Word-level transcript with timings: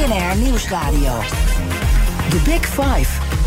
BNR 0.00 0.34
Nieuwsradio. 0.36 1.20
The 2.30 2.40
Big 2.46 2.64
Five. 2.64 3.39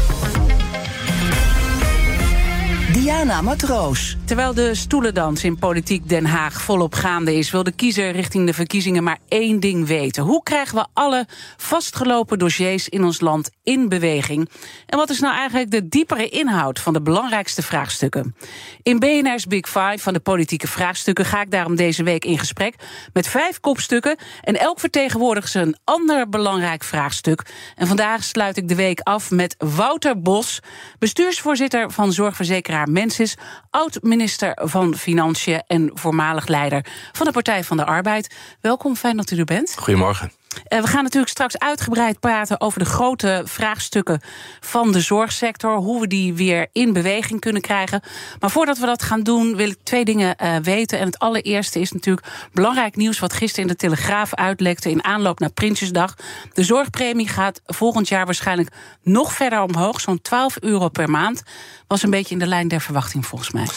Diana 2.94 3.42
Matroos. 3.42 4.18
Terwijl 4.26 4.54
de 4.54 4.76
stoelendans 4.76 5.44
in 5.44 5.58
politiek 5.58 6.10
Den 6.10 6.26
Haag 6.26 6.62
volop 6.62 6.94
gaande 6.94 7.36
is, 7.36 7.52
wil 7.52 7.64
de 7.64 7.72
kiezer 7.72 8.12
richting 8.12 8.46
de 8.46 8.54
verkiezingen 8.54 9.04
maar 9.04 9.18
één 9.28 9.60
ding 9.60 9.88
weten. 9.88 10.24
Hoe 10.24 10.44
krijgen 10.44 10.76
we 10.76 10.86
alle 10.94 11.28
vastgelopen 11.58 12.40
dossiers 12.40 12.90
in 12.90 13.04
ons 13.04 13.20
land 13.20 13.50
in 13.64 13.90
beweging? 13.90 14.50
En 14.86 14.98
wat 14.98 15.10
is 15.10 15.20
nou 15.20 15.36
eigenlijk 15.36 15.72
de 15.72 15.88
diepere 15.88 16.30
inhoud 16.30 16.80
van 16.80 16.94
de 16.94 17.02
belangrijkste 17.02 17.62
vraagstukken? 17.62 18.36
In 18.82 19.00
BNR's 19.00 19.46
Big 19.46 19.66
Five 19.66 19.98
van 19.98 20.14
de 20.14 20.20
politieke 20.20 20.68
vraagstukken 20.68 21.26
ga 21.26 21.42
ik 21.42 21.52
daarom 21.52 21.76
deze 21.76 22.04
week 22.04 22.26
in 22.26 22.40
gesprek 22.40 22.76
met 23.14 23.28
vijf 23.28 23.60
kopstukken. 23.60 24.18
En 24.42 24.60
elk 24.60 24.80
vertegenwoordigt 24.80 25.50
ze 25.50 25.60
een 25.60 25.78
ander 25.84 26.30
belangrijk 26.30 26.84
vraagstuk. 26.84 27.42
En 27.76 27.88
vandaag 27.88 28.23
sluit 28.23 28.58
ik 28.58 28.67
de 28.67 28.76
week 28.76 29.00
af 29.00 29.32
met 29.32 29.56
Wouter 29.58 30.22
Bos, 30.22 30.60
bestuursvoorzitter 31.00 31.92
van 31.92 32.14
zorgverzekeraar 32.14 32.82
Mensis, 32.88 33.36
oud-minister 33.70 34.58
van 34.62 34.95
Financiën 34.95 35.64
en 35.67 35.92
voormalig 35.94 36.48
leider 36.48 36.86
van 37.12 37.26
de 37.26 37.31
Partij 37.31 37.64
van 37.64 37.78
de 37.78 37.86
Arbeid. 37.86 38.36
Welkom, 38.62 38.95
fijn 38.95 39.17
dat 39.17 39.31
u 39.31 39.38
er 39.38 39.45
bent. 39.45 39.76
Goedemorgen. 39.78 40.31
Uh, 40.70 40.82
we 40.82 40.88
gaan 40.88 41.04
natuurlijk 41.04 41.32
straks 41.32 41.58
uitgebreid 41.58 42.20
praten 42.20 42.62
over 42.62 42.80
de 42.80 42.86
grote 42.86 43.42
vraagstukken 43.46 44.22
van 44.60 44.92
de 44.92 45.00
zorgsector. 45.00 45.76
Hoe 45.76 46.02
we 46.02 46.08
die 46.08 46.34
weer 46.34 46.68
in 46.72 46.94
beweging 46.94 47.40
kunnen 47.40 47.62
krijgen. 47.62 48.02
Maar 48.40 48.52
voordat 48.52 48.78
we 48.78 48.86
dat 48.86 49.04
gaan 49.04 49.23
doen, 49.23 49.56
wil 49.56 49.70
ik 49.70 49.78
twee 49.84 50.06
dingen 50.06 50.36
uh, 50.44 50.56
weten. 50.56 51.00
En 51.00 51.06
het 51.06 51.20
allereerste 51.20 51.80
is 51.80 51.92
natuurlijk 51.92 52.28
belangrijk 52.54 52.95
nieuws 52.95 53.20
wat 53.20 53.34
gisteren 53.34 53.66
in 53.66 53.72
de 53.72 53.80
Telegraaf 53.80 54.36
uitlekte 54.36 54.90
in 54.90 55.04
aanloop 55.04 55.40
naar 55.40 55.52
Prinsjesdag. 55.52 56.16
De 56.54 56.64
zorgpremie 56.64 57.28
gaat 57.28 57.62
volgend 57.66 58.08
jaar 58.08 58.26
waarschijnlijk 58.26 58.70
nog 59.02 59.34
verder 59.34 59.62
omhoog. 59.62 60.02
Zo'n 60.02 60.22
12 60.22 60.58
euro 60.60 60.90
per 60.90 61.10
maand. 61.10 61.44
Was 61.88 62.04
een 62.04 62.10
beetje 62.10 62.34
in 62.34 62.40
de 62.40 62.48
lijn 62.48 62.67
der 62.67 62.82
verwachting 62.82 63.26
volgens 63.26 63.52
mij. 63.52 63.67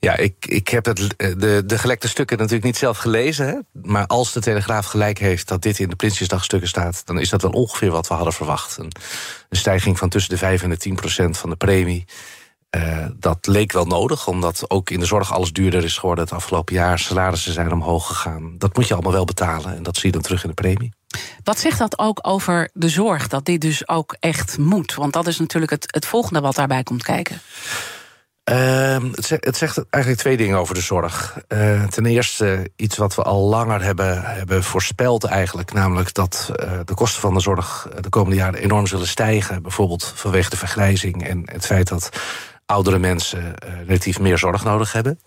Ja, 0.00 0.16
ik, 0.16 0.46
ik 0.46 0.68
heb 0.68 0.84
het, 0.84 1.14
de, 1.16 1.62
de 1.66 1.78
gelekte 1.78 2.08
stukken 2.08 2.36
natuurlijk 2.36 2.64
niet 2.64 2.76
zelf 2.76 2.98
gelezen. 2.98 3.46
Hè? 3.46 3.54
Maar 3.72 4.06
als 4.06 4.32
de 4.32 4.40
Telegraaf 4.40 4.86
gelijk 4.86 5.18
heeft 5.18 5.48
dat 5.48 5.62
dit 5.62 5.78
in 5.78 5.88
de 5.88 5.96
Prinsjesdagstukken 5.96 6.68
staat... 6.68 7.02
dan 7.06 7.18
is 7.18 7.28
dat 7.28 7.42
wel 7.42 7.50
ongeveer 7.50 7.90
wat 7.90 8.08
we 8.08 8.14
hadden 8.14 8.32
verwacht. 8.32 8.76
Een, 8.78 8.92
stijging 9.50 9.98
van 9.98 10.08
tussen 10.08 10.30
de 10.30 10.38
5 10.38 10.62
en 10.62 10.70
de 10.70 10.76
10 10.76 10.94
procent 10.94 11.38
van 11.38 11.50
de 11.50 11.56
premie. 11.56 12.04
Uh, 12.76 13.06
dat 13.16 13.46
leek 13.46 13.72
wel 13.72 13.84
nodig, 13.84 14.26
omdat 14.26 14.70
ook 14.70 14.90
in 14.90 15.00
de 15.00 15.06
zorg 15.06 15.32
alles 15.32 15.52
duurder 15.52 15.84
is 15.84 15.98
geworden... 15.98 16.24
het 16.24 16.32
afgelopen 16.32 16.74
jaar, 16.74 16.98
salarissen 16.98 17.52
zijn 17.52 17.72
omhoog 17.72 18.06
gegaan. 18.06 18.54
Dat 18.58 18.76
moet 18.76 18.88
je 18.88 18.94
allemaal 18.94 19.12
wel 19.12 19.24
betalen 19.24 19.76
en 19.76 19.82
dat 19.82 19.96
zie 19.96 20.06
je 20.06 20.12
dan 20.12 20.22
terug 20.22 20.42
in 20.42 20.48
de 20.48 20.54
premie. 20.54 20.92
Wat 21.44 21.58
zegt 21.58 21.78
dat 21.78 21.98
ook 21.98 22.18
over 22.22 22.70
de 22.72 22.88
zorg, 22.88 23.28
dat 23.28 23.44
dit 23.44 23.60
dus 23.60 23.88
ook 23.88 24.16
echt 24.20 24.58
moet? 24.58 24.94
Want 24.94 25.12
dat 25.12 25.26
is 25.26 25.38
natuurlijk 25.38 25.72
het, 25.72 25.84
het 25.86 26.06
volgende 26.06 26.40
wat 26.40 26.54
daarbij 26.54 26.82
komt 26.82 27.02
kijken. 27.02 27.40
Uh, 28.44 28.96
het, 29.12 29.56
zegt, 29.56 29.84
eigenlijk 29.90 30.22
twee 30.22 30.36
dingen 30.36 30.58
over 30.58 30.74
de 30.74 30.80
zorg. 30.80 31.38
Uh, 31.48 31.84
ten 31.84 32.06
eerste 32.06 32.70
iets 32.76 32.96
wat 32.96 33.14
we 33.14 33.22
al 33.22 33.48
langer 33.48 33.82
hebben, 33.82 34.22
hebben 34.24 34.64
voorspeld 34.64 35.24
eigenlijk... 35.24 35.72
namelijk 35.72 36.14
dat 36.14 36.52
uh, 36.56 36.72
de 36.84 36.94
kosten 36.94 37.20
van 37.20 37.34
de 37.34 37.40
zorg 37.40 37.88
de 38.00 38.08
komende 38.08 38.36
jaren 38.36 38.60
enorm 38.60 38.86
zullen 38.86 39.08
stijgen. 39.08 39.62
Bijvoorbeeld 39.62 40.12
vanwege 40.16 40.50
de 40.50 40.56
vergrijzing 40.56 41.28
en 41.28 41.42
het 41.44 41.66
feit 41.66 41.88
dat 41.88 42.08
oudere 42.66 42.98
mensen 42.98 43.38
uh, 43.38 43.70
relatief 43.86 44.18
meer 44.18 44.38
zorg 44.38 44.64
nodig 44.64 44.92
hebben. 44.92 45.20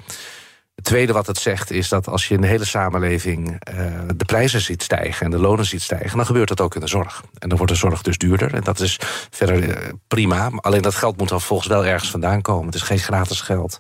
Tweede 0.84 1.14
wat 1.14 1.28
het 1.28 1.38
zegt 1.38 1.72
is 1.72 1.90
dat 1.90 2.08
als 2.08 2.28
je 2.28 2.34
in 2.34 2.42
de 2.42 2.48
hele 2.48 2.66
samenleving 2.66 3.48
uh, 3.48 3.86
de 4.16 4.26
prijzen 4.26 4.62
ziet 4.62 4.84
stijgen 4.84 5.26
en 5.26 5.32
de 5.32 5.40
lonen 5.40 5.66
ziet 5.66 5.82
stijgen, 5.82 6.18
dan 6.18 6.26
gebeurt 6.26 6.48
dat 6.48 6.62
ook 6.62 6.76
in 6.76 6.82
de 6.82 6.88
zorg. 6.88 7.24
En 7.40 7.50
dan 7.50 7.58
wordt 7.58 7.74
de 7.74 7.80
zorg 7.80 8.02
dus 8.02 8.18
duurder. 8.18 8.54
En 8.54 8.62
dat 8.62 8.80
is 8.80 9.00
verder 9.30 9.70
uh, 9.70 9.94
prima. 10.08 10.52
Alleen 10.56 10.82
dat 10.82 10.96
geld 10.96 11.18
moet 11.18 11.30
dan 11.30 11.42
volgens 11.42 11.70
wel 11.70 11.86
ergens 11.86 12.12
vandaan 12.12 12.42
komen. 12.42 12.66
Het 12.66 12.76
is 12.76 12.82
geen 12.82 13.00
gratis 13.00 13.42
geld. 13.42 13.80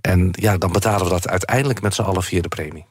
En 0.00 0.28
ja, 0.30 0.56
dan 0.56 0.72
betalen 0.72 1.04
we 1.04 1.10
dat 1.10 1.28
uiteindelijk 1.28 1.80
met 1.80 1.94
z'n 1.94 2.02
allen 2.02 2.22
via 2.22 2.40
de 2.40 2.48
premie. 2.48 2.86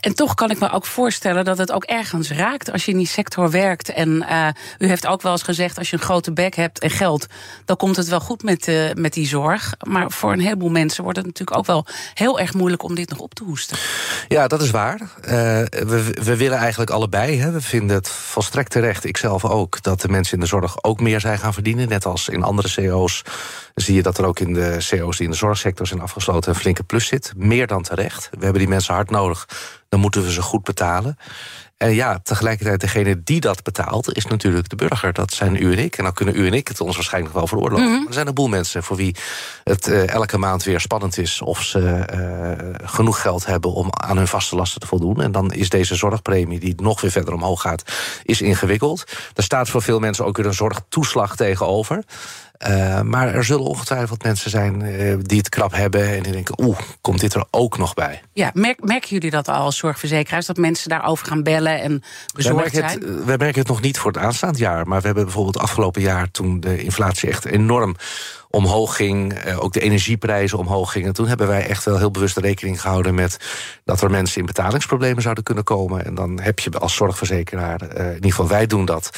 En 0.00 0.14
toch 0.14 0.34
kan 0.34 0.50
ik 0.50 0.58
me 0.58 0.70
ook 0.70 0.86
voorstellen 0.86 1.44
dat 1.44 1.58
het 1.58 1.72
ook 1.72 1.84
ergens 1.84 2.30
raakt 2.30 2.72
als 2.72 2.84
je 2.84 2.90
in 2.90 2.96
die 2.96 3.06
sector 3.06 3.50
werkt. 3.50 3.88
En 3.88 4.08
uh, 4.08 4.48
u 4.78 4.86
heeft 4.86 5.06
ook 5.06 5.22
wel 5.22 5.32
eens 5.32 5.42
gezegd: 5.42 5.78
als 5.78 5.90
je 5.90 5.96
een 5.96 6.02
grote 6.02 6.32
bek 6.32 6.54
hebt 6.54 6.78
en 6.78 6.90
geld, 6.90 7.26
dan 7.64 7.76
komt 7.76 7.96
het 7.96 8.08
wel 8.08 8.20
goed 8.20 8.42
met, 8.42 8.68
uh, 8.68 8.92
met 8.94 9.12
die 9.12 9.26
zorg. 9.26 9.74
Maar 9.86 10.10
voor 10.10 10.32
een 10.32 10.40
heleboel 10.40 10.68
mensen 10.70 11.02
wordt 11.02 11.18
het 11.18 11.26
natuurlijk 11.26 11.58
ook 11.58 11.66
wel 11.66 11.86
heel 12.14 12.40
erg 12.40 12.54
moeilijk 12.54 12.82
om 12.82 12.94
dit 12.94 13.10
nog 13.10 13.18
op 13.18 13.34
te 13.34 13.44
hoesten. 13.44 13.78
Ja, 14.28 14.46
dat 14.46 14.62
is 14.62 14.70
waar. 14.70 15.00
Uh, 15.00 15.28
we, 15.70 16.16
we 16.22 16.36
willen 16.36 16.58
eigenlijk 16.58 16.90
allebei. 16.90 17.40
Hè. 17.40 17.50
We 17.50 17.60
vinden 17.60 17.96
het 17.96 18.08
volstrekt 18.08 18.70
terecht, 18.70 19.04
ikzelf 19.04 19.44
ook, 19.44 19.82
dat 19.82 20.00
de 20.00 20.08
mensen 20.08 20.34
in 20.34 20.40
de 20.40 20.46
zorg 20.46 20.82
ook 20.82 21.00
meer 21.00 21.20
zijn 21.20 21.38
gaan 21.38 21.54
verdienen. 21.54 21.88
Net 21.88 22.06
als 22.06 22.28
in 22.28 22.42
andere 22.42 22.74
CO's 22.74 23.22
zie 23.80 23.94
je 23.94 24.02
dat 24.02 24.18
er 24.18 24.24
ook 24.24 24.38
in 24.38 24.54
de 24.54 24.76
CO's 24.88 25.16
die 25.16 25.26
in 25.26 25.32
de 25.32 25.36
zorgsector 25.36 25.86
zijn 25.86 26.00
afgesloten 26.00 26.50
een 26.50 26.58
flinke 26.58 26.82
plus 26.82 27.06
zit. 27.06 27.32
Meer 27.36 27.66
dan 27.66 27.82
terecht. 27.82 28.28
We 28.30 28.42
hebben 28.42 28.60
die 28.60 28.68
mensen 28.68 28.94
hard 28.94 29.10
nodig 29.10 29.46
dan 29.88 30.00
moeten 30.00 30.22
we 30.22 30.32
ze 30.32 30.42
goed 30.42 30.62
betalen. 30.62 31.18
En 31.76 31.94
ja, 31.94 32.18
tegelijkertijd 32.22 32.80
degene 32.80 33.22
die 33.22 33.40
dat 33.40 33.62
betaalt... 33.62 34.16
is 34.16 34.26
natuurlijk 34.26 34.68
de 34.68 34.76
burger. 34.76 35.12
Dat 35.12 35.32
zijn 35.32 35.56
u 35.56 35.72
en 35.72 35.78
ik. 35.78 35.96
En 35.96 36.04
dan 36.04 36.12
kunnen 36.12 36.36
u 36.36 36.46
en 36.46 36.52
ik 36.52 36.68
het 36.68 36.80
ons 36.80 36.94
waarschijnlijk 36.94 37.34
wel 37.34 37.46
veroorloven. 37.46 37.86
Mm 37.86 37.92
-hmm. 37.92 38.06
Er 38.06 38.12
zijn 38.12 38.26
een 38.26 38.34
boel 38.34 38.48
mensen 38.48 38.82
voor 38.82 38.96
wie 38.96 39.16
het 39.64 39.88
uh, 39.88 40.08
elke 40.08 40.38
maand 40.38 40.62
weer 40.62 40.80
spannend 40.80 41.18
is... 41.18 41.42
of 41.42 41.62
ze 41.62 42.06
uh, 42.14 42.88
genoeg 42.88 43.20
geld 43.20 43.46
hebben 43.46 43.72
om 43.72 43.86
aan 43.90 44.16
hun 44.16 44.28
vaste 44.28 44.56
lasten 44.56 44.80
te 44.80 44.86
voldoen. 44.86 45.20
En 45.20 45.32
dan 45.32 45.52
is 45.52 45.68
deze 45.68 45.94
zorgpremie, 45.94 46.58
die 46.58 46.74
nog 46.76 47.00
weer 47.00 47.10
verder 47.10 47.34
omhoog 47.34 47.60
gaat... 47.60 47.82
is 48.22 48.40
ingewikkeld. 48.40 49.04
Er 49.34 49.42
staat 49.42 49.68
voor 49.68 49.82
veel 49.82 49.98
mensen 49.98 50.24
ook 50.24 50.36
weer 50.36 50.46
een 50.46 50.54
zorgtoeslag 50.54 51.36
tegenover... 51.36 52.04
Uh, 52.66 53.00
maar 53.00 53.34
er 53.34 53.44
zullen 53.44 53.64
ongetwijfeld 53.64 54.22
mensen 54.22 54.50
zijn 54.50 54.80
uh, 54.80 55.16
die 55.20 55.38
het 55.38 55.48
krap 55.48 55.72
hebben 55.72 56.08
en 56.16 56.22
die 56.22 56.32
denken: 56.32 56.64
oeh, 56.64 56.78
komt 57.00 57.20
dit 57.20 57.34
er 57.34 57.44
ook 57.50 57.78
nog 57.78 57.94
bij? 57.94 58.22
Ja, 58.32 58.50
merk, 58.54 58.84
merken 58.84 59.08
jullie 59.08 59.30
dat 59.30 59.48
al 59.48 59.54
als 59.54 59.76
zorgverzekeraars 59.76 60.46
dat 60.46 60.56
mensen 60.56 60.88
daarover 60.88 61.26
gaan 61.26 61.42
bellen 61.42 61.80
en 61.80 62.02
bezorgd 62.34 62.72
wij 62.72 62.88
zijn? 62.88 63.02
Het, 63.02 63.24
wij 63.24 63.36
merken 63.36 63.58
het 63.58 63.68
nog 63.68 63.80
niet 63.80 63.98
voor 63.98 64.12
het 64.12 64.20
aanstaand 64.20 64.58
jaar, 64.58 64.88
maar 64.88 65.00
we 65.00 65.06
hebben 65.06 65.24
bijvoorbeeld 65.24 65.58
afgelopen 65.58 66.02
jaar 66.02 66.30
toen 66.30 66.60
de 66.60 66.82
inflatie 66.82 67.28
echt 67.28 67.44
enorm 67.44 67.96
omhoog 68.50 68.96
ging, 68.96 69.46
uh, 69.46 69.62
ook 69.62 69.72
de 69.72 69.80
energieprijzen 69.80 70.58
omhoog 70.58 70.92
gingen. 70.92 71.12
Toen 71.12 71.26
hebben 71.26 71.46
wij 71.46 71.66
echt 71.66 71.84
wel 71.84 71.98
heel 71.98 72.10
bewust 72.10 72.36
rekening 72.36 72.80
gehouden 72.80 73.14
met 73.14 73.36
dat 73.84 74.00
er 74.00 74.10
mensen 74.10 74.40
in 74.40 74.46
betalingsproblemen 74.46 75.22
zouden 75.22 75.44
kunnen 75.44 75.64
komen. 75.64 76.04
En 76.04 76.14
dan 76.14 76.40
heb 76.40 76.58
je 76.58 76.70
als 76.70 76.94
zorgverzekeraar, 76.94 77.82
uh, 77.82 78.06
in 78.06 78.14
ieder 78.14 78.30
geval 78.30 78.48
wij 78.48 78.66
doen 78.66 78.84
dat, 78.84 79.10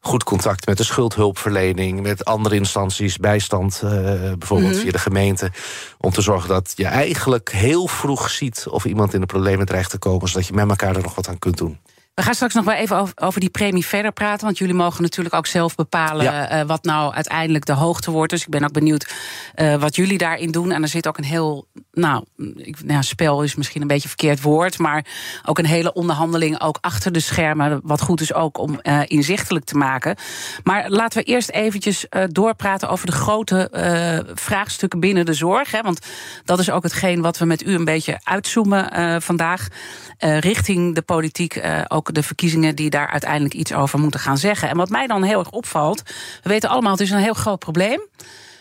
goed 0.00 0.24
contact 0.24 0.66
met 0.66 0.76
de 0.76 0.84
schuldhulpverlening, 0.84 2.02
met 2.02 2.24
andere 2.24 2.54
instanties, 2.54 3.16
bijstand, 3.16 3.80
uh, 3.84 3.90
bijvoorbeeld 3.90 4.70
mm 4.70 4.74
-hmm. 4.74 4.82
via 4.82 4.92
de 4.92 4.98
gemeente, 4.98 5.52
om 5.98 6.10
te 6.10 6.22
zorgen 6.22 6.48
dat 6.48 6.72
je 6.74 6.86
eigenlijk 6.86 7.52
heel 7.52 7.86
vroeg 7.86 8.30
ziet 8.30 8.66
of 8.68 8.84
iemand 8.84 9.14
in 9.14 9.20
de 9.20 9.26
problemen 9.26 9.66
dreigt 9.66 9.90
te 9.90 9.98
komen, 9.98 10.28
zodat 10.28 10.46
je 10.46 10.52
met 10.52 10.68
elkaar 10.68 10.96
er 10.96 11.02
nog 11.02 11.14
wat 11.14 11.28
aan 11.28 11.38
kunt 11.38 11.56
doen. 11.56 11.78
We 12.18 12.24
gaan 12.24 12.34
straks 12.34 12.54
nog 12.54 12.64
wel 12.64 12.74
even 12.74 12.96
over, 12.96 13.14
over, 13.16 13.40
die 13.40 13.50
premie 13.50 13.86
verder 13.86 14.12
praten. 14.12 14.44
Want 14.44 14.58
jullie 14.58 14.74
mogen 14.74 15.02
natuurlijk 15.02 15.34
ook 15.34 15.46
zelf 15.46 15.74
bepalen 15.74 16.24
ja. 16.24 16.60
uh, 16.60 16.66
wat 16.66 16.84
nou 16.84 17.14
uiteindelijk 17.14 17.64
de 17.64 17.72
hoogte 17.72 18.10
wordt. 18.10 18.30
Dus 18.30 18.42
ik 18.42 18.48
ben 18.48 18.64
ook 18.64 18.72
benieuwd 18.72 19.12
uh, 19.56 19.74
wat 19.74 19.96
jullie 19.96 20.18
daarin 20.18 20.50
doen. 20.50 20.72
En 20.72 20.82
er 20.82 20.88
zit 20.88 21.08
ook 21.08 21.18
een 21.18 21.24
heel. 21.24 21.66
Nou, 21.92 22.24
ik, 22.56 22.84
nou, 22.84 23.02
spel 23.02 23.42
is 23.42 23.54
misschien 23.54 23.80
een 23.80 23.86
beetje 23.86 24.08
verkeerd 24.08 24.42
woord. 24.42 24.78
Maar 24.78 25.04
ook 25.44 25.58
een 25.58 25.66
hele 25.66 25.92
onderhandeling 25.92 26.60
ook 26.60 26.78
achter 26.80 27.12
de 27.12 27.20
schermen. 27.20 27.80
Wat 27.82 28.00
goed 28.00 28.20
is 28.20 28.34
ook 28.34 28.58
om 28.58 28.80
uh, 28.82 29.00
inzichtelijk 29.04 29.64
te 29.64 29.76
maken. 29.76 30.16
Maar 30.64 30.90
laten 30.90 31.18
we 31.18 31.24
eerst 31.24 31.50
eventjes 31.50 32.06
doorpraten 32.28 32.88
over 32.88 33.06
de 33.06 33.12
grote 33.12 33.70
vraagstukken 34.34 35.00
binnen 35.00 35.26
de 35.26 35.34
zorg. 35.34 35.70
Hè, 35.70 35.82
want 35.82 36.06
dat 36.44 36.58
is 36.58 36.70
ook 36.70 36.82
hetgeen 36.82 37.20
wat 37.20 37.38
we 37.38 37.44
met 37.44 37.66
u 37.66 37.74
een 37.74 37.84
beetje 37.84 38.20
uitzoomen 38.22 39.22
vandaag. 39.22 39.68
richting 40.18 40.94
de 40.94 41.02
politiek 41.02 41.60
ook 41.88 42.07
de 42.14 42.22
verkiezingen 42.22 42.76
die 42.76 42.90
daar 42.90 43.08
uiteindelijk 43.08 43.54
iets 43.54 43.72
over 43.72 43.98
moeten 43.98 44.20
gaan 44.20 44.38
zeggen. 44.38 44.68
En 44.68 44.76
wat 44.76 44.88
mij 44.88 45.06
dan 45.06 45.22
heel 45.22 45.38
erg 45.38 45.50
opvalt, 45.50 46.02
we 46.42 46.48
weten 46.48 46.70
allemaal, 46.70 46.92
het 46.92 47.00
is 47.00 47.10
een 47.10 47.18
heel 47.18 47.34
groot 47.34 47.58
probleem. 47.58 48.00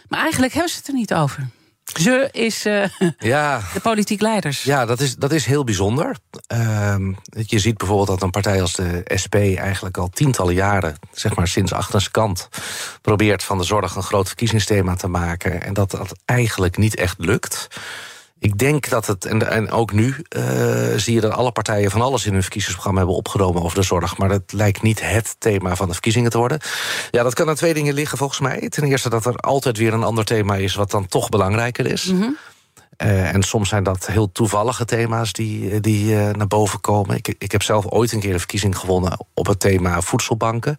Maar 0.08 0.20
eigenlijk 0.20 0.54
hebben 0.54 0.72
ze 0.72 0.78
het 0.78 0.88
er 0.88 0.94
niet 0.94 1.14
over. 1.14 1.48
Ze 1.94 2.30
is 2.32 2.66
uh, 2.66 2.84
ja, 3.18 3.62
de 3.74 3.80
politiek 3.80 4.22
leiders. 4.22 4.64
Ja, 4.64 4.86
dat 4.86 5.00
is, 5.00 5.16
dat 5.16 5.32
is 5.32 5.46
heel 5.46 5.64
bijzonder. 5.64 6.16
Uh, 6.54 6.96
je 7.32 7.60
ziet 7.60 7.78
bijvoorbeeld 7.78 8.08
dat 8.08 8.22
een 8.22 8.30
partij 8.30 8.62
als 8.62 8.74
de 8.74 9.12
SP 9.24 9.36
eigenlijk 9.36 9.98
al 9.98 10.10
tientallen 10.10 10.54
jaren, 10.54 10.96
zeg 11.12 11.36
maar 11.36 11.48
sinds 11.48 11.74
achter 11.74 12.12
kant, 12.12 12.50
probeert 13.02 13.44
van 13.44 13.58
de 13.58 13.64
zorg 13.64 13.96
een 13.96 14.04
groot 14.04 14.28
verkiezingsthema 14.28 14.96
te 14.96 15.08
maken. 15.08 15.64
En 15.64 15.74
dat 15.74 15.92
dat 15.92 16.20
eigenlijk 16.26 16.78
niet 16.78 16.96
echt 16.96 17.16
lukt. 17.20 17.68
Ik 18.39 18.57
denk 18.57 18.89
dat 18.89 19.07
het, 19.07 19.25
en, 19.25 19.50
en 19.50 19.72
ook 19.72 19.92
nu 19.92 20.16
uh, 20.38 20.44
zie 20.95 21.13
je 21.13 21.22
dat 21.22 21.31
alle 21.31 21.51
partijen 21.51 21.92
van 21.92 22.01
alles 22.01 22.25
in 22.25 22.34
hun 22.34 22.42
verkiezingsprogramma 22.42 23.00
hebben 23.00 23.18
opgenomen 23.18 23.63
over 23.63 23.78
de 23.78 23.84
zorg. 23.84 24.18
Maar 24.18 24.30
dat 24.30 24.54
lijkt 24.54 24.81
niet 24.81 25.01
het 25.01 25.36
thema 25.39 25.75
van 25.75 25.88
de 25.88 25.94
verkiezingen 25.94 26.31
te 26.31 26.38
worden. 26.38 26.60
Ja, 27.12 27.24
dat 27.24 27.34
kan 27.34 27.50
aan 27.50 27.56
twee 27.56 27.74
dingen 27.74 27.94
liggen 27.94 28.18
volgens 28.18 28.39
mij. 28.39 28.69
Ten 28.69 28.84
eerste 28.84 29.10
dat 29.10 29.25
er 29.25 29.36
altijd 29.36 29.78
weer 29.78 29.94
een 29.94 30.04
ander 30.04 30.25
thema 30.25 30.56
is 30.56 30.75
wat 30.75 30.92
dan 30.92 31.07
toch 31.07 31.30
belangrijker 31.30 31.86
is. 31.86 32.06
Mm 32.06 32.22
-hmm. 32.22 32.38
uh, 32.98 33.34
en 33.34 33.44
soms 33.44 33.69
zijn 33.69 33.84
dat 33.84 34.07
heel 34.07 34.31
toevallige 34.31 34.86
thema's 34.86 35.33
die, 35.33 35.80
die 35.80 36.13
uh, 36.13 36.30
naar 36.30 36.48
boven 36.48 36.81
komen. 36.81 37.16
Ik, 37.16 37.36
ik 37.38 37.51
heb 37.51 37.63
zelf 37.63 37.86
ooit 37.86 38.12
een 38.12 38.19
keer 38.19 38.33
een 38.33 38.40
verkiezing 38.40 38.78
gewonnen 38.78 39.25
op 39.33 39.48
het 39.48 39.60
thema 39.60 40.01
voedselbanken. 40.01 40.78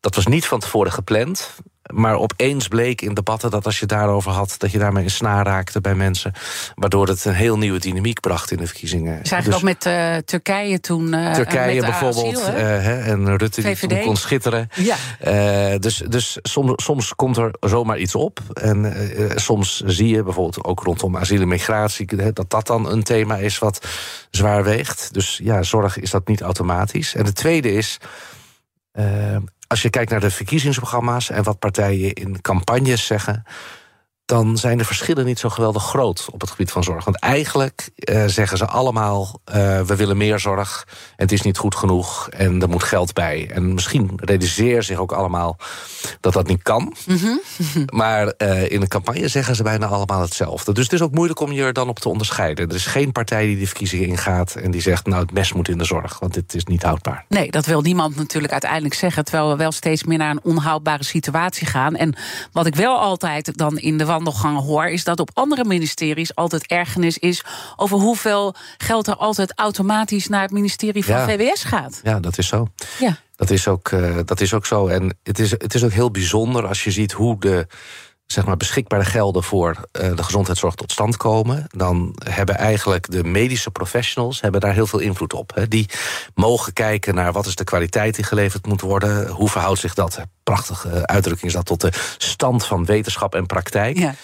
Dat 0.00 0.14
was 0.14 0.26
niet 0.26 0.46
van 0.46 0.60
tevoren 0.60 0.92
gepland. 0.92 1.54
Maar 1.94 2.14
opeens 2.14 2.68
bleek 2.68 3.00
in 3.00 3.14
debatten 3.14 3.50
dat 3.50 3.64
als 3.64 3.78
je 3.78 3.86
daarover 3.86 4.30
had... 4.30 4.54
dat 4.58 4.70
je 4.70 4.78
daarmee 4.78 5.04
een 5.04 5.10
snaar 5.10 5.46
raakte 5.46 5.80
bij 5.80 5.94
mensen. 5.94 6.32
Waardoor 6.74 7.08
het 7.08 7.24
een 7.24 7.34
heel 7.34 7.58
nieuwe 7.58 7.78
dynamiek 7.78 8.20
bracht 8.20 8.50
in 8.50 8.56
de 8.56 8.66
verkiezingen. 8.66 9.12
Eigenlijk 9.12 9.44
dus, 9.44 9.54
ook 9.54 9.62
met 9.62 9.86
uh, 9.86 10.16
Turkije 10.16 10.80
toen... 10.80 11.14
Uh, 11.14 11.32
Turkije 11.32 11.80
met 11.80 11.90
bijvoorbeeld. 11.90 12.42
Asiel, 12.42 12.54
uh, 12.54 13.08
en 13.08 13.36
Rutte 13.36 13.62
VVD. 13.62 13.88
die 13.88 14.02
kon 14.02 14.16
schitteren. 14.16 14.68
Ja. 14.74 15.78
dus 15.78 16.02
dus 16.08 16.38
soms, 16.42 16.84
soms 16.84 17.14
komt 17.14 17.36
er 17.36 17.54
zomaar 17.60 17.98
iets 17.98 18.14
op. 18.14 18.40
En 18.52 18.94
soms 19.34 19.80
zie 19.80 20.08
je 20.08 20.22
bijvoorbeeld 20.22 20.64
ook 20.64 20.80
rondom 20.82 21.16
asiel 21.16 21.40
en 21.40 21.48
migratie... 21.48 22.32
dat 22.32 22.50
dat 22.50 22.66
dan 22.66 22.90
een 22.90 23.02
thema 23.02 23.36
is 23.36 23.58
wat 23.58 23.86
zwaar 24.30 24.64
weegt. 24.64 25.14
Dus 25.14 25.40
ja, 25.42 25.62
zorg 25.62 25.98
is 25.98 26.10
dat 26.10 26.28
niet 26.28 26.40
automatisch. 26.40 27.14
En 27.14 27.24
de 27.24 27.32
tweede 27.32 27.72
is 27.72 27.98
als 29.66 29.82
je 29.82 29.90
kijkt 29.90 30.10
naar 30.10 30.20
de 30.20 30.30
verkiezingsprogramma's 30.30 31.30
en 31.30 31.42
wat 31.42 31.58
partijen 31.58 32.12
in 32.12 32.40
campagnes 32.40 33.06
zeggen 33.06 33.44
dan 34.26 34.58
zijn 34.58 34.78
de 34.78 34.84
verschillen 34.84 35.24
niet 35.24 35.38
zo 35.38 35.48
geweldig 35.48 35.84
groot 35.84 36.26
op 36.32 36.40
het 36.40 36.50
gebied 36.50 36.70
van 36.70 36.84
zorg. 36.84 37.04
Want 37.04 37.18
eigenlijk 37.18 37.90
uh, 37.96 38.24
zeggen 38.26 38.58
ze 38.58 38.66
allemaal: 38.66 39.40
uh, 39.48 39.54
we 39.80 39.96
willen 39.96 40.16
meer 40.16 40.38
zorg, 40.38 40.86
en 40.88 41.14
het 41.16 41.32
is 41.32 41.42
niet 41.42 41.58
goed 41.58 41.74
genoeg 41.74 42.28
en 42.28 42.62
er 42.62 42.68
moet 42.68 42.82
geld 42.82 43.12
bij. 43.12 43.50
En 43.50 43.74
misschien 43.74 44.10
realiseren 44.16 44.84
zich 44.84 44.98
ook 44.98 45.12
allemaal 45.12 45.56
dat 46.20 46.32
dat 46.32 46.46
niet 46.46 46.62
kan. 46.62 46.94
Mm 47.06 47.16
-hmm. 47.16 47.40
maar 48.00 48.32
uh, 48.38 48.70
in 48.70 48.80
de 48.80 48.88
campagne 48.88 49.28
zeggen 49.28 49.56
ze 49.56 49.62
bijna 49.62 49.86
allemaal 49.86 50.20
hetzelfde. 50.20 50.72
Dus 50.72 50.84
het 50.84 50.92
is 50.92 51.02
ook 51.02 51.14
moeilijk 51.14 51.40
om 51.40 51.52
je 51.52 51.62
er 51.62 51.72
dan 51.72 51.88
op 51.88 51.98
te 51.98 52.08
onderscheiden. 52.08 52.68
Er 52.68 52.74
is 52.74 52.86
geen 52.86 53.12
partij 53.12 53.46
die 53.46 53.58
de 53.58 53.66
verkiezingen 53.66 54.08
ingaat 54.08 54.54
en 54.54 54.70
die 54.70 54.80
zegt: 54.80 55.06
nou, 55.06 55.22
het 55.22 55.32
mes 55.32 55.52
moet 55.52 55.68
in 55.68 55.78
de 55.78 55.84
zorg, 55.84 56.18
want 56.18 56.34
dit 56.34 56.54
is 56.54 56.64
niet 56.64 56.82
houdbaar. 56.82 57.24
Nee, 57.28 57.50
dat 57.50 57.66
wil 57.66 57.80
niemand 57.80 58.16
natuurlijk 58.16 58.52
uiteindelijk 58.52 58.94
zeggen, 58.94 59.24
terwijl 59.24 59.48
we 59.48 59.56
wel 59.56 59.72
steeds 59.72 60.04
meer 60.04 60.18
naar 60.18 60.30
een 60.30 60.44
onhoudbare 60.44 61.04
situatie 61.04 61.66
gaan. 61.66 61.96
En 61.96 62.14
wat 62.52 62.66
ik 62.66 62.74
wel 62.74 62.98
altijd 62.98 63.58
dan 63.58 63.78
in 63.78 63.98
de 63.98 64.04
wandelgangen 64.16 64.62
hoor, 64.62 64.86
is 64.88 65.04
dat 65.04 65.20
op 65.20 65.30
andere 65.34 65.64
ministeries 65.64 66.34
altijd 66.34 66.66
ergernis 66.66 67.18
is 67.18 67.44
over 67.76 67.98
hoeveel 67.98 68.54
geld 68.76 69.06
er 69.06 69.16
altijd 69.16 69.52
automatisch 69.54 70.28
naar 70.28 70.42
het 70.42 70.50
ministerie 70.50 71.04
van 71.04 71.14
Ja. 71.14 71.26
VWS 71.26 71.64
gaat. 71.64 72.00
Ja, 72.02 72.20
dat 72.20 72.38
is 72.38 72.46
zo. 72.46 72.66
Ja. 72.98 73.16
Dat 73.36 73.50
is 73.50 73.68
ook, 73.68 73.90
uh, 73.90 74.18
dat 74.24 74.40
is 74.40 74.54
ook 74.54 74.66
zo. 74.66 74.86
En 74.86 75.16
het 75.22 75.38
is, 75.38 75.50
het 75.50 75.74
is 75.74 75.84
ook 75.84 75.90
heel 75.92 76.10
bijzonder 76.10 76.66
als 76.66 76.84
je 76.84 76.90
ziet 76.90 77.12
hoe 77.12 77.40
de 77.40 77.66
zeg 78.26 78.44
maar, 78.44 78.56
beschikbare 78.56 79.04
gelden 79.04 79.42
voor 79.42 79.70
uh, 79.70 80.16
de 80.16 80.22
gezondheidszorg 80.22 80.74
tot 80.74 80.92
stand 80.92 81.16
komen. 81.16 81.64
Dan 81.68 82.16
hebben 82.24 82.56
eigenlijk 82.56 83.10
de 83.10 83.24
medische 83.24 83.70
professionals 83.70 84.40
hebben 84.40 84.60
daar 84.60 84.74
heel 84.74 84.86
veel 84.86 84.98
invloed 84.98 85.32
op. 85.32 85.66
Die 85.68 85.88
mogen 86.34 86.72
kijken 86.72 87.14
naar 87.14 87.32
wat 87.32 87.46
is 87.46 87.54
de 87.54 87.64
kwaliteit 87.64 88.14
die 88.14 88.24
geleverd 88.24 88.66
moet 88.66 88.80
worden. 88.80 89.28
Hoe 89.28 89.48
verhoudt 89.48 89.80
zich 89.80 89.94
dat, 89.94 90.20
prachtige 90.42 91.06
uitdrukking 91.06 91.46
is 91.46 91.56
dat, 91.56 91.66
tot 91.66 91.80
de 91.80 91.92
stand 92.18 92.66
van 92.66 92.84
wetenschap 92.84 93.34
en 93.34 93.46
praktijk. 93.46 93.98
Ja. 93.98 94.14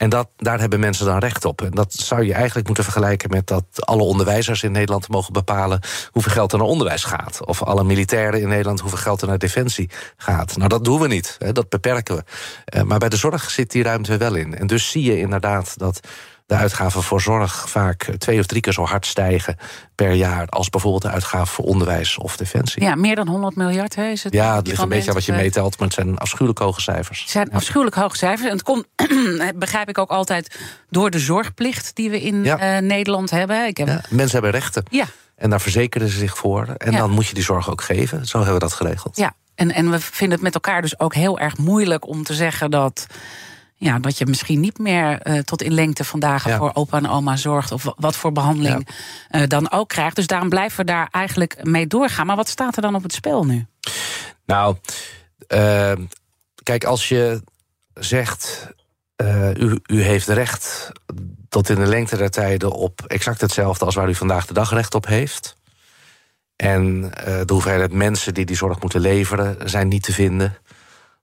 En 0.00 0.08
dat, 0.08 0.28
daar 0.36 0.60
hebben 0.60 0.80
mensen 0.80 1.06
dan 1.06 1.18
recht 1.18 1.44
op. 1.44 1.62
En 1.62 1.70
dat 1.70 1.92
zou 1.92 2.24
je 2.24 2.34
eigenlijk 2.34 2.66
moeten 2.66 2.84
vergelijken 2.84 3.30
met 3.30 3.46
dat 3.46 3.64
alle 3.74 4.02
onderwijzers 4.02 4.62
in 4.62 4.72
Nederland 4.72 5.08
mogen 5.08 5.32
bepalen 5.32 5.80
hoeveel 6.10 6.32
geld 6.32 6.52
er 6.52 6.58
naar 6.58 6.66
onderwijs 6.66 7.04
gaat. 7.04 7.46
Of 7.46 7.62
alle 7.62 7.84
militairen 7.84 8.40
in 8.40 8.48
Nederland 8.48 8.80
hoeveel 8.80 8.98
geld 8.98 9.22
er 9.22 9.28
naar 9.28 9.38
defensie 9.38 9.90
gaat. 10.16 10.56
Nou, 10.56 10.68
dat 10.68 10.84
doen 10.84 11.00
we 11.00 11.06
niet. 11.06 11.36
Hè, 11.38 11.52
dat 11.52 11.68
beperken 11.68 12.16
we. 12.16 12.22
Uh, 12.76 12.82
maar 12.82 12.98
bij 12.98 13.08
de 13.08 13.16
zorg 13.16 13.50
zit 13.50 13.70
die 13.70 13.82
ruimte 13.82 14.16
wel 14.16 14.34
in. 14.34 14.58
En 14.58 14.66
dus 14.66 14.90
zie 14.90 15.02
je 15.02 15.18
inderdaad 15.18 15.78
dat 15.78 16.00
de 16.50 16.56
uitgaven 16.56 17.02
voor 17.02 17.20
zorg 17.20 17.68
vaak 17.68 18.10
twee 18.18 18.38
of 18.38 18.46
drie 18.46 18.60
keer 18.60 18.72
zo 18.72 18.84
hard 18.84 19.06
stijgen 19.06 19.56
per 19.94 20.12
jaar 20.12 20.46
als 20.46 20.68
bijvoorbeeld 20.70 21.02
de 21.02 21.08
uitgaven 21.08 21.46
voor 21.46 21.64
onderwijs 21.64 22.18
of 22.18 22.36
defensie. 22.36 22.82
Ja, 22.82 22.94
meer 22.94 23.14
dan 23.14 23.28
100 23.28 23.56
miljard 23.56 23.94
hè, 23.94 24.08
is 24.08 24.24
het. 24.24 24.32
Ja, 24.32 24.56
het 24.56 24.66
ligt 24.66 24.82
een 24.82 24.88
beetje 24.88 25.08
aan 25.08 25.14
wat 25.14 25.24
je 25.24 25.32
meetelt, 25.32 25.78
maar 25.78 25.86
het 25.88 25.96
zijn 25.96 26.18
afschuwelijk 26.18 26.58
hoge 26.58 26.80
cijfers. 26.80 27.20
Het 27.20 27.30
zijn 27.30 27.52
afschuwelijk 27.52 27.96
hoge 27.96 28.16
cijfers. 28.16 28.48
En 28.48 28.52
het 28.52 28.62
komt, 28.62 28.86
begrijp 29.54 29.88
ik 29.88 29.98
ook 29.98 30.10
altijd, 30.10 30.58
door 30.88 31.10
de 31.10 31.18
zorgplicht 31.18 31.90
die 31.94 32.10
we 32.10 32.20
in 32.20 32.44
ja. 32.44 32.76
uh, 32.76 32.82
Nederland 32.82 33.30
hebben. 33.30 33.66
Ik 33.66 33.76
heb... 33.76 33.88
Ja, 33.88 34.00
mensen 34.08 34.32
hebben 34.32 34.60
rechten. 34.60 34.82
Ja. 34.90 35.04
En 35.36 35.50
daar 35.50 35.60
verzekeren 35.60 36.08
ze 36.08 36.18
zich 36.18 36.36
voor. 36.36 36.66
En 36.76 36.92
dan 36.92 37.10
moet 37.10 37.26
je 37.26 37.34
die 37.34 37.44
zorg 37.44 37.70
ook 37.70 37.82
geven. 37.82 38.26
Zo 38.26 38.36
hebben 38.36 38.54
we 38.54 38.60
dat 38.60 38.72
geregeld. 38.72 39.16
Ja, 39.16 39.34
en, 39.54 39.72
en 39.72 39.90
we 39.90 40.00
vinden 40.00 40.34
het 40.34 40.44
met 40.44 40.54
elkaar 40.54 40.82
dus 40.82 41.00
ook 41.00 41.14
heel 41.14 41.38
erg 41.38 41.58
moeilijk 41.58 42.06
om 42.06 42.22
te 42.22 42.34
zeggen 42.34 42.70
dat 42.70 43.06
ja, 43.80 43.98
dat 43.98 44.18
je 44.18 44.26
misschien 44.26 44.60
niet 44.60 44.78
meer 44.78 45.26
uh, 45.26 45.38
tot 45.38 45.62
in 45.62 45.72
lengte 45.72 46.04
vandaag 46.04 46.46
ja. 46.46 46.56
voor 46.56 46.70
opa 46.74 46.96
en 46.96 47.08
oma 47.08 47.36
zorgt. 47.36 47.72
Of 47.72 47.86
wat 47.96 48.16
voor 48.16 48.32
behandeling 48.32 48.88
ja. 49.28 49.40
uh, 49.40 49.46
dan 49.48 49.70
ook 49.70 49.88
krijgt. 49.88 50.16
Dus 50.16 50.26
daarom 50.26 50.48
blijven 50.48 50.76
we 50.76 50.84
daar 50.84 51.08
eigenlijk 51.10 51.64
mee 51.64 51.86
doorgaan. 51.86 52.26
Maar 52.26 52.36
wat 52.36 52.48
staat 52.48 52.76
er 52.76 52.82
dan 52.82 52.94
op 52.94 53.02
het 53.02 53.12
spel 53.12 53.44
nu? 53.44 53.66
Nou, 54.46 54.76
uh, 55.48 55.92
kijk, 56.62 56.84
als 56.84 57.08
je 57.08 57.42
zegt. 57.94 58.68
U, 59.56 59.80
u, 59.86 60.02
heeft 60.02 60.28
recht 60.28 60.92
tot 61.48 61.68
in 61.68 61.74
de 61.74 61.86
lengte 61.86 62.16
der 62.16 62.30
tijden 62.30 62.72
op 62.72 63.04
exact 63.06 63.40
hetzelfde 63.40 63.84
als 63.84 63.94
waar 63.94 64.08
u 64.08 64.14
vandaag 64.14 64.46
de 64.46 64.54
dag 64.54 64.70
recht 64.72 64.94
op 64.94 65.06
heeft. 65.06 65.56
En 66.56 67.00
de 67.46 67.52
hoeveelheid 67.52 67.92
mensen 67.92 68.34
die 68.34 68.44
die 68.44 68.56
zorg 68.56 68.80
moeten 68.80 69.00
leveren 69.00 69.70
zijn 69.70 69.88
niet 69.88 70.02
te 70.02 70.12
vinden 70.12 70.56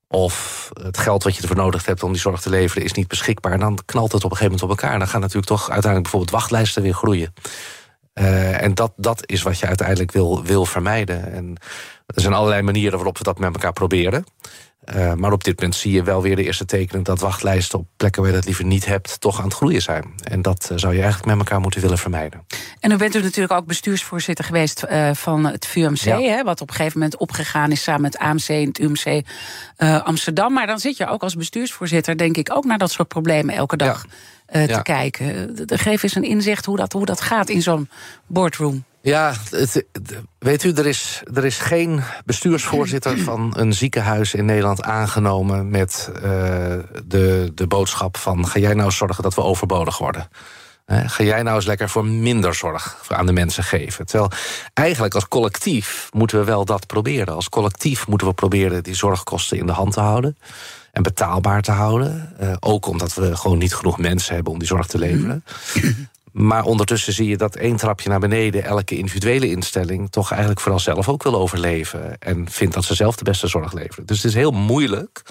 of 0.08 0.70
het 0.82 0.98
geld 0.98 1.24
wat 1.24 1.36
je 1.36 1.42
ervoor 1.42 1.58
nodig 1.58 1.86
hebt 1.86 2.04
om 2.04 2.12
die 2.12 2.22
zorg 2.22 2.42
te 2.42 2.50
leveren 2.50 2.84
is 2.84 2.94
niet 2.94 3.08
beschikbaar, 3.08 3.52
en 3.52 3.60
dan 3.60 3.80
knalt 3.86 4.12
het 4.12 4.24
op 4.24 4.32
een 4.32 4.38
gegeven 4.38 4.58
moment 4.60 4.64
op 4.64 4.84
elkaar. 4.84 5.00
Dan 5.00 5.08
gaan 5.08 5.22
natuurlijk 5.22 5.48
toch 5.48 5.62
uiteindelijk 5.62 6.04
bijvoorbeeld 6.04 6.32
wachtlijsten 6.32 6.82
weer 6.82 6.94
groeien. 6.94 7.34
Uh, 8.14 8.62
en 8.62 8.74
dat, 8.74 8.94
dat 8.96 9.30
is 9.30 9.42
wat 9.42 9.60
je 9.60 9.68
uiteindelijk 9.68 10.12
wil, 10.12 10.44
wil 10.44 10.66
vermijden. 10.66 11.32
En 11.32 11.58
er 12.06 12.22
zijn 12.22 12.34
allerlei 12.34 12.62
manieren 12.62 12.96
waarop 12.96 13.18
we 13.18 13.24
dat 13.24 13.40
met 13.40 13.54
elkaar 13.54 13.74
proberen. 13.74 14.26
Uh, 14.96 15.14
maar 15.14 15.32
op 15.32 15.44
dit 15.44 15.56
moment 15.56 15.76
zie 15.76 15.92
je 15.92 16.04
wel 16.04 16.22
weer 16.22 16.36
de 16.36 16.44
eerste 16.44 16.66
tekenen 16.66 17.04
dat 17.04 17.20
wachtlijsten 17.20 17.80
op 17.80 17.88
plekken 17.98 18.22
waar 18.22 18.32
je 18.32 18.38
dat 18.38 18.46
liever 18.46 18.66
niet 18.66 18.86
hebt, 18.86 19.20
toch 19.20 19.38
aan 19.38 19.44
het 19.44 19.54
groeien 19.54 19.82
zijn. 19.82 20.14
En 20.24 20.42
dat 20.42 20.70
uh, 20.72 20.78
zou 20.78 20.94
je 20.94 21.02
eigenlijk 21.02 21.30
met 21.30 21.38
elkaar 21.38 21.60
moeten 21.60 21.82
willen 21.82 21.98
vermijden. 21.98 22.46
En 22.80 22.90
nu 22.90 22.96
bent 22.96 23.16
u 23.16 23.22
natuurlijk 23.22 23.54
ook 23.54 23.66
bestuursvoorzitter 23.66 24.46
geweest 24.46 24.86
uh, 24.90 25.14
van 25.14 25.46
het 25.46 25.66
VUMC, 25.66 26.00
ja. 26.00 26.20
hè, 26.20 26.44
wat 26.44 26.62
op 26.62 26.70
een 26.70 26.76
gegeven 26.76 27.00
moment 27.00 27.18
opgegaan 27.18 27.72
is 27.72 27.84
samen 27.84 28.02
met 28.02 28.18
AMC 28.18 28.48
en 28.48 28.68
het 28.68 28.80
UMC 28.80 29.26
Amsterdam. 30.04 30.54
Maar 30.54 30.68
dan 30.68 30.80
zit 30.80 30.98
je 30.98 31.08
ook 31.08 31.24
als 31.24 31.36
bestuursvoorzitter, 31.36 32.18
denk 32.18 32.38
ik, 32.38 32.56
ook 32.56 32.66
naar 32.66 32.78
dat 32.78 32.92
soort 32.92 33.08
problemen 33.08 33.56
elke 33.56 33.78
dag 33.78 34.06
ja. 34.48 34.66
te 34.66 34.72
ja. 34.72 34.82
kijken. 34.82 35.56
Geef 35.66 36.04
eens 36.04 36.16
een 36.16 36.24
inzicht 36.24 36.66
hoe 36.66 36.78
dat, 36.78 36.94
hoe 36.94 37.06
dat 37.06 37.22
gaat 37.22 37.50
in 37.50 37.62
zo'n 37.62 37.90
boardroom. 38.28 38.84
Ja, 39.08 39.34
het, 39.50 39.86
weet 40.40 40.64
u, 40.64 40.72
er 40.72 40.86
is, 40.86 41.22
er 41.34 41.46
is 41.46 41.58
geen 41.58 42.02
bestuursvoorzitter 42.26 43.18
van 43.30 43.54
een 43.58 43.74
ziekenhuis 43.74 44.34
in 44.34 44.46
Nederland 44.46 44.84
aangenomen 44.84 45.70
met 45.70 46.12
uh, 46.16 46.22
de, 47.06 47.52
de 47.56 47.68
boodschap 47.68 48.18
van 48.18 48.48
ga 48.48 48.60
jij 48.60 48.74
nou 48.74 48.92
zorgen 48.92 49.24
dat 49.24 49.36
we 49.36 49.42
overbodig 49.42 49.98
worden. 49.98 50.30
He, 50.86 51.10
ga 51.10 51.24
jij 51.24 51.44
nou 51.44 51.56
eens 51.56 51.66
lekker 51.66 51.90
voor 51.90 52.06
minder 52.06 52.56
zorg 52.56 53.06
aan 53.08 53.26
de 53.26 53.32
mensen 53.32 53.64
geven. 53.64 54.06
Terwijl 54.06 54.32
eigenlijk 54.74 55.14
als 55.14 55.28
collectief 55.28 56.10
moeten 56.14 56.40
we 56.40 56.46
wel 56.46 56.66
dat 56.66 56.88
proberen. 56.88 57.36
Als 57.36 57.50
collectief 57.50 58.08
moeten 58.08 58.28
we 58.28 58.34
proberen 58.34 58.84
die 58.84 58.96
zorgkosten 58.96 59.58
in 59.58 59.66
de 59.66 59.72
hand 59.72 59.94
te 59.94 60.00
houden. 60.00 60.38
En 60.92 61.04
betaalbaar 61.04 61.62
te 61.62 61.72
houden. 61.72 62.36
Uh, 62.42 62.54
ook 62.60 62.86
omdat 62.86 63.14
we 63.14 63.36
gewoon 63.36 63.58
niet 63.58 63.76
genoeg 63.76 63.98
mensen 63.98 64.36
hebben 64.36 64.54
om 64.54 64.60
die 64.60 64.68
zorg 64.68 64.88
te 64.88 64.98
leveren. 64.98 65.44
Maar 66.38 66.64
ondertussen 66.64 67.14
zie 67.14 67.28
je 67.28 67.38
dat 67.38 67.56
één 67.56 67.76
trapje 67.76 68.10
naar 68.10 68.20
beneden 68.20 68.64
elke 68.64 68.98
individuele 68.98 69.50
instelling 69.50 70.12
toch 70.12 70.30
eigenlijk 70.32 70.60
vooral 70.60 70.80
zelf 70.80 71.10
ook 71.10 71.24
wil 71.24 71.36
overleven. 71.36 72.20
En 72.20 72.50
vindt 72.50 72.74
dat 72.74 72.84
ze 72.84 72.96
zelf 72.96 73.16
de 73.16 73.24
beste 73.24 73.48
zorg 73.48 73.74
leveren. 73.74 74.06
Dus 74.06 74.18
het 74.18 74.26
is 74.26 74.34
heel 74.34 74.52
moeilijk, 74.52 75.22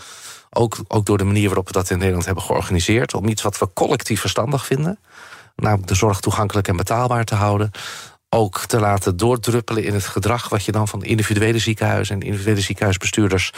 ook, 0.50 0.76
ook 0.88 1.06
door 1.06 1.18
de 1.18 1.25
manier 1.25 1.46
waarop 1.46 1.66
we 1.66 1.72
dat 1.72 1.90
in 1.90 1.98
Nederland 1.98 2.25
hebben 2.25 2.44
georganiseerd, 2.44 3.14
om 3.14 3.28
iets 3.28 3.42
wat 3.42 3.58
we 3.58 3.68
collectief 3.75 4.20
verstandig 4.20 4.66
vinden, 4.66 4.98
namelijk 5.56 5.88
de 5.88 5.94
zorg 5.94 6.20
toegankelijk 6.20 6.68
en 6.68 6.76
betaalbaar 6.76 7.25
te 7.25 7.34
houden, 7.34 7.70
ook 8.36 8.64
te 8.66 8.80
laten 8.80 9.16
doordruppelen 9.16 9.84
in 9.84 9.94
het 9.94 10.04
gedrag 10.04 10.48
wat 10.48 10.64
je 10.64 10.72
dan 10.72 10.88
van 10.88 11.04
individuele 11.04 11.58
ziekenhuizen 11.58 12.14
en 12.14 12.26
individuele 12.26 12.60
ziekenhuisbestuurders 12.60 13.52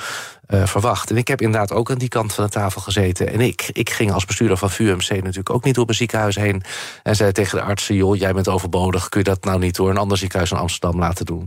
uh, 0.48 0.66
verwacht. 0.66 1.10
En 1.10 1.16
ik 1.16 1.28
heb 1.28 1.40
inderdaad 1.40 1.72
ook 1.72 1.90
aan 1.90 1.98
die 1.98 2.08
kant 2.08 2.32
van 2.32 2.44
de 2.44 2.50
tafel 2.50 2.80
gezeten. 2.80 3.32
En 3.32 3.40
ik, 3.40 3.70
ik 3.72 3.90
ging 3.90 4.12
als 4.12 4.24
bestuurder 4.24 4.56
van 4.56 4.70
VUMC 4.70 5.10
natuurlijk 5.10 5.50
ook 5.50 5.64
niet 5.64 5.74
door 5.74 5.84
mijn 5.84 5.96
ziekenhuis 5.96 6.36
heen 6.36 6.62
en 7.02 7.16
zei 7.16 7.32
tegen 7.32 7.58
de 7.58 7.64
artsen: 7.64 7.94
joh, 7.94 8.16
jij 8.16 8.32
bent 8.32 8.48
overbodig, 8.48 9.08
kun 9.08 9.20
je 9.20 9.26
dat 9.26 9.44
nou 9.44 9.58
niet 9.58 9.76
door 9.76 9.90
een 9.90 9.96
ander 9.96 10.18
ziekenhuis 10.18 10.50
in 10.50 10.56
Amsterdam 10.56 10.98
laten 11.00 11.26
doen? 11.26 11.46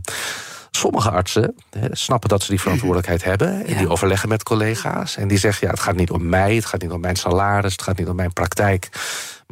Sommige 0.70 1.10
artsen 1.10 1.54
snappen 1.90 2.28
dat 2.28 2.42
ze 2.42 2.50
die 2.50 2.60
verantwoordelijkheid 2.60 3.24
hebben. 3.24 3.66
En 3.66 3.76
die 3.76 3.88
overleggen 3.88 4.28
met 4.28 4.42
collega's. 4.42 5.16
En 5.16 5.28
die 5.28 5.38
zeggen: 5.38 5.66
ja, 5.66 5.72
het 5.72 5.82
gaat 5.82 5.96
niet 5.96 6.10
om 6.10 6.28
mij, 6.28 6.54
het 6.54 6.64
gaat 6.64 6.82
niet 6.82 6.90
om 6.90 7.00
mijn 7.00 7.16
salaris, 7.16 7.72
het 7.72 7.82
gaat 7.82 7.98
niet 7.98 8.08
om 8.08 8.16
mijn 8.16 8.32
praktijk. 8.32 8.88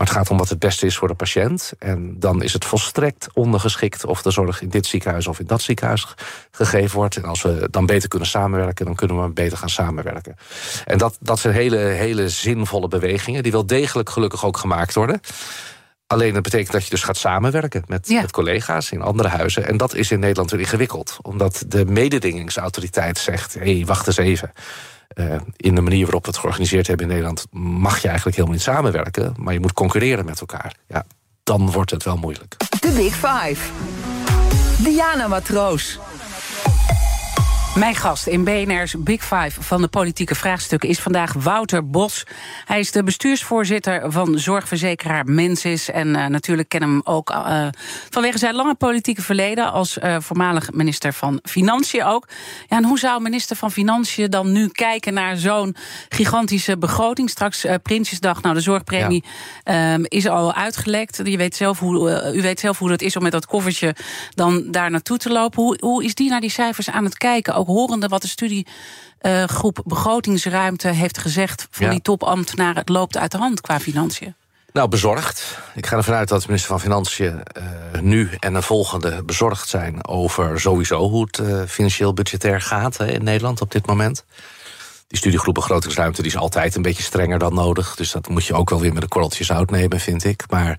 Maar 0.01 0.09
het 0.09 0.19
gaat 0.19 0.31
om 0.31 0.39
wat 0.39 0.49
het 0.49 0.59
beste 0.59 0.87
is 0.87 0.97
voor 0.97 1.09
de 1.09 1.15
patiënt. 1.15 1.73
En 1.79 2.17
dan 2.19 2.43
is 2.43 2.53
het 2.53 2.65
volstrekt 2.65 3.29
ondergeschikt 3.35 4.05
of 4.05 4.23
de 4.23 4.31
zorg 4.31 4.63
in 4.63 4.69
dit 4.69 4.87
ziekenhuis 4.87 5.27
of 5.27 5.39
in 5.41 5.47
dat 5.47 5.63
ziekenhuis 5.63 6.15
gegeven 6.51 6.97
wordt. 6.97 7.17
En 7.17 7.25
als 7.25 7.43
we 7.43 7.69
dan 7.71 7.87
beter 7.87 8.09
kunnen 8.09 8.29
samenwerken, 8.29 8.85
dan 8.85 8.95
kunnen 8.95 9.23
we 9.23 9.31
beter 9.31 9.59
gaan 9.59 9.69
samenwerken. 9.69 10.37
En 10.85 10.99
dat, 10.99 11.17
dat 11.21 11.39
zijn 11.39 11.55
hele, 11.55 11.77
hele 11.77 12.29
zinvolle 12.29 12.89
bewegingen, 12.89 13.43
die 13.43 13.53
wel 13.53 13.67
degelijk 13.67 14.11
gelukkig 14.11 14.45
ook 14.45 14.57
gemaakt 14.57 14.95
worden. 14.95 15.21
Alleen 16.13 16.33
dat 16.35 16.43
betekent 16.43 16.73
dat 16.73 16.85
je 16.85 16.91
dus 16.91 17.03
gaat 17.03 17.17
samenwerken 17.17 17.85
met, 17.87 18.09
met 18.09 18.31
collega's 18.31 18.91
in 18.91 19.03
andere 19.03 19.29
huizen. 19.29 19.67
En 19.67 19.77
dat 19.77 19.95
is 19.95 20.11
in 20.11 20.21
Nederland 20.21 20.51
weer 20.51 20.61
ingewikkeld. 20.61 21.19
Omdat 21.23 21.65
de 21.67 21.85
mededingingsautoriteit 21.85 23.19
zegt: 23.19 23.55
hé, 23.55 23.75
hey, 23.77 23.87
wacht 23.87 24.07
eens 24.07 24.17
even. 24.17 24.53
Uh, 25.15 25.37
in 25.57 25.75
de 25.75 25.81
manier 25.81 26.03
waarop 26.03 26.25
we 26.25 26.31
het 26.31 26.39
georganiseerd 26.39 26.87
hebben 26.87 27.07
in 27.07 27.13
Nederland, 27.13 27.47
mag 27.51 27.99
je 27.99 28.07
eigenlijk 28.07 28.37
helemaal 28.37 28.57
niet 28.57 28.67
samenwerken, 28.67 29.35
maar 29.37 29.53
je 29.53 29.61
moet 29.61 29.73
concurreren 29.73 30.25
met 30.25 30.41
elkaar. 30.41 30.75
Ja, 30.89 31.05
dan 31.43 31.71
wordt 31.71 31.91
het 31.91 32.05
wel 32.05 32.17
moeilijk. 32.17 32.57
De 32.81 32.91
Big 32.91 33.15
Five. 33.15 33.71
Diana 34.83 35.29
Matroos. 35.29 35.99
Mijn 37.75 37.95
gast 37.95 38.27
in 38.27 38.45
BNR's 38.45 38.95
Big 38.99 39.23
Five 39.23 39.63
van 39.63 39.81
de 39.81 39.89
politieke 39.89 40.35
vraagstukken 40.35 40.89
is 40.89 41.01
vandaag 41.01 41.33
Wouter 41.33 41.91
Bos. 41.91 42.25
Hij 42.65 42.79
is 42.79 42.93
de 42.93 43.03
bestuursvoorzitter 43.03 44.13
van 44.13 44.39
zorgverzekeraar 44.39 45.25
Mensis. 45.25 45.91
En 45.91 46.09
uh, 46.09 46.27
natuurlijk 46.27 46.69
kennen 46.69 46.91
hem 46.91 47.01
ook 47.05 47.31
uh, 47.31 47.67
vanwege 48.11 48.39
zijn 48.39 48.55
lange 48.55 48.75
politieke 48.75 49.23
verleden 49.23 49.73
als 49.73 49.99
uh, 49.99 50.17
voormalig 50.21 50.73
minister 50.73 51.13
van 51.13 51.41
Financiën 51.43 52.05
ook. 52.05 52.29
Ja, 52.69 52.77
en 52.77 52.85
hoe 52.85 52.99
zou 52.99 53.23
minister 53.23 53.57
van 53.57 53.73
Financiën 53.73 54.31
dan 54.31 54.53
nu 54.53 54.69
kijken 54.69 55.15
naar 55.15 55.37
zo'n 55.37 55.77
gigantische 56.09 56.79
begroting? 56.79 57.31
Straks 57.31 57.67
Prinsjesdag, 57.83 58.43
nou 58.43 58.55
de 58.55 58.61
zorgpremie 58.61 59.25
ja. 59.65 59.95
um, 59.95 60.05
is 60.09 60.29
al 60.29 60.55
uitgelekt. 60.55 61.21
Je 61.25 61.37
weet 61.37 61.57
zelf 61.57 61.79
hoe, 61.79 62.33
u 62.35 62.43
weet 62.43 62.61
zelf 62.61 62.79
hoe 62.79 62.89
dat 62.89 63.03
is 63.03 63.17
om 63.17 63.23
met 63.23 63.33
dat 63.33 63.47
koffertje 63.47 63.95
dan 64.35 64.71
daar 64.71 64.91
naartoe 64.91 65.19
te 65.19 65.31
lopen. 65.31 65.63
Hoe, 65.63 65.77
hoe 65.81 66.05
is 66.05 66.15
die 66.15 66.31
naar 66.31 66.41
die 66.41 66.51
cijfers 66.51 66.91
aan 66.91 67.05
het 67.05 67.19
kijken? 67.19 67.59
Ook 67.61 67.67
horende 67.67 68.09
wat 68.09 68.23
de 68.23 68.29
studiegroep 68.29 69.83
begrotingsruimte 69.85 70.89
heeft 70.89 71.19
gezegd 71.19 71.67
van 71.71 71.87
ja. 71.87 71.93
die 71.93 72.03
topambtenaren. 72.03 72.77
Het 72.77 72.89
loopt 72.89 73.17
uit 73.17 73.31
de 73.31 73.39
hand 73.39 73.61
qua 73.61 73.81
financiën. 73.81 74.35
Nou, 74.73 74.89
bezorgd. 74.89 75.59
Ik 75.75 75.87
ga 75.87 75.97
ervan 75.97 76.15
uit 76.15 76.29
dat 76.29 76.41
de 76.41 76.47
minister 76.47 76.71
van 76.71 76.81
Financiën 76.81 77.43
uh, 77.57 78.01
nu 78.01 78.31
en 78.39 78.53
de 78.53 78.63
volgende 78.63 79.23
bezorgd 79.23 79.69
zijn 79.69 80.07
over 80.07 80.61
sowieso 80.61 81.09
hoe 81.09 81.27
het 81.27 81.39
uh, 81.39 81.63
financieel 81.67 82.13
budgetair 82.15 82.61
gaat 82.61 82.97
hè, 82.97 83.11
in 83.11 83.25
Nederland 83.25 83.61
op 83.61 83.71
dit 83.71 83.87
moment. 83.87 84.25
Die 85.07 85.19
studiegroep 85.19 85.55
begrotingsruimte 85.55 86.23
die 86.23 86.31
is 86.31 86.37
altijd 86.37 86.75
een 86.75 86.83
beetje 86.83 87.03
strenger 87.03 87.39
dan 87.39 87.55
nodig. 87.55 87.95
Dus 87.95 88.11
dat 88.11 88.29
moet 88.29 88.47
je 88.47 88.55
ook 88.55 88.71
wel 88.71 88.81
weer 88.81 88.93
met 88.93 89.03
een 89.03 89.09
korreltje 89.09 89.45
zout 89.45 89.71
nemen, 89.71 90.01
vind 90.01 90.25
ik. 90.25 90.45
Maar 90.49 90.79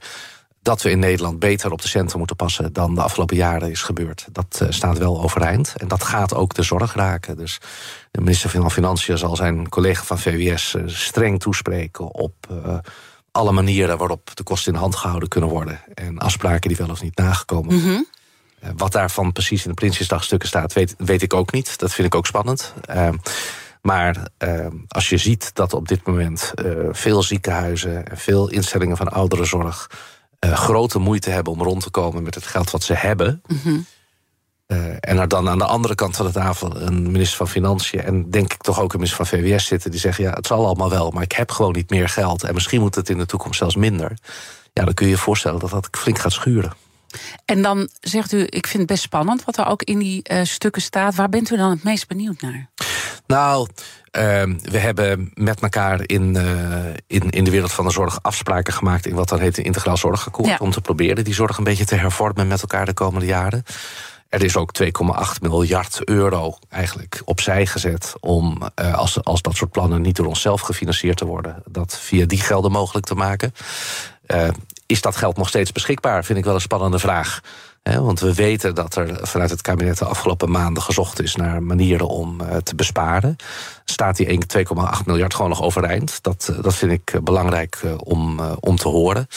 dat 0.62 0.82
we 0.82 0.90
in 0.90 1.00
Nederland 1.00 1.40
beter 1.40 1.72
op 1.72 1.82
de 1.82 1.88
centen 1.88 2.18
moeten 2.18 2.36
passen 2.36 2.74
dan 2.74 2.96
de 2.96 3.02
afgelopen 3.02 3.36
jaren 3.36 3.70
is 3.72 3.82
gebeurd. 3.82 4.28
Dat 4.32 4.60
uh, 4.64 4.70
staat 4.72 4.98
wel 4.98 5.22
overeind. 5.22 5.74
En 5.78 5.88
dat 5.88 6.04
gaat 6.04 6.34
ook 6.34 6.54
de 6.54 6.64
zorg 6.64 6.94
raken. 6.94 7.38
Dus 7.38 7.60
de 8.12 8.20
minister 8.20 8.50
van 8.50 8.72
Financiën 8.72 9.18
zal 9.18 9.36
zijn 9.36 9.70
collega 9.70 10.04
van 10.04 10.20
VWS 10.20 10.74
uh, 10.74 10.84
streng 10.86 11.40
toespreken 11.40 12.14
op 12.14 12.34
uh, 12.52 12.78
alle 13.32 13.52
manieren 13.52 13.98
waarop 13.98 14.36
de 14.36 14.44
kosten 14.44 14.74
in 14.74 14.80
hand 14.80 14.96
gehouden 14.96 15.30
kunnen 15.30 15.50
worden. 15.50 15.80
En 15.94 16.18
afspraken 16.18 16.68
die 16.68 16.78
wel 16.78 16.90
of 16.90 17.02
niet 17.02 17.18
nagekomen 17.18 17.76
mm 17.76 17.82
-hmm. 17.82 18.06
Wat 18.78 18.92
daarvan 18.92 19.32
precies 19.32 19.64
in 19.64 19.70
de 19.70 19.76
Prinsjesdagstukken 19.76 20.48
staat, 20.48 20.74
weet, 20.74 20.96
weet 20.98 21.22
ik 21.22 21.34
ook 21.34 21.52
niet. 21.52 21.80
Dat 21.80 21.94
vind 21.94 22.08
ik 22.08 22.16
ook 22.16 22.26
spannend. 22.26 22.74
Ehm, 22.86 23.16
maar 23.82 24.28
uh, 24.40 24.68
als 24.88 25.10
je 25.10 25.18
ziet 25.18 25.56
dat 25.56 25.74
op 25.74 25.88
dit 25.88 26.06
moment 26.08 26.54
veel 26.92 27.24
ziekenhuizen 27.24 28.08
en 28.08 28.18
veel 28.18 28.50
instellingen 28.50 28.98
van 28.98 29.08
ouderenzorg 29.08 29.88
uh, 30.46 30.54
grote 30.54 31.00
moeite 31.00 31.30
hebben 31.30 31.54
om 31.54 31.62
rond 31.62 31.84
te 31.84 31.90
komen 31.90 32.24
met 32.24 32.36
het 32.36 32.46
geld 32.46 32.72
wat 32.72 32.84
ze 32.84 32.94
hebben. 32.94 33.42
Mm 33.48 33.60
-hmm. 33.64 33.86
uh, 34.68 34.78
en 35.00 35.18
er 35.18 35.28
dan 35.28 35.50
aan 35.50 35.58
de 35.58 35.66
andere 35.66 35.96
kant 35.96 36.16
van 36.16 36.26
de 36.26 36.32
tafel 36.32 36.82
een 36.82 37.12
minister 37.12 37.38
van 37.38 37.48
Financiën 37.48 38.02
en 38.02 38.30
denk 38.30 38.54
ik 38.54 38.62
toch 38.62 38.80
ook 38.80 38.94
een 38.94 39.00
minister 39.00 39.26
van 39.26 39.40
VWS 39.40 39.66
zitten 39.66 39.92
die 39.92 40.00
zeggen: 40.00 40.24
ja, 40.24 40.32
het 40.32 40.48
zal 40.48 40.66
allemaal 40.66 40.90
wel, 40.90 41.12
maar 41.12 41.24
ik 41.24 41.32
heb 41.32 41.52
gewoon 41.52 41.72
niet 41.72 41.90
meer 41.90 42.10
geld 42.10 42.44
en 42.44 42.54
misschien 42.54 42.82
moet 42.82 42.96
het 42.96 43.10
in 43.10 43.18
de 43.18 43.26
toekomst 43.26 43.58
zelfs 43.58 43.76
minder. 43.76 44.18
Ja, 44.74 44.84
dan 44.84 44.94
kun 44.94 45.06
je 45.06 45.12
je 45.12 45.18
voorstellen 45.18 45.60
dat 45.60 45.70
dat 45.70 45.88
flink 45.92 46.20
gaat 46.20 46.32
schuren. 46.32 46.74
En 47.46 47.62
dan 47.62 47.90
zegt 48.00 48.32
u, 48.32 48.48
ik 48.50 48.68
vind 48.68 48.78
het 48.78 48.88
best 48.88 49.04
spannend 49.04 49.46
wat 49.46 49.58
er 49.58 49.66
ook 49.66 49.84
in 49.84 50.00
die 50.00 50.30
uh, 50.32 50.44
stukken 50.44 50.82
staat. 50.82 51.16
Waar 51.16 51.30
bent 51.30 51.52
u 51.52 51.58
dan 51.58 51.70
het 51.70 51.84
meest 51.84 52.08
benieuwd 52.08 52.42
naar? 52.42 52.70
Nou, 53.32 53.68
uh, 54.18 54.22
we 54.62 54.78
hebben 54.78 55.32
met 55.34 55.62
elkaar 55.62 56.02
in, 56.06 56.36
uh, 56.36 56.86
in, 57.08 57.30
in 57.30 57.44
de 57.44 57.52
wereld 57.52 57.72
van 57.72 57.86
de 57.86 57.92
zorg 57.92 58.20
afspraken 58.22 58.74
gemaakt 58.74 59.06
in 59.06 59.16
wat 59.16 59.30
dan 59.30 59.40
heet 59.40 59.58
een 59.58 59.64
integraal 59.64 59.98
zorgakkoord. 59.98 60.48
Ja. 60.48 60.58
Om 60.60 60.72
te 60.72 60.82
proberen 60.82 61.24
die 61.24 61.34
zorg 61.34 61.58
een 61.58 61.64
beetje 61.64 61.86
te 61.86 61.96
hervormen 61.96 62.48
met 62.48 62.62
elkaar 62.62 62.86
de 62.86 62.94
komende 62.94 63.26
jaren. 63.26 63.64
Er 64.30 64.44
is 64.44 64.58
ook 64.58 64.72
2,8 64.84 64.90
miljard 65.42 66.06
euro 66.06 66.58
eigenlijk 66.70 67.22
opzij 67.26 67.66
gezet 67.66 68.14
om, 68.20 68.62
uh, 68.82 68.96
als, 68.96 69.24
als 69.24 69.42
dat 69.42 69.56
soort 69.56 69.72
plannen 69.72 70.02
niet 70.02 70.16
door 70.16 70.26
onszelf 70.26 70.62
gefinancierd 70.62 71.18
te 71.18 71.26
worden, 71.26 71.64
dat 71.66 72.00
via 72.00 72.26
die 72.26 72.42
gelden 72.42 72.72
mogelijk 72.72 73.06
te 73.06 73.16
maken. 73.16 73.54
Uh, 74.28 74.48
is 74.86 75.02
dat 75.02 75.16
geld 75.16 75.38
nog 75.38 75.48
steeds 75.48 75.72
beschikbaar? 75.72 76.26
Vind 76.26 76.40
ik 76.40 76.46
wel 76.46 76.54
een 76.54 76.62
spannende 76.62 77.00
vraag. 77.00 77.42
Want 77.84 78.20
we 78.20 78.34
weten 78.34 78.76
dat 78.76 78.96
er 78.96 79.28
vanuit 79.28 79.50
het 79.50 79.62
kabinet 79.62 79.98
de 79.98 80.06
afgelopen 80.06 80.52
maanden 80.52 80.84
gezocht 80.84 81.22
is 81.22 81.36
naar 81.36 81.64
manieren 81.64 82.08
om 82.08 82.42
uh, 82.42 82.56
te 82.56 82.76
besparen. 82.76 83.36
Staat 83.86 84.16
die 84.16 84.46
2,8 84.58 84.64
miljard 85.06 85.34
gewoon 85.34 85.50
nog 85.50 85.62
overeind? 85.62 86.24
Dat, 86.24 86.54
dat 86.62 86.76
vind 86.76 86.92
ik 86.92 87.24
belangrijk 87.24 87.82
uh, 87.86 87.94
om, 88.04 88.40
om 88.40 88.76
te 88.76 88.88
horen. 88.88 89.28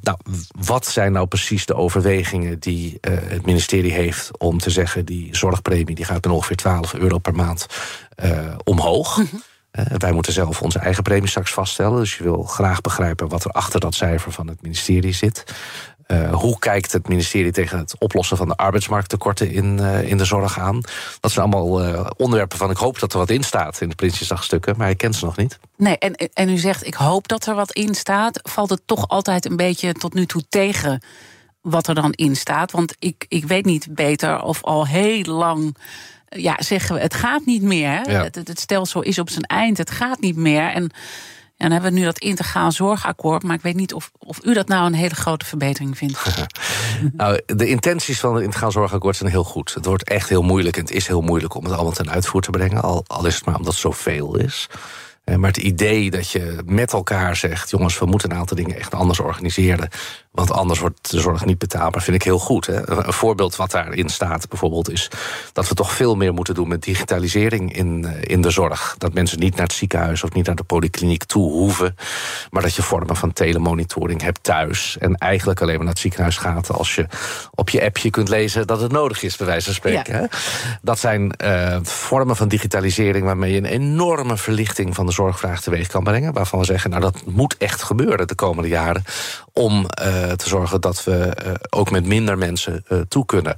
nou, 0.00 0.18
wat 0.58 0.86
zijn 0.86 1.12
nou 1.12 1.26
precies 1.26 1.66
de 1.66 1.74
overwegingen 1.74 2.58
die 2.58 2.98
het 3.00 3.46
ministerie 3.46 3.92
heeft 3.92 4.38
om 4.38 4.58
te 4.58 4.70
zeggen: 4.70 5.04
die 5.04 5.36
zorgpremie 5.36 5.94
die 5.94 6.04
gaat 6.04 6.24
met 6.24 6.34
ongeveer 6.34 6.56
12 6.56 6.94
euro 6.94 7.18
per 7.18 7.34
maand 7.34 7.66
omhoog? 8.64 9.16
Mm 9.16 9.28
-hmm. 9.30 9.42
Uh, 9.78 9.84
wij 9.98 10.12
moeten 10.12 10.32
zelf 10.32 10.62
onze 10.62 10.78
eigen 10.78 11.02
premie 11.02 11.28
straks 11.28 11.52
vaststellen. 11.52 11.98
Dus 11.98 12.16
je 12.16 12.22
wil 12.22 12.42
graag 12.42 12.80
begrijpen 12.80 13.28
wat 13.28 13.44
er 13.44 13.50
achter 13.50 13.80
dat 13.80 13.94
cijfer 13.94 14.32
van 14.32 14.46
het 14.46 14.62
ministerie 14.62 15.12
zit. 15.12 15.44
Uh, 16.06 16.34
hoe 16.34 16.58
kijkt 16.58 16.92
het 16.92 17.08
ministerie 17.08 17.52
tegen 17.52 17.78
het 17.78 17.94
oplossen 17.98 18.36
van 18.36 18.48
de 18.48 18.56
arbeidsmarkttekorten 18.56 19.50
in, 19.50 19.78
uh, 19.80 20.08
in 20.10 20.16
de 20.16 20.24
zorg 20.24 20.58
aan? 20.58 20.80
Dat 21.20 21.32
zijn 21.32 21.52
allemaal 21.52 21.96
onderwerpen 22.16 22.58
van 22.58 22.70
ik 22.70 22.76
hoop 22.76 22.98
dat 22.98 23.12
er 23.12 23.18
wat 23.18 23.30
in 23.30 23.42
staat 23.42 23.80
in 23.80 23.88
de 23.88 23.94
Prinsjesdagstukken, 23.94 24.74
maar 24.76 24.90
ik 24.90 24.98
ken 24.98 25.14
ze 25.14 25.24
nog 25.24 25.36
niet. 25.36 25.58
Nee, 25.76 25.98
en, 25.98 26.14
en 26.14 26.48
u 26.48 26.58
zegt 26.58 26.86
ik 26.86 26.94
hoop 26.94 27.28
dat 27.28 27.46
er 27.46 27.54
wat 27.54 27.72
in 27.72 27.94
staat. 27.94 28.40
Valt 28.42 28.70
het 28.70 28.82
toch 28.86 29.08
altijd 29.08 29.44
een 29.44 29.56
beetje 29.56 29.92
tot 29.92 30.14
nu 30.14 30.26
toe 30.26 30.44
tegen 30.48 31.02
wat 31.60 31.86
er 31.86 31.94
dan 31.94 32.12
in 32.12 32.36
staat? 32.36 32.70
Want 32.70 32.94
ik, 32.98 33.24
ik 33.28 33.44
weet 33.44 33.64
niet 33.64 33.86
beter 33.90 34.42
of 34.42 34.62
al 34.62 34.86
heel 34.86 35.24
lang 35.24 35.76
ja, 36.36 36.56
zeggen 36.58 36.94
we, 36.94 37.00
het 37.00 37.14
gaat 37.14 37.46
niet 37.46 37.62
meer. 37.62 38.10
Ja. 38.10 38.22
Het, 38.22 38.34
het, 38.34 38.60
stelsel 38.60 39.02
is 39.02 39.18
op 39.18 39.30
zijn 39.30 39.44
eind, 39.44 39.78
het 39.78 39.90
gaat 39.90 40.20
niet 40.20 40.36
meer. 40.36 40.70
En, 40.70 40.90
en 41.56 41.70
dan 41.70 41.72
hebben 41.72 41.92
we 41.92 41.98
nu 41.98 42.04
dat 42.04 42.18
integraal 42.18 42.72
zorgakkoord. 42.72 43.42
Maar 43.42 43.54
ik 43.54 43.62
weet 43.62 43.74
niet 43.74 43.94
of, 43.94 44.10
of 44.18 44.44
u 44.44 44.54
dat 44.54 44.68
nou 44.68 44.86
een 44.86 44.94
hele 44.94 45.14
grote 45.14 45.44
verbetering 45.44 45.98
vindt. 45.98 46.24
nou, 47.16 47.40
de 47.46 47.68
intenties 47.68 48.20
van 48.20 48.34
het 48.34 48.44
integraal 48.44 48.72
zorgakkoord 48.72 49.16
zijn 49.16 49.30
heel 49.30 49.44
goed. 49.44 49.74
Het 49.74 49.84
wordt 49.84 50.04
echt 50.04 50.28
heel 50.28 50.42
moeilijk 50.42 50.76
en 50.76 50.82
het 50.82 50.92
is 50.92 51.06
heel 51.06 51.20
moeilijk 51.20 51.54
om 51.54 51.64
het 51.64 51.72
allemaal 51.72 51.92
ten 51.92 52.10
uitvoer 52.10 52.40
te 52.40 52.50
brengen. 52.50 52.82
Al, 52.82 53.04
al 53.06 53.26
is 53.26 53.34
het 53.34 53.44
maar 53.44 53.56
omdat 53.56 53.72
het 53.72 53.82
zoveel 53.82 54.36
is. 54.36 54.68
Maar 55.24 55.50
het 55.50 55.56
idee 55.56 56.10
dat 56.10 56.30
je 56.30 56.62
met 56.64 56.92
elkaar 56.92 57.36
zegt: 57.36 57.70
jongens, 57.70 57.98
we 57.98 58.06
moeten 58.06 58.30
een 58.30 58.36
aantal 58.36 58.56
dingen 58.56 58.76
echt 58.76 58.94
anders 58.94 59.20
organiseren. 59.20 59.88
Want 60.34 60.52
anders 60.52 60.80
wordt 60.80 61.10
de 61.10 61.20
zorg 61.20 61.44
niet 61.44 61.58
betaalbaar, 61.58 62.02
vind 62.02 62.16
ik 62.16 62.22
heel 62.22 62.38
goed. 62.38 62.66
Hè. 62.66 62.90
Een 62.90 63.12
voorbeeld 63.12 63.56
wat 63.56 63.70
daarin 63.70 64.08
staat 64.08 64.48
bijvoorbeeld 64.48 64.90
is 64.90 65.10
dat 65.52 65.68
we 65.68 65.74
toch 65.74 65.92
veel 65.92 66.14
meer 66.14 66.34
moeten 66.34 66.54
doen 66.54 66.68
met 66.68 66.82
digitalisering 66.82 67.76
in, 67.76 68.04
eh, 68.04 68.12
in 68.22 68.40
de 68.42 68.50
zorg. 68.50 68.94
Dat 68.98 69.14
mensen 69.14 69.38
niet 69.38 69.54
naar 69.54 69.66
het 69.66 69.72
ziekenhuis 69.72 70.22
of 70.22 70.32
niet 70.32 70.46
naar 70.46 70.54
de 70.54 70.62
polykliniek 70.62 71.24
toe 71.24 71.52
hoeven. 71.52 71.96
Maar 72.50 72.62
dat 72.62 72.74
je 72.74 72.82
vormen 72.82 73.16
van 73.16 73.32
telemonitoring 73.32 74.22
hebt 74.22 74.42
thuis. 74.42 74.96
En 74.98 75.14
eigenlijk 75.14 75.60
alleen 75.60 75.74
maar 75.74 75.84
naar 75.84 75.92
het 75.92 76.02
ziekenhuis 76.02 76.36
gaat 76.36 76.70
als 76.70 76.94
je 76.94 77.06
op 77.50 77.70
je 77.70 77.84
appje 77.84 78.10
kunt 78.10 78.28
lezen 78.28 78.66
dat 78.66 78.80
het 78.80 78.92
nodig 78.92 79.22
is, 79.22 79.36
bij 79.36 79.46
wijze 79.46 79.64
van 79.64 79.74
spreken. 79.74 80.20
Ja. 80.20 80.28
Dat 80.82 80.98
zijn 80.98 81.34
uh, 81.44 81.78
vormen 81.82 82.36
van 82.36 82.48
digitalisering 82.48 83.24
waarmee 83.24 83.52
je 83.52 83.58
een 83.58 83.64
enorme 83.64 84.36
verlichting 84.36 84.94
van 84.94 85.06
de 85.06 85.12
zorgvraag 85.12 85.60
teweeg 85.60 85.88
kan 85.88 86.04
brengen. 86.04 86.32
Waarvan 86.32 86.58
we 86.58 86.64
zeggen, 86.64 86.90
nou 86.90 87.02
dat 87.02 87.24
moet 87.26 87.56
echt 87.56 87.82
gebeuren 87.82 88.26
de 88.26 88.34
komende 88.34 88.68
jaren 88.68 89.04
om 89.54 89.86
te 90.36 90.44
zorgen 90.48 90.80
dat 90.80 91.04
we 91.04 91.32
ook 91.70 91.90
met 91.90 92.06
minder 92.06 92.38
mensen 92.38 92.84
toe 93.08 93.26
kunnen. 93.26 93.56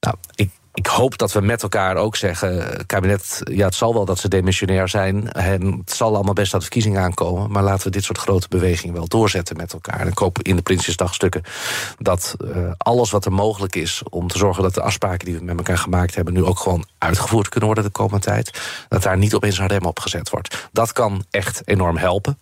Nou, 0.00 0.16
ik, 0.34 0.50
ik 0.76 0.86
hoop 0.86 1.18
dat 1.18 1.32
we 1.32 1.40
met 1.40 1.62
elkaar 1.62 1.96
ook 1.96 2.16
zeggen... 2.16 2.56
het 2.56 2.86
kabinet, 2.86 3.40
ja, 3.44 3.64
het 3.64 3.74
zal 3.74 3.94
wel 3.94 4.04
dat 4.04 4.18
ze 4.18 4.28
demissionair 4.28 4.88
zijn... 4.88 5.32
en 5.32 5.62
het 5.62 5.92
zal 5.92 6.14
allemaal 6.14 6.34
best 6.34 6.52
dat 6.52 6.62
verkiezingen 6.62 7.02
aankomen... 7.02 7.50
maar 7.50 7.62
laten 7.62 7.86
we 7.86 7.90
dit 7.90 8.04
soort 8.04 8.18
grote 8.18 8.48
bewegingen 8.48 8.94
wel 8.94 9.08
doorzetten 9.08 9.56
met 9.56 9.72
elkaar. 9.72 10.00
En 10.00 10.08
ik 10.08 10.18
hoop 10.18 10.42
in 10.42 10.56
de 10.56 10.62
Prinsjesdagstukken 10.62 11.42
dat 11.98 12.36
uh, 12.44 12.70
alles 12.76 13.10
wat 13.10 13.24
er 13.24 13.32
mogelijk 13.32 13.76
is... 13.76 14.02
om 14.10 14.28
te 14.28 14.38
zorgen 14.38 14.62
dat 14.62 14.74
de 14.74 14.82
afspraken 14.82 15.26
die 15.26 15.38
we 15.38 15.44
met 15.44 15.56
elkaar 15.56 15.78
gemaakt 15.78 16.14
hebben... 16.14 16.34
nu 16.34 16.44
ook 16.44 16.58
gewoon 16.58 16.84
uitgevoerd 16.98 17.48
kunnen 17.48 17.68
worden 17.68 17.84
de 17.84 17.90
komende 17.90 18.24
tijd... 18.24 18.60
dat 18.88 19.02
daar 19.02 19.18
niet 19.18 19.34
opeens 19.34 19.58
een 19.58 19.66
rem 19.66 19.84
op 19.84 20.00
gezet 20.00 20.30
wordt. 20.30 20.68
Dat 20.72 20.92
kan 20.92 21.24
echt 21.30 21.62
enorm 21.64 21.96
helpen. 21.96 22.38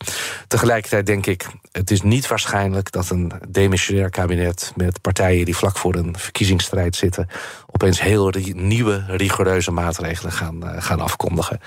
Tegelijkertijd 0.49 1.07
denk 1.07 1.26
ik, 1.26 1.47
het 1.73 1.91
is 1.91 2.03
niet 2.03 2.26
waarschijnlijk... 2.26 2.93
dat 2.93 3.11
een 3.11 3.33
demissionair 3.49 4.11
kabinet 4.11 4.73
met 4.76 5.00
partijen 5.00 5.45
die 5.45 5.57
vlak 5.57 5.76
voor 5.76 5.95
een 5.95 6.19
verkiezingsstrijd 6.19 6.97
zitten... 6.97 7.29
opeens 7.67 8.00
heel 8.00 8.24
nieuwe 8.54 9.04
rigoureuze 9.07 9.71
maatregelen 9.71 10.33
gaan, 10.33 10.57
uh, 10.64 10.71
gaan 10.78 11.00
afkondigen. 11.00 11.61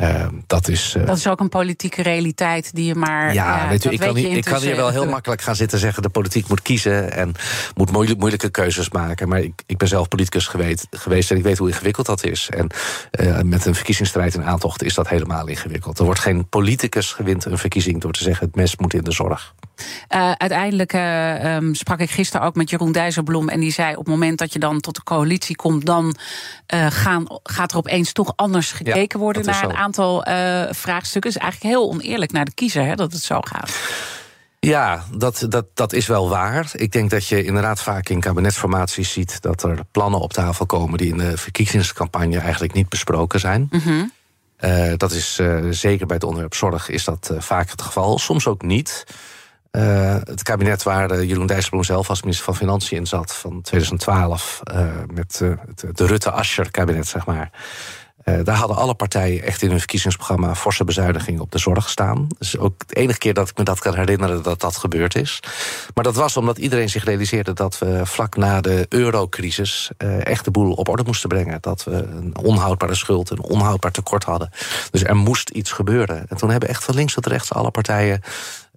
Uh, 0.00 0.26
dat, 0.46 0.68
is, 0.68 0.94
uh, 0.96 1.06
dat 1.06 1.16
is 1.16 1.26
ook 1.26 1.40
een 1.40 1.48
politieke 1.48 2.02
realiteit 2.02 2.74
die 2.74 2.84
je 2.84 2.94
maar. 2.94 3.34
Ja, 3.34 3.68
weet 3.68 3.84
u, 3.84 3.90
ik, 3.90 3.98
kan, 3.98 4.16
hier, 4.16 4.36
ik 4.36 4.44
kan 4.44 4.60
hier 4.60 4.76
wel 4.76 4.88
heel 4.88 5.06
makkelijk 5.06 5.42
gaan 5.42 5.56
zitten 5.56 5.78
zeggen: 5.78 6.02
de 6.02 6.08
politiek 6.08 6.48
moet 6.48 6.62
kiezen 6.62 7.12
en 7.12 7.34
moet 7.74 7.90
moeilijke 8.18 8.50
keuzes 8.50 8.90
maken. 8.90 9.28
Maar 9.28 9.40
ik, 9.40 9.62
ik 9.66 9.78
ben 9.78 9.88
zelf 9.88 10.08
politicus 10.08 10.46
geweest, 10.46 10.86
geweest 10.90 11.30
en 11.30 11.36
ik 11.36 11.42
weet 11.42 11.58
hoe 11.58 11.68
ingewikkeld 11.68 12.06
dat 12.06 12.24
is. 12.24 12.48
En 12.50 12.70
uh, 13.20 13.40
met 13.40 13.66
een 13.66 13.74
verkiezingsstrijd 13.74 14.34
in 14.34 14.44
aantocht 14.44 14.82
is 14.82 14.94
dat 14.94 15.08
helemaal 15.08 15.46
ingewikkeld. 15.46 15.98
Er 15.98 16.04
wordt 16.04 16.20
geen 16.20 16.48
politicus 16.48 17.12
gewint 17.12 17.44
een 17.44 17.58
verkiezing 17.58 18.00
door 18.00 18.12
te 18.12 18.22
zeggen: 18.22 18.46
het 18.46 18.56
mes 18.56 18.76
moet 18.76 18.94
in 18.94 19.04
de 19.04 19.12
zorg. 19.12 19.54
Uiteindelijk 20.36 20.92
um, 21.44 21.74
sprak 21.74 21.98
ik 21.98 22.10
gisteren 22.10 22.46
ook 22.46 22.54
met 22.54 22.70
Jeroen 22.70 22.92
Dijsselbloem. 22.92 23.48
En 23.48 23.60
die 23.60 23.72
zei: 23.72 23.90
op 23.90 24.04
het 24.04 24.08
moment 24.08 24.38
dat 24.38 24.52
je 24.52 24.58
dan 24.58 24.80
tot 24.80 24.94
de 24.94 25.02
coalitie 25.02 25.56
komt, 25.56 25.86
dan 25.86 26.16
gaan, 26.88 27.24
gaat 27.42 27.72
er 27.72 27.78
opeens 27.78 28.12
toch 28.12 28.32
anders 28.36 28.72
gekeken 28.72 29.18
ja, 29.18 29.24
worden 29.24 29.44
naar 29.44 29.64
een 29.64 29.76
aantal 29.76 29.89
vraagstukken. 30.70 31.30
is 31.30 31.36
eigenlijk 31.36 31.74
heel 31.74 31.88
oneerlijk 31.88 32.32
naar 32.32 32.44
de 32.44 32.54
kiezer 32.54 32.84
hè, 32.84 32.94
dat 32.94 33.12
het 33.12 33.22
zo 33.22 33.40
gaat. 33.40 33.70
Ja, 34.60 35.04
dat, 35.16 35.46
dat, 35.48 35.66
dat 35.74 35.92
is 35.92 36.06
wel 36.06 36.28
waar. 36.28 36.70
Ik 36.72 36.92
denk 36.92 37.10
dat 37.10 37.26
je 37.26 37.44
inderdaad 37.44 37.80
vaak 37.82 38.08
in 38.08 38.20
kabinetsformaties 38.20 39.12
ziet 39.12 39.42
dat 39.42 39.62
er 39.62 39.78
plannen 39.90 40.20
op 40.20 40.32
tafel 40.32 40.66
komen 40.66 40.98
die 40.98 41.10
in 41.10 41.18
de 41.18 41.36
verkiezingscampagne 41.36 42.38
eigenlijk 42.38 42.72
niet 42.72 42.88
besproken 42.88 43.40
zijn. 43.40 43.68
Mm 43.70 43.80
-hmm. 43.80 44.12
dat 44.96 45.12
is 45.12 45.40
zeker 45.70 46.06
bij 46.06 46.16
het 46.16 46.24
onderwerp 46.24 46.54
zorg 46.54 46.88
is 46.88 47.04
dat 47.04 47.32
vaak 47.38 47.70
het 47.70 47.82
geval. 47.82 48.18
Soms 48.18 48.46
ook 48.46 48.62
niet. 48.62 49.04
Het 49.70 50.42
kabinet 50.42 50.82
waar 50.82 51.24
Jeroen 51.24 51.46
Dijsselbloem 51.46 51.84
zelf 51.84 52.08
als 52.08 52.20
minister 52.20 52.44
van 52.44 52.56
Financiën 52.56 52.98
in 52.98 53.06
zat... 53.06 53.34
van 53.34 53.62
2012, 53.62 54.60
uh, 54.74 54.86
met 55.12 55.42
het 55.66 55.96
de 55.96 56.06
Rutte-Ascher-kabinet, 56.06 57.06
zeg 57.06 57.26
maar... 57.26 57.50
daar 58.24 58.56
hadden 58.56 58.76
alle 58.76 58.94
partijen 58.94 59.42
echt 59.42 59.62
in 59.62 59.68
hun 59.70 59.78
verkiezingsprogramma... 59.78 60.54
forse 60.54 60.84
bezuinigingen 60.84 61.40
op 61.40 61.52
de 61.52 61.58
zorg 61.58 61.88
staan. 61.88 62.26
Dus 62.38 62.58
ook 62.58 62.88
de 62.88 62.94
enige 62.94 63.18
keer 63.18 63.34
dat 63.34 63.48
ik 63.48 63.58
me 63.58 63.64
dat 63.64 63.78
kan 63.78 63.94
herinneren 63.94 64.42
dat 64.42 64.60
dat 64.60 64.76
gebeurd 64.76 65.14
is. 65.14 65.40
Maar 65.94 66.04
dat 66.04 66.14
was 66.14 66.36
omdat 66.36 66.58
iedereen 66.58 66.88
zich 66.88 67.04
realiseerde... 67.04 67.52
dat 67.52 67.78
we 67.78 68.00
vlak 68.04 68.36
na 68.36 68.60
de 68.60 68.86
eurocrisis 68.88 69.90
echt 70.20 70.44
de 70.44 70.50
boel 70.50 70.72
op 70.72 70.88
orde 70.88 71.02
moesten 71.02 71.28
brengen. 71.28 71.58
Dat 71.60 71.84
we 71.84 71.92
een 71.92 72.36
onhoudbare 72.36 72.94
schuld, 72.94 73.30
een 73.30 73.42
onhoudbaar 73.42 73.92
tekort 73.92 74.24
hadden. 74.24 74.50
Dus 74.90 75.04
er 75.04 75.16
moest 75.16 75.50
iets 75.50 75.72
gebeuren. 75.72 76.28
En 76.28 76.36
toen 76.36 76.50
hebben 76.50 76.68
echt 76.68 76.84
van 76.84 76.94
links 76.94 77.14
tot 77.14 77.26
rechts 77.26 77.52
alle 77.52 77.70
partijen 77.70 78.20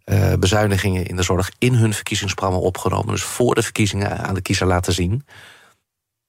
uh, 0.06 0.34
bezuinigingen 0.40 1.06
in 1.06 1.16
de 1.16 1.24
zorg 1.24 1.52
in 1.58 1.74
hun 1.74 1.94
verkiezingsprogramma 1.94 2.60
opgenomen. 2.60 3.14
Dus 3.14 3.24
voor 3.24 3.56
de 3.56 3.64
verkiezingen 3.64 4.18
aan 4.18 4.34
de 4.34 4.42
kiezer 4.42 4.68
laten 4.68 4.94
zien. 4.94 5.26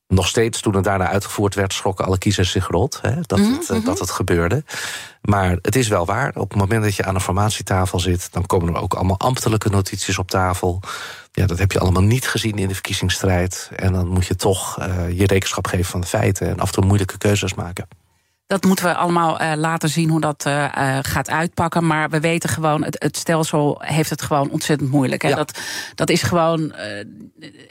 Nog 0.06 0.28
steeds, 0.28 0.60
toen 0.60 0.74
het 0.74 0.84
daarna 0.84 1.08
uitgevoerd 1.08 1.54
werd, 1.54 1.72
schrokken 1.72 2.04
alle 2.04 2.18
kiezers 2.18 2.50
zich 2.50 2.68
rot 2.68 2.98
hè, 3.02 3.20
dat, 3.20 3.38
mm 3.38 3.44
-hmm. 3.44 3.54
het, 3.54 3.68
mhm. 3.68 3.84
dat 3.84 3.98
het 3.98 4.10
gebeurde. 4.10 4.64
Maar 5.20 5.58
het 5.62 5.76
is 5.76 5.88
wel 5.88 6.06
waar, 6.06 6.32
op 6.34 6.50
het 6.50 6.58
moment 6.58 6.82
dat 6.82 6.94
je 6.94 7.04
aan 7.04 7.14
een 7.14 7.20
formatietafel 7.20 8.00
zit, 8.00 8.32
dan 8.32 8.46
komen 8.46 8.74
er 8.74 8.80
ook 8.80 8.94
allemaal 8.94 9.18
ambtelijke 9.18 9.68
notities 9.68 10.18
op 10.18 10.30
tafel. 10.30 10.80
Ja, 11.32 11.46
dat 11.46 11.58
heb 11.58 11.72
je 11.72 11.78
allemaal 11.78 12.02
niet 12.02 12.28
gezien 12.28 12.56
in 12.56 12.68
de 12.68 12.74
verkiezingsstrijd. 12.74 13.70
En 13.76 13.92
dan 13.92 14.08
moet 14.08 14.26
je 14.26 14.36
toch 14.36 14.78
uh, 14.78 15.18
je 15.18 15.26
rekenschap 15.26 15.66
geven 15.66 15.84
van 15.84 16.00
de 16.00 16.06
feiten 16.06 16.48
en 16.48 16.60
af 16.60 16.66
en 16.66 16.74
toe 16.74 16.84
moeilijke 16.84 17.18
keuzes 17.18 17.54
maken. 17.54 17.88
Dat 18.46 18.64
moeten 18.64 18.84
we 18.84 18.94
allemaal 18.94 19.40
uh, 19.40 19.52
laten 19.56 19.88
zien 19.88 20.08
hoe 20.08 20.20
dat 20.20 20.44
uh, 20.46 20.98
gaat 21.02 21.30
uitpakken. 21.30 21.86
Maar 21.86 22.10
we 22.10 22.20
weten 22.20 22.48
gewoon, 22.48 22.84
het, 22.84 22.96
het 23.02 23.16
stelsel 23.16 23.80
heeft 23.84 24.10
het 24.10 24.22
gewoon 24.22 24.50
ontzettend 24.50 24.90
moeilijk. 24.90 25.22
Hè? 25.22 25.28
Ja. 25.28 25.34
Dat, 25.34 25.58
dat 25.94 26.10
is 26.10 26.22
gewoon. 26.22 26.60
Uh, 26.60 26.98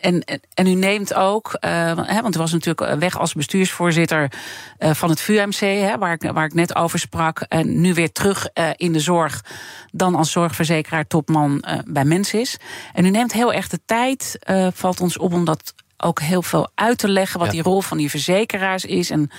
en, 0.01 0.23
en, 0.23 0.39
en, 0.53 0.67
u 0.67 0.73
neemt 0.73 1.13
ook, 1.13 1.57
hè, 1.59 2.21
want 2.21 2.36
u 2.36 2.39
was 2.39 2.51
natuurlijk 2.51 2.99
weg 2.99 3.19
als 3.19 3.33
bestuursvoorzitter 3.33 4.31
van 4.79 5.09
het 5.09 5.21
VUMC, 5.21 5.59
hè, 5.59 5.97
waar, 5.97 6.13
ik, 6.13 6.31
waar 6.31 6.45
ik 6.45 6.53
net 6.53 6.75
over 6.75 6.99
sprak. 6.99 7.39
En 7.39 7.81
nu 7.81 7.93
weer 7.93 8.12
terug 8.12 8.47
in 8.75 8.93
de 8.93 8.99
zorg, 8.99 9.43
dan 9.91 10.15
als 10.15 10.31
zorgverzekeraar 10.31 11.07
topman 11.07 11.63
bij 11.86 12.05
Mensis. 12.05 12.57
En 12.93 13.05
u 13.05 13.09
neemt 13.09 13.33
heel 13.33 13.53
erg 13.53 13.67
de 13.67 13.79
tijd, 13.86 14.39
valt 14.73 15.01
ons 15.01 15.17
op 15.17 15.33
om 15.33 15.45
dat 15.45 15.73
ook 15.97 16.19
heel 16.19 16.41
veel 16.41 16.69
uit 16.75 16.97
te 16.97 17.09
leggen, 17.09 17.39
wat 17.39 17.47
ja. 17.47 17.53
die 17.53 17.63
rol 17.63 17.81
van 17.81 17.97
die 17.97 18.09
verzekeraars 18.09 18.86
is. 18.86 19.09
En 19.09 19.29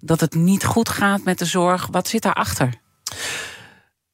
dat 0.00 0.20
het 0.20 0.34
niet 0.34 0.64
goed 0.64 0.88
gaat 0.88 1.24
met 1.24 1.38
de 1.38 1.44
zorg. 1.44 1.88
Wat 1.90 2.08
zit 2.08 2.22
daarachter? 2.22 2.74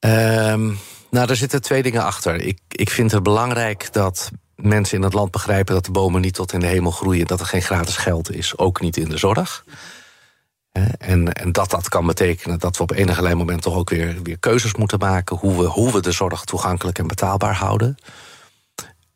Um, 0.01 0.79
nou, 1.11 1.29
er 1.29 1.37
zitten 1.37 1.63
twee 1.63 1.83
dingen 1.83 2.05
achter. 2.05 2.41
Ik, 2.41 2.59
ik 2.69 2.91
vind 2.91 3.13
het 3.13 3.23
belangrijk 3.23 3.93
dat 3.93 4.31
mensen 4.57 4.97
in 4.97 5.03
het 5.03 5.13
land 5.13 5.31
begrijpen 5.31 5.75
dat 5.75 5.85
de 5.85 5.91
bomen 5.91 6.21
niet 6.21 6.35
tot 6.35 6.53
in 6.53 6.61
de 6.61 6.67
hemel 6.67 6.91
groeien. 6.91 7.27
Dat 7.27 7.41
er 7.41 7.47
geen 7.47 7.63
gratis 7.63 7.97
geld 7.97 8.35
is, 8.35 8.59
ook 8.59 8.81
niet 8.81 8.97
in 8.97 9.09
de 9.09 9.19
zorg. 9.19 9.65
En, 10.99 11.33
en 11.33 11.53
dat 11.53 11.71
dat 11.71 11.89
kan 11.89 12.07
betekenen 12.07 12.59
dat 12.59 12.77
we 12.77 12.83
op 12.83 12.93
enige 12.93 13.35
moment 13.35 13.63
toch 13.63 13.75
ook 13.75 13.91
weer, 13.91 14.23
weer 14.23 14.39
keuzes 14.39 14.75
moeten 14.75 14.99
maken. 14.99 15.37
Hoe 15.37 15.57
we, 15.57 15.65
hoe 15.65 15.93
we 15.93 16.01
de 16.01 16.13
zorg 16.13 16.45
toegankelijk 16.45 16.99
en 16.99 17.07
betaalbaar 17.07 17.55
houden. 17.55 17.97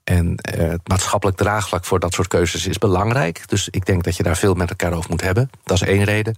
En 0.08 0.38
uh, 0.58 0.68
het 0.68 0.88
maatschappelijk 0.88 1.38
draagvlak 1.38 1.84
voor 1.84 1.98
dat 1.98 2.12
soort 2.12 2.28
keuzes 2.28 2.66
is 2.66 2.78
belangrijk. 2.78 3.42
Dus 3.46 3.68
ik 3.68 3.86
denk 3.86 4.04
dat 4.04 4.16
je 4.16 4.22
daar 4.22 4.36
veel 4.36 4.54
met 4.54 4.70
elkaar 4.70 4.92
over 4.92 5.10
moet 5.10 5.20
hebben. 5.20 5.50
Dat 5.64 5.82
is 5.82 5.88
één 5.88 6.04
reden. 6.04 6.36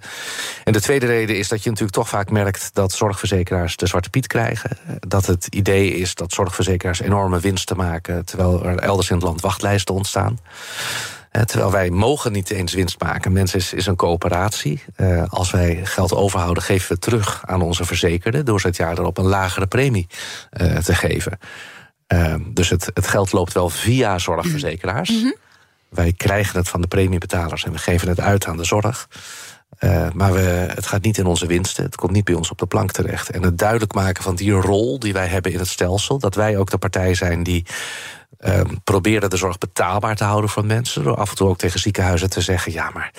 En 0.65 0.73
de 0.73 0.81
tweede 0.81 1.07
reden 1.07 1.39
is 1.39 1.49
dat 1.49 1.63
je 1.63 1.69
natuurlijk 1.69 1.97
toch 1.97 2.09
vaak 2.09 2.31
merkt 2.31 2.71
dat 2.73 2.93
zorgverzekeraars 2.93 3.77
de 3.77 3.87
zwarte 3.87 4.11
piet 4.11 4.27
krijgen. 4.27 4.79
Dat 5.01 5.27
het 5.27 5.47
idee 5.47 5.95
is 5.95 6.15
dat 6.15 6.33
zorgverzekeraars 6.33 7.01
enorme 7.01 7.41
winsten 7.41 7.77
maken, 7.77 8.25
terwijl 8.25 8.65
er 8.65 8.79
elders 8.79 9.11
in 9.11 9.17
het 9.17 9.25
land 9.25 9.41
wachtlijsten 9.41 9.95
ontstaan. 9.95 10.39
Uh, 11.33 11.43
terwijl 11.43 11.71
wij 11.71 11.91
mogen 11.91 12.33
niet 12.33 12.51
eens 12.51 12.75
winst 12.75 13.01
maken. 13.01 13.33
Mensen 13.33 13.77
is, 13.77 13.87
een 13.87 13.97
coöperatie. 13.97 14.85
Uh, 14.97 15.25
als 15.29 15.51
wij 15.51 15.81
geld 15.85 16.15
overhouden, 16.15 16.63
geven 16.63 16.95
we 16.95 16.99
terug 16.99 17.43
aan 17.47 17.63
onze 17.63 17.85
verzekerden... 17.85 18.45
door 18.45 18.61
ze 18.61 18.67
het 18.67 18.77
jaar 18.77 18.99
erop 18.99 19.19
een 19.19 19.27
lagere 19.27 19.67
premie 19.67 20.07
te 20.83 20.95
geven. 20.95 21.39
Uh, 22.13 22.35
dus 22.49 22.69
het, 22.69 22.91
het 22.95 23.07
geld 23.07 23.33
loopt 23.33 23.53
wel 23.53 23.69
via 23.69 24.19
zorgverzekeraars. 24.19 25.11
Mm 25.11 25.21
-hmm. 25.21 25.35
Wij 25.89 26.13
krijgen 26.13 26.59
het 26.59 26.69
van 26.69 26.81
de 26.81 26.87
premiebetalers 26.87 27.65
en 27.65 27.73
we 27.73 27.79
geven 27.79 28.09
het 28.09 28.21
uit 28.21 28.47
aan 28.47 28.57
de 28.57 28.65
zorg. 28.65 29.09
Uh, 29.81 30.07
maar 30.15 30.33
we, 30.33 30.41
het 30.75 30.87
gaat 30.87 31.03
niet 31.03 31.19
in 31.19 31.27
onze 31.27 31.47
winsten. 31.47 31.85
Het 31.85 31.97
komt 31.97 32.13
niet 32.13 32.25
bij 32.25 32.35
ons 32.35 32.51
op 32.51 32.59
de 32.59 32.67
plank 32.67 32.93
terecht. 32.93 33.31
En 33.31 33.43
het 33.43 33.59
duidelijk 33.59 33.95
maken 33.95 34.23
van 34.23 34.35
die 34.35 34.53
rol 34.53 34.99
die 34.99 35.13
wij 35.13 35.27
hebben 35.27 35.53
in 35.53 35.59
het 35.59 35.69
stelsel. 35.69 36.19
Dat 36.19 36.35
wij 36.35 36.57
ook 36.57 36.71
de 36.71 36.79
partij 36.79 37.15
zijn 37.15 37.43
die 37.43 37.67
uh, 38.41 38.61
proberen 38.85 39.31
de 39.31 39.37
zorg 39.37 39.59
betaalbaar 39.59 40.17
te 40.17 40.25
houden 40.25 40.51
voor 40.51 40.65
mensen. 40.67 41.05
Door 41.05 41.17
af 41.17 41.31
en 41.31 41.37
toe 41.37 41.49
ook 41.49 41.59
tegen 41.59 41.81
ziekenhuizen 41.81 42.31
te 42.31 42.41
zeggen: 42.41 42.73
ja, 42.73 42.91
maar 42.95 43.13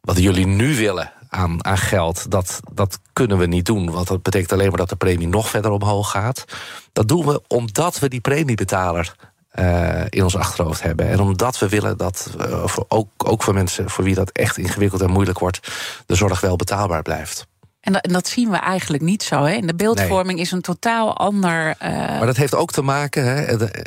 wat 0.00 0.18
jullie 0.18 0.46
nu 0.46 0.76
willen, 0.76 1.12
aan, 1.30 1.64
aan 1.64 1.78
geld. 1.78 2.30
Dat, 2.30 2.60
dat 2.72 2.98
kunnen 3.12 3.38
we 3.38 3.46
niet 3.46 3.66
doen, 3.66 3.90
want 3.90 4.08
dat 4.08 4.22
betekent 4.22 4.52
alleen 4.52 4.68
maar 4.68 4.78
dat 4.78 4.88
de 4.88 4.96
premie 4.96 5.28
nog 5.28 5.48
verder 5.48 5.70
omhoog 5.70 6.10
gaat. 6.10 6.44
Dat 6.92 7.08
doen 7.08 7.26
we 7.26 7.42
omdat 7.46 7.98
we 7.98 8.08
die 8.08 8.20
premiebetaler 8.20 9.14
uh, 9.54 10.04
in 10.08 10.22
ons 10.22 10.36
achterhoofd 10.36 10.82
hebben. 10.82 11.08
En 11.08 11.20
omdat 11.20 11.58
we 11.58 11.68
willen 11.68 11.96
dat, 11.96 12.30
uh, 12.40 12.66
voor, 12.66 12.84
ook, 12.88 13.08
ook 13.16 13.42
voor 13.42 13.54
mensen 13.54 13.90
voor 13.90 14.04
wie 14.04 14.14
dat 14.14 14.30
echt 14.30 14.58
ingewikkeld 14.58 15.00
en 15.00 15.10
moeilijk 15.10 15.38
wordt, 15.38 15.72
de 16.06 16.14
zorg 16.14 16.40
wel 16.40 16.56
betaalbaar 16.56 17.02
blijft. 17.02 17.46
En 17.80 17.92
dat, 17.92 18.04
en 18.04 18.12
dat, 18.12 18.28
zien 18.28 18.50
we 18.50 18.56
eigenlijk 18.56 19.02
niet 19.02 19.22
zo. 19.22 19.44
Hè? 19.44 19.60
De 19.60 19.74
beeldvorming 19.74 20.34
nee. 20.34 20.44
is 20.44 20.52
een 20.52 20.60
totaal 20.60 21.16
ander. 21.16 21.68
Uh... 21.82 21.88
Maar 21.90 22.26
dat 22.26 22.36
heeft 22.36 22.54
ook 22.54 22.70
te 22.70 22.82
maken. 22.82 23.24
Hè, 23.24 23.56
de, 23.56 23.84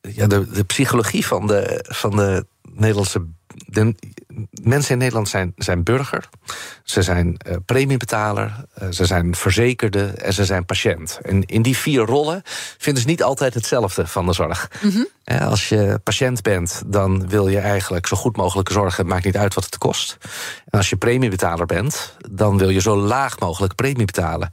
ja, 0.00 0.26
de, 0.26 0.50
de 0.50 0.64
psychologie 0.64 1.26
van 1.26 1.46
de, 1.46 1.84
van 1.88 2.16
de 2.16 2.46
Nederlandse 2.62 3.26
de 3.56 3.94
mensen 4.62 4.92
in 4.92 4.98
Nederland 4.98 5.28
zijn, 5.28 5.52
zijn 5.56 5.82
burger, 5.82 6.28
ze 6.82 7.02
zijn 7.02 7.36
uh, 7.48 7.56
premiebetaler, 7.64 8.64
uh, 8.82 8.88
ze 8.90 9.04
zijn 9.04 9.34
verzekerde 9.34 10.06
en 10.06 10.32
ze 10.32 10.44
zijn 10.44 10.64
patiënt. 10.64 11.18
En 11.22 11.44
in 11.44 11.62
die 11.62 11.76
vier 11.76 12.04
rollen 12.04 12.42
vinden 12.78 13.02
ze 13.02 13.08
niet 13.08 13.22
altijd 13.22 13.54
hetzelfde 13.54 14.06
van 14.06 14.26
de 14.26 14.32
zorg. 14.32 14.70
Mm 14.80 14.90
-hmm. 14.90 15.38
als 15.38 15.68
je 15.68 16.00
patiënt 16.04 16.42
bent, 16.42 16.82
dan 16.86 17.28
wil 17.28 17.48
je 17.48 17.58
eigenlijk 17.58 18.06
zo 18.06 18.16
goed 18.16 18.36
mogelijk 18.36 18.68
zorgen. 18.68 18.96
Het 18.96 19.12
maakt 19.12 19.24
niet 19.24 19.36
uit 19.36 19.54
wat 19.54 19.64
het 19.64 19.78
kost. 19.78 20.16
En 20.70 20.78
als 20.78 20.90
je 20.90 20.96
premiebetaler 20.96 21.66
bent, 21.66 22.16
dan 22.30 22.58
wil 22.58 22.68
je 22.68 22.80
zo 22.80 22.96
laag 22.96 23.38
mogelijk 23.38 23.74
premie 23.74 24.06
betalen. 24.06 24.50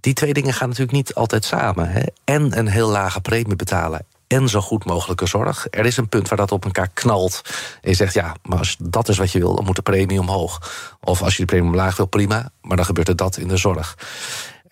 Die 0.00 0.14
twee 0.14 0.32
dingen 0.32 0.52
gaan 0.52 0.68
natuurlijk 0.68 0.96
niet 0.96 1.14
altijd 1.14 1.44
samen. 1.44 1.88
Hè? 1.88 2.02
En 2.24 2.58
een 2.58 2.68
heel 2.68 2.88
lage 2.88 3.20
premie 3.20 3.56
betalen 3.56 4.06
en 4.32 4.48
zo 4.48 4.60
goed 4.60 4.84
mogelijke 4.84 5.26
zorg. 5.26 5.66
Er 5.70 5.86
is 5.86 5.96
een 5.96 6.08
punt 6.08 6.28
waar 6.28 6.38
dat 6.38 6.52
op 6.52 6.64
elkaar 6.64 6.88
knalt. 6.94 7.40
En 7.80 7.90
je 7.90 7.96
zegt, 7.96 8.14
ja, 8.14 8.34
maar 8.42 8.58
als 8.58 8.76
dat 8.78 9.08
is 9.08 9.18
wat 9.18 9.32
je 9.32 9.38
wil, 9.38 9.54
dan 9.54 9.64
moet 9.64 9.76
de 9.76 9.82
premie 9.82 10.20
omhoog. 10.20 10.72
Of 11.00 11.22
als 11.22 11.36
je 11.36 11.40
de 11.40 11.46
premie 11.46 11.68
omlaag 11.68 11.96
wil, 11.96 12.06
prima. 12.06 12.50
Maar 12.60 12.76
dan 12.76 12.86
gebeurt 12.86 13.08
er 13.08 13.16
dat 13.16 13.36
in 13.36 13.48
de 13.48 13.56
zorg. 13.56 13.96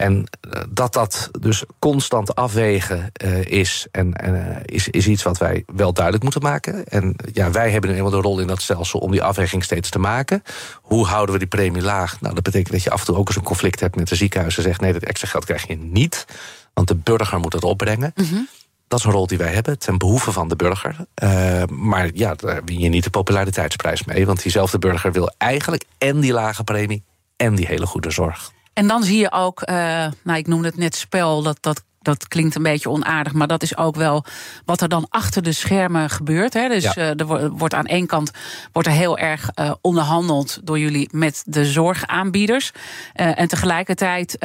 En 0.00 0.24
eh, 0.40 0.62
dat 0.68 0.92
dat 0.92 1.30
dus 1.40 1.64
constant 1.78 2.34
afwegen 2.34 3.12
uh, 3.24 3.44
is, 3.44 3.86
en, 3.90 4.14
uh, 4.24 4.56
is, 4.64 4.88
is 4.88 5.06
iets 5.06 5.22
wat 5.22 5.38
wij 5.38 5.64
wel 5.66 5.92
duidelijk 5.92 6.24
moeten 6.24 6.42
maken. 6.42 6.84
En 6.86 7.16
ja, 7.32 7.50
wij 7.50 7.70
hebben 7.70 7.94
eenmaal 7.94 8.10
de 8.10 8.16
rol 8.16 8.40
in 8.40 8.46
dat 8.46 8.62
stelsel 8.62 9.00
om 9.00 9.10
die 9.10 9.22
afweging 9.22 9.64
steeds 9.64 9.90
te 9.90 9.98
maken. 9.98 10.42
Hoe 10.82 11.06
houden 11.06 11.32
we 11.32 11.38
die 11.38 11.48
premie 11.48 11.82
laag? 11.82 12.20
Nou, 12.20 12.34
dat 12.34 12.44
betekent 12.44 12.72
dat 12.72 12.82
je 12.82 12.90
af 12.90 13.00
en 13.00 13.06
toe 13.06 13.16
ook 13.16 13.26
eens 13.28 13.36
een 13.36 13.42
conflict 13.42 13.80
hebt 13.80 13.96
met 13.96 14.08
de 14.08 14.16
ziekenhuizen. 14.16 14.62
Zegt 14.62 14.80
nee, 14.80 14.92
dat 14.92 15.02
extra 15.02 15.28
geld 15.28 15.44
krijg 15.44 15.66
je 15.66 15.76
niet, 15.76 16.26
want 16.74 16.88
de 16.88 16.96
burger 16.96 17.38
moet 17.38 17.52
het 17.52 17.64
opbrengen. 17.64 18.12
Mm. 18.14 18.48
Dat 18.90 18.98
is 18.98 19.04
een 19.04 19.12
rol 19.12 19.26
die 19.26 19.38
wij 19.38 19.52
hebben, 19.52 19.78
ten 19.78 19.98
behoeve 19.98 20.32
van 20.32 20.48
de 20.48 20.56
burger. 20.56 20.96
Uh, 21.22 21.62
maar 21.64 22.10
ja, 22.14 22.34
daar 22.34 22.64
win 22.64 22.78
je 22.78 22.88
niet 22.88 23.04
de 23.04 23.10
populariteitsprijs 23.10 24.04
mee. 24.04 24.26
Want 24.26 24.42
diezelfde 24.42 24.78
burger 24.78 25.12
wil 25.12 25.32
eigenlijk 25.38 25.84
en 25.98 26.20
die 26.20 26.32
lage 26.32 26.64
premie 26.64 27.04
en 27.36 27.54
die 27.54 27.66
hele 27.66 27.86
goede 27.86 28.10
zorg. 28.10 28.52
En 28.72 28.86
dan 28.86 29.02
zie 29.02 29.18
je 29.18 29.32
ook, 29.32 29.68
uh, 29.68 29.76
nou, 30.22 30.38
ik 30.38 30.46
noemde 30.46 30.68
het 30.68 30.76
net 30.76 30.94
spel, 30.94 31.42
dat, 31.42 31.58
dat, 31.60 31.84
dat 32.00 32.28
klinkt 32.28 32.54
een 32.54 32.62
beetje 32.62 32.90
onaardig, 32.90 33.32
maar 33.32 33.46
dat 33.46 33.62
is 33.62 33.76
ook 33.76 33.96
wel 33.96 34.24
wat 34.64 34.80
er 34.80 34.88
dan 34.88 35.06
achter 35.08 35.42
de 35.42 35.52
schermen 35.52 36.10
gebeurt. 36.10 36.54
Hè. 36.54 36.68
Dus 36.68 36.82
ja. 36.82 36.96
uh, 36.96 37.20
er 37.20 37.50
wordt 37.50 37.74
aan 37.74 37.86
één 37.86 38.06
kant 38.06 38.30
wordt 38.72 38.88
er 38.88 38.94
heel 38.94 39.18
erg 39.18 39.50
uh, 39.54 39.72
onderhandeld 39.80 40.58
door 40.64 40.78
jullie 40.78 41.08
met 41.12 41.42
de 41.46 41.64
zorgaanbieders. 41.64 42.72
en 43.12 43.48
tegelijkertijd 43.48 44.38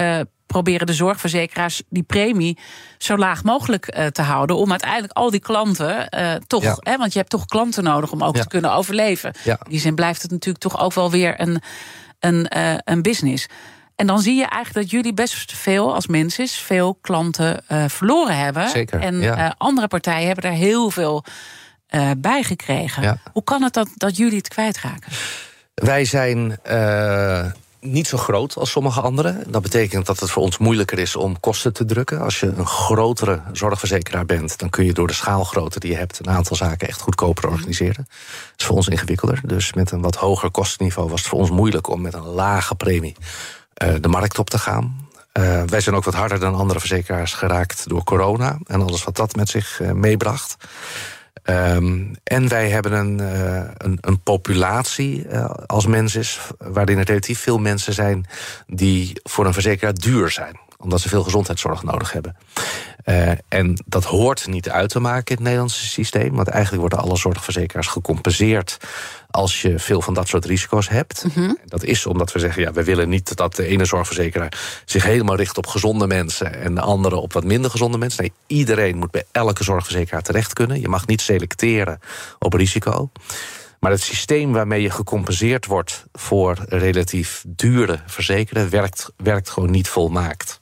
proberen 0.56 0.88
de 0.88 0.94
zorgverzekeraars 0.94 1.82
die 1.89 2.04
premie 2.04 2.58
zo 2.98 3.18
laag 3.18 3.44
mogelijk 3.44 4.12
te 4.12 4.22
houden. 4.22 4.56
Om 4.56 4.72
uiteindelijk 4.72 5.13
al 5.13 5.32
die 5.32 5.39
klanten 5.39 6.10
toch, 6.48 6.63
ja. 6.63 6.78
hè, 6.80 6.98
want 6.98 7.13
je 7.13 7.20
hebt 7.20 7.32
toch 7.32 7.46
klanten 7.46 7.84
nodig 7.84 8.12
om 8.12 8.24
ook 8.24 8.36
ja. 8.36 8.41
te 8.41 8.48
kunnen 8.48 8.74
overleven. 8.74 9.34
In 9.44 9.58
die 9.68 9.80
zin 9.80 9.96
blijft 9.96 10.22
het 10.22 10.32
natuurlijk 10.32 10.63
toch 10.63 10.80
ook 10.80 10.94
wel 10.94 11.12
weer 11.12 11.41
een, 11.41 11.62
een, 12.20 12.48
een 12.84 13.02
business. 13.02 13.48
En 13.96 14.08
dan 14.08 14.20
zie 14.20 14.36
je 14.36 14.46
eigenlijk 14.46 14.74
dat 14.74 14.89
jullie 14.89 15.13
best 15.13 15.54
veel 15.54 15.94
als 15.94 16.08
mensen 16.08 16.48
veel 16.48 16.98
klanten 17.02 17.63
verloren 17.88 18.38
hebben. 18.38 18.70
Zeker, 18.70 19.00
en 19.00 19.58
andere 19.58 19.88
partijen 19.88 20.26
hebben 20.26 20.44
daar 20.44 20.60
heel 20.60 20.89
veel 20.89 21.24
bij 22.18 22.44
gekregen. 22.44 23.22
Hoe 23.34 23.44
kan 23.44 23.63
het 23.63 23.74
dat, 23.74 23.89
dat 23.96 24.18
jullie 24.18 24.38
het 24.38 24.48
kwijtraken? 24.48 25.12
Wij 25.74 26.06
zijn 26.06 26.60
niet 27.86 28.08
zo 28.08 28.17
groot 28.17 28.56
als 28.58 28.71
sommige 28.71 29.02
anderen. 29.02 29.43
Dat 29.48 29.62
betekent 29.62 30.06
dat 30.06 30.19
het 30.19 30.32
voor 30.32 30.43
ons 30.43 30.58
moeilijker 30.58 31.00
is 31.00 31.15
om 31.15 31.39
kosten 31.39 31.74
te 31.74 31.86
drukken. 31.86 32.21
Als 32.21 32.39
je 32.39 32.48
een 32.48 32.65
grotere 32.65 33.41
zorgverzekeraar 33.54 34.26
bent, 34.26 34.58
dan 34.58 34.69
kun 34.69 34.86
je 34.86 34.93
door 34.93 35.08
de 35.08 35.13
schaalgrootte 35.13 35.80
die 35.80 35.91
je 35.91 35.98
hebt 35.98 36.19
een 36.19 36.30
aantal 36.30 36.56
zaken 36.56 36.88
echt 36.88 37.02
goedkoper 37.02 37.50
organiseren. 37.50 38.06
Dat 38.08 38.54
is 38.58 38.65
voor 38.65 38.76
ons 38.76 38.88
ingewikkelder. 38.88 39.41
Dus 39.43 39.74
met 39.74 39.91
een 39.91 40.02
wat 40.02 40.15
hoger 40.15 40.52
kostenniveau 40.52 41.10
was 41.10 41.19
het 41.19 41.30
voor 41.30 41.39
ons 41.39 41.50
moeilijk 41.50 41.89
om 41.89 42.02
met 42.02 42.13
een 42.13 42.26
lage 42.26 42.76
premie 42.76 43.15
uh, 43.84 43.93
de 44.02 44.08
markt 44.08 44.39
op 44.39 44.50
te 44.50 44.60
gaan. 44.60 45.08
Uh, 45.39 45.63
wij 45.63 45.82
zijn 45.82 45.95
ook 45.95 46.04
wat 46.04 46.13
harder 46.13 46.39
dan 46.39 46.56
andere 46.56 46.80
verzekeraars 46.80 47.34
geraakt 47.34 47.89
door 47.89 48.04
corona 48.04 48.58
en 48.63 48.82
alles 48.82 49.04
wat 49.04 49.15
dat 49.15 49.36
met 49.36 49.50
zich 49.50 49.80
uh, 49.82 49.91
meebracht. 49.91 50.56
Um, 51.50 52.12
en 52.24 52.48
wij 52.48 52.70
hebben 52.70 52.92
een, 52.92 53.22
uh, 53.22 53.64
een, 53.78 53.98
een, 54.02 54.20
populatie 54.20 55.28
uh, 55.28 55.50
als 55.66 55.86
mens 55.86 56.16
is, 56.16 56.40
waarin 56.58 56.98
er 56.98 57.06
relatief 57.06 57.40
veel 57.40 57.58
mensen 57.58 57.94
zijn 57.94 58.26
die 58.68 59.20
voor 59.24 59.46
een 59.46 59.54
verzekeraar 59.54 59.94
duur 59.94 60.30
zijn 60.30 60.60
omdat 60.78 61.02
ze 61.02 61.10
veel 61.10 61.24
gezondheidszorg 61.24 61.84
nodig 61.84 62.12
hebben. 62.12 62.36
Uh, 63.06 63.32
en 63.48 63.84
dat 63.86 64.04
hoort 64.04 64.48
niet 64.48 64.70
uit 64.70 64.90
te 64.90 65.00
maken 65.00 65.26
in 65.26 65.36
het 65.36 65.44
Nederlandse 65.44 65.86
systeem. 65.86 66.36
Want 66.36 66.48
eigenlijk 66.48 66.82
worden 66.82 67.00
alle 67.00 67.18
zorgverzekeraars 67.18 67.88
gecompenseerd 67.88 68.78
als 69.32 69.62
je 69.62 69.80
veel 69.80 70.02
van 70.02 70.14
dat 70.14 70.28
soort 70.28 70.46
risico's 70.46 70.90
hebt. 70.90 71.24
Mhm. 71.26 71.40
Mm 71.40 71.46
-hmm. 71.46 71.58
Dat 71.66 71.84
is 71.84 72.06
omdat 72.06 72.32
we 72.32 72.40
zeggen, 72.40 72.62
ja, 72.62 72.72
we 72.72 72.84
willen 72.84 73.10
niet 73.10 73.36
dat 73.36 73.56
de 73.56 73.66
ene 73.66 73.86
zorgverzekeraar 73.86 74.82
zich 74.86 75.04
helemaal 75.04 75.36
richt 75.36 75.58
op 75.58 75.68
gezonde 75.68 76.08
mensen 76.08 76.54
en 76.62 76.76
de 76.76 76.82
andere 76.82 77.16
op 77.16 77.34
wat 77.34 77.44
minder 77.44 77.72
gezonde 77.72 77.98
mensen. 77.98 78.22
Nee, 78.22 78.58
iedereen 78.60 78.98
moet 78.98 79.12
bij 79.12 79.24
elke 79.32 79.64
zorgverzekeraar 79.64 80.22
terecht 80.22 80.54
kunnen. 80.54 80.82
Je 80.82 80.88
mag 80.88 81.08
niet 81.08 81.22
selecteren 81.22 82.00
op 82.40 82.54
risico. 82.54 83.10
Maar 83.80 83.92
het 83.92 84.02
systeem 84.02 84.52
waarmee 84.52 84.82
je 84.82 84.90
gecompenseerd 84.90 85.66
wordt 85.66 86.06
voor 86.14 86.58
relatief 86.70 87.44
dure 87.48 88.00
verzekeren 88.06 88.70
werkt, 88.70 89.12
werkt 89.18 89.50
gewoon 89.50 89.72
niet 89.72 89.90
volmaakt. 89.90 90.60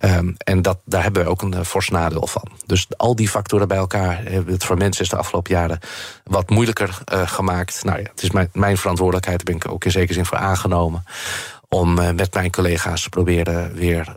Um, 0.00 0.34
en 0.38 0.62
dat, 0.62 0.78
daar 0.84 1.02
hebben 1.02 1.24
we 1.24 1.30
ook 1.30 1.42
een 1.42 1.54
uh, 1.54 1.60
fors 1.60 1.88
nadeel 1.88 2.26
van. 2.26 2.48
Dus 2.66 2.86
al 2.96 3.16
die 3.16 3.28
factoren 3.28 3.68
bij 3.68 3.76
elkaar 3.76 4.22
hebben 4.22 4.52
het 4.52 4.64
voor 4.64 4.76
mensen 4.76 5.08
de 5.08 5.16
afgelopen 5.16 5.54
jaren 5.54 5.78
wat 6.24 6.50
moeilijker 6.50 6.98
uh, 7.12 7.28
gemaakt. 7.28 7.84
Nou 7.84 7.98
ja, 7.98 8.08
het 8.10 8.22
is 8.22 8.30
mijn, 8.30 8.48
mijn 8.52 8.76
verantwoordelijkheid, 8.76 9.44
daar 9.44 9.54
ben 9.54 9.64
ik 9.64 9.72
ook 9.74 9.84
in 9.84 9.90
zekere 9.90 10.12
zin 10.12 10.26
voor 10.26 10.38
aangenomen 10.38 11.04
om 11.68 11.94
met 11.94 12.34
mijn 12.34 12.50
collega's 12.50 13.02
te 13.02 13.08
proberen 13.08 13.74
weer 13.74 14.14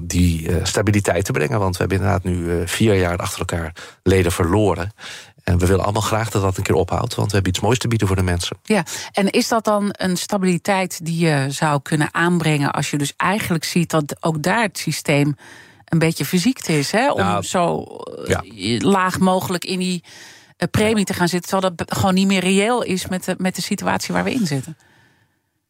die 0.00 0.50
stabiliteit 0.62 1.24
te 1.24 1.32
brengen. 1.32 1.58
Want 1.58 1.72
we 1.72 1.78
hebben 1.78 1.98
inderdaad 1.98 2.24
nu 2.24 2.68
vier 2.68 2.94
jaar 2.94 3.16
achter 3.16 3.38
elkaar 3.38 3.72
leden 4.02 4.32
verloren. 4.32 4.92
En 5.46 5.58
we 5.58 5.66
willen 5.66 5.84
allemaal 5.84 6.02
graag 6.02 6.30
dat 6.30 6.42
dat 6.42 6.56
een 6.56 6.62
keer 6.62 6.74
ophoudt, 6.74 7.14
want 7.14 7.28
we 7.28 7.34
hebben 7.34 7.52
iets 7.52 7.62
moois 7.62 7.78
te 7.78 7.88
bieden 7.88 8.06
voor 8.06 8.16
de 8.16 8.22
mensen. 8.22 8.56
Ja, 8.62 8.84
en 9.12 9.30
is 9.30 9.48
dat 9.48 9.64
dan 9.64 9.88
een 9.92 10.16
stabiliteit 10.16 11.04
die 11.04 11.26
je 11.26 11.46
zou 11.48 11.82
kunnen 11.82 12.14
aanbrengen 12.14 12.72
als 12.72 12.90
je 12.90 12.98
dus 12.98 13.12
eigenlijk 13.16 13.64
ziet 13.64 13.90
dat 13.90 14.16
ook 14.20 14.42
daar 14.42 14.62
het 14.62 14.78
systeem 14.78 15.36
een 15.84 15.98
beetje 15.98 16.24
verziekt 16.24 16.68
is, 16.68 16.90
hè? 16.90 17.10
Om 17.10 17.18
Nou, 17.18 17.42
zo 17.42 17.86
ja. 18.26 18.42
laag 18.78 19.18
mogelijk 19.18 19.64
in 19.64 19.78
die 19.78 20.04
uh, 20.04 20.68
premie 20.70 21.04
te 21.04 21.14
gaan 21.14 21.28
zitten, 21.28 21.50
terwijl 21.50 21.74
dat 21.76 21.94
gewoon 21.98 22.14
niet 22.14 22.26
meer 22.26 22.40
reëel 22.40 22.82
is 22.82 23.08
met 23.08 23.24
de, 23.24 23.34
met 23.38 23.54
de 23.54 23.62
situatie 23.62 24.14
waar 24.14 24.24
we 24.24 24.32
in 24.32 24.46
zitten. 24.46 24.76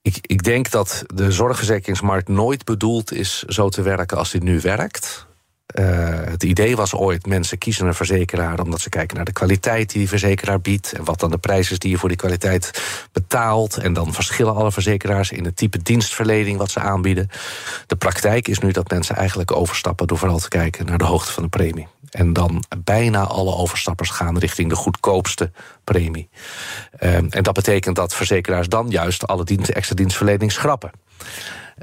Ik, 0.02 0.18
ik 0.20 0.42
denk 0.42 0.70
dat 0.70 1.04
de 1.06 1.32
zorgverzekeringsmarkt 1.32 2.28
nooit 2.28 2.64
bedoeld 2.64 3.12
is 3.12 3.42
zo 3.42 3.68
te 3.68 3.82
werken 3.82 4.16
als 4.16 4.30
dit 4.30 4.42
nu 4.42 4.60
werkt. 4.60 5.26
Uh, 5.74 6.20
het 6.24 6.42
idee 6.42 6.76
was 6.76 6.94
ooit, 6.94 7.26
mensen 7.26 7.58
kiezen 7.58 7.86
een 7.86 7.94
verzekeraar 7.94 8.60
omdat 8.60 8.80
ze 8.80 8.88
kijken 8.88 9.16
naar 9.16 9.24
de 9.24 9.32
kwaliteit 9.32 9.90
die 9.90 9.98
die 9.98 10.08
verzekeraar 10.08 10.60
biedt. 10.60 10.92
En 10.92 11.04
wat 11.04 11.20
dan 11.20 11.30
de 11.30 11.38
prijs 11.38 11.70
is 11.70 11.78
die 11.78 11.90
je 11.90 11.98
voor 11.98 12.08
die 12.08 12.18
kwaliteit 12.18 12.82
betaalt. 13.12 13.76
En 13.76 13.92
dan 13.92 14.12
verschillen 14.12 14.54
alle 14.54 14.72
verzekeraars 14.72 15.30
in 15.30 15.44
het 15.44 15.56
type 15.56 15.82
dienstverlening 15.82 16.58
wat 16.58 16.70
ze 16.70 16.80
aanbieden. 16.80 17.30
De 17.86 17.96
praktijk 17.96 18.48
is 18.48 18.58
nu 18.58 18.70
dat 18.70 18.90
mensen 18.90 19.16
eigenlijk 19.16 19.52
overstappen 19.52 20.06
door 20.06 20.18
vooral 20.18 20.38
te 20.38 20.48
kijken 20.48 20.86
naar 20.86 20.98
de 20.98 21.04
hoogte 21.04 21.32
van 21.32 21.42
de 21.42 21.48
premie. 21.48 21.88
En 22.10 22.32
dan 22.32 22.64
bijna 22.84 23.24
alle 23.24 23.54
overstappers 23.54 24.10
gaan 24.10 24.38
richting 24.38 24.68
de 24.68 24.76
goedkoopste 24.76 25.50
premie. 25.84 26.28
Uh, 27.00 27.14
en 27.14 27.42
dat 27.42 27.54
betekent 27.54 27.96
dat 27.96 28.14
verzekeraars 28.14 28.68
dan 28.68 28.90
juist 28.90 29.26
alle 29.26 29.44
extra 29.44 29.94
dienstverlening 29.94 30.52
schrappen. 30.52 30.90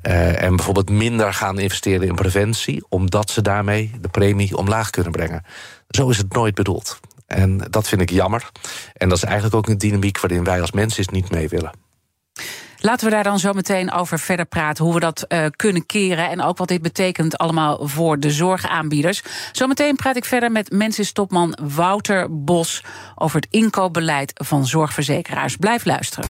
Uh, 0.02 0.42
en 0.44 0.56
bijvoorbeeld 0.56 0.90
minder 0.90 1.34
gaan 1.34 1.60
investeren 1.60 2.08
in 2.08 2.16
preventie, 2.16 2.86
omdat 2.90 3.30
ze 3.30 3.42
daarmee 3.42 3.92
de 4.02 4.10
premie 4.10 4.58
omlaag 4.58 4.90
kunnen 4.90 5.12
brengen. 5.12 5.44
Zo 5.90 6.10
is 6.10 6.18
het 6.18 6.34
nooit 6.34 6.56
bedoeld. 6.56 7.00
En 7.28 7.58
dat 7.58 7.88
vind 7.88 8.02
ik 8.02 8.10
jammer. 8.10 8.50
En 8.94 9.10
dat 9.10 9.18
is 9.18 9.24
eigenlijk 9.24 9.56
ook 9.56 9.68
een 9.68 9.78
dynamiek 9.78 10.20
waarin 10.20 10.44
wij 10.44 10.62
als 10.62 10.72
mensen 10.72 11.06
niet 11.12 11.32
mee 11.32 11.50
willen. 11.50 11.72
Laten 12.78 13.06
we 13.06 13.14
daar 13.14 13.24
dan 13.24 13.40
zo 13.40 13.54
meteen 13.54 13.92
over 13.92 14.20
verder 14.20 14.46
praten. 14.46 14.84
Hoe 14.84 14.94
we 14.94 15.00
dat 15.00 15.26
uh, 15.28 15.46
kunnen 15.56 15.86
keren. 15.86 16.30
En 16.30 16.42
ook 16.42 16.58
wat 16.58 16.68
dit 16.68 16.82
betekent 16.82 17.38
allemaal 17.38 17.88
voor 17.88 18.20
de 18.20 18.32
zorgaanbieders. 18.32 19.24
Zometeen 19.52 19.96
praat 19.96 20.16
ik 20.16 20.26
verder 20.26 20.52
met 20.52 20.72
mensistopman 20.72 21.58
Wouter 21.62 22.44
Bos. 22.44 22.84
over 23.16 23.40
het 23.40 23.48
inkoopbeleid 23.50 24.32
van 24.34 24.66
zorgverzekeraars. 24.66 25.56
Blijf 25.56 25.86
luisteren. 25.86 26.33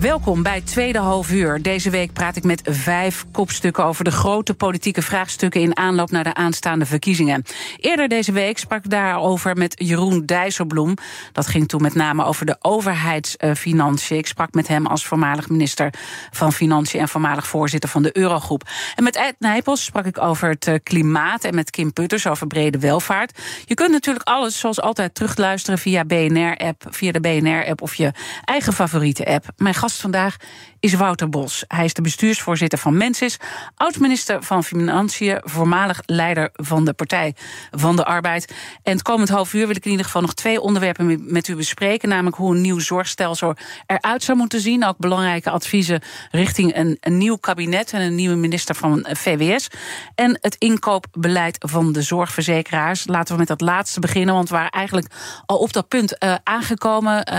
Welkom 0.00 0.42
bij 0.42 0.60
Tweede 0.60 0.98
Half 0.98 1.30
Uur. 1.30 1.62
Deze 1.62 1.90
week 1.90 2.12
praat 2.12 2.36
ik 2.36 2.44
met 2.44 2.62
vijf 2.64 3.24
kopstukken 3.32 3.84
over 3.84 4.04
de 4.04 4.10
grote 4.10 4.54
politieke 4.54 5.02
vraagstukken 5.02 5.60
in 5.60 5.76
aanloop 5.76 6.10
naar 6.10 6.24
de 6.24 6.34
aanstaande 6.34 6.86
verkiezingen. 6.86 7.44
Eerder 7.76 8.08
deze 8.08 8.32
week 8.32 8.58
sprak 8.58 8.84
ik 8.84 8.90
daarover 8.90 9.56
met 9.56 9.74
Jeroen 9.76 10.26
Dijsselbloem. 10.26 10.94
Dat 11.32 11.46
ging 11.46 11.68
toen 11.68 11.82
met 11.82 11.94
name 11.94 12.24
over 12.24 12.46
de 12.46 12.56
overheidsfinanciën. 12.60 14.16
Ik 14.16 14.26
sprak 14.26 14.54
met 14.54 14.68
hem 14.68 14.86
als 14.86 15.06
voormalig 15.06 15.48
minister 15.48 15.92
van 16.30 16.52
Financiën 16.52 17.00
en 17.00 17.08
voormalig 17.08 17.46
voorzitter 17.46 17.90
van 17.90 18.02
de 18.02 18.16
Eurogroep. 18.16 18.68
En 18.94 19.04
met 19.04 19.16
Ed 19.16 19.34
Nijpels 19.38 19.84
sprak 19.84 20.04
ik 20.04 20.18
over 20.18 20.48
het 20.48 20.66
eh, 20.66 20.74
klimaat 20.82 21.44
en 21.44 21.54
met 21.54 21.70
Kim 21.70 21.92
Putters 21.92 22.26
over 22.26 22.46
brede 22.46 22.78
welvaart. 22.78 23.38
Je 23.64 23.74
kunt 23.74 23.90
natuurlijk 23.90 24.28
alles 24.28 24.58
zoals 24.58 24.80
altijd 24.80 25.14
terugluisteren 25.14 25.78
via 25.78 26.04
BNR-app, 26.04 26.86
via 26.90 27.12
de 27.12 27.20
BNR-app 27.20 27.82
of 27.82 27.94
je 27.94 28.12
eigen 28.44 28.72
favoriete 28.72 29.26
app. 29.26 29.44
Mijn 29.56 29.74
gast 29.74 29.88
vandaag 29.98 30.36
is 30.80 30.94
Wouter 30.94 31.28
Bos. 31.28 31.64
Hij 31.68 31.84
is 31.84 31.94
de 31.94 32.02
bestuursvoorzitter 32.02 32.78
van 32.78 32.96
Mensis, 32.96 33.36
oud-minister 33.74 34.42
van 34.42 34.64
Financiën, 34.64 35.40
voormalig 35.42 36.02
leider 36.06 36.50
van 36.52 36.84
de 36.84 36.92
Partij 36.92 37.34
van 37.70 37.96
de 37.96 38.04
Arbeid. 38.04 38.54
En 38.82 38.92
het 38.92 39.02
komend 39.02 39.28
half 39.28 39.52
uur 39.52 39.66
wil 39.66 39.76
ik 39.76 39.84
in 39.84 39.90
ieder 39.90 40.06
geval 40.06 40.22
nog 40.22 40.34
twee 40.34 40.60
onderwerpen 40.60 41.32
met 41.32 41.48
u 41.48 41.56
bespreken. 41.56 42.08
Namelijk 42.08 42.36
hoe 42.36 42.54
een 42.54 42.60
nieuw 42.60 42.78
zorgstelsel 42.78 43.54
eruit 43.86 44.22
zou 44.22 44.38
moeten 44.38 44.60
zien. 44.60 44.84
Ook 44.84 44.98
belangrijke 44.98 45.50
adviezen 45.50 46.02
richting 46.30 46.76
een, 46.76 46.98
nieuw 47.18 47.36
kabinet 47.36 47.92
en 47.92 48.00
een 48.00 48.14
nieuwe 48.14 48.36
minister 48.36 48.74
van 48.74 49.06
VWS. 49.08 49.68
En 50.14 50.38
het 50.40 50.56
inkoopbeleid 50.58 51.56
van 51.58 51.92
de 51.92 52.02
zorgverzekeraars. 52.02 53.06
Laten 53.06 53.32
we 53.32 53.38
met 53.38 53.48
dat 53.48 53.60
laatste 53.60 54.00
beginnen, 54.00 54.34
want 54.34 54.48
we 54.48 54.54
waren 54.54 54.70
eigenlijk 54.70 55.06
al 55.46 55.58
op 55.58 55.72
dat 55.72 55.88
punt 55.88 56.16
uh, 56.24 56.34
aangekomen. 56.42 57.28
Uh, 57.32 57.36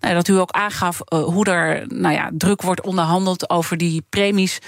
nou, 0.00 0.14
dat 0.14 0.28
u 0.28 0.38
ook 0.38 0.50
aangaf 0.50 1.00
uh, 1.08 1.24
hoe 1.24 1.44
er 1.44 1.84
nou 1.88 2.14
ja, 2.14 2.30
druk 2.32 2.49
wordt 2.58 2.80
onderhandeld 2.80 3.50
over 3.50 3.76
die 3.76 4.04
premies 4.08 4.58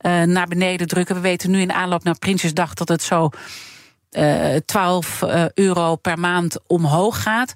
uh, 0.00 0.22
naar 0.22 0.46
beneden 0.46 0.86
drukken. 0.86 1.14
We 1.14 1.20
weten 1.20 1.50
nu 1.50 1.60
in 1.60 1.72
aanloop 1.72 2.04
naar 2.04 2.18
Prinsjesdag 2.18 2.74
dat 2.74 2.88
het 2.88 3.02
zo 3.02 3.30
uh, 4.10 4.56
12 4.64 5.22
uh, 5.22 5.44
euro 5.54 5.96
per 5.96 6.18
maand 6.18 6.58
omhoog 6.66 7.22
gaat. 7.22 7.52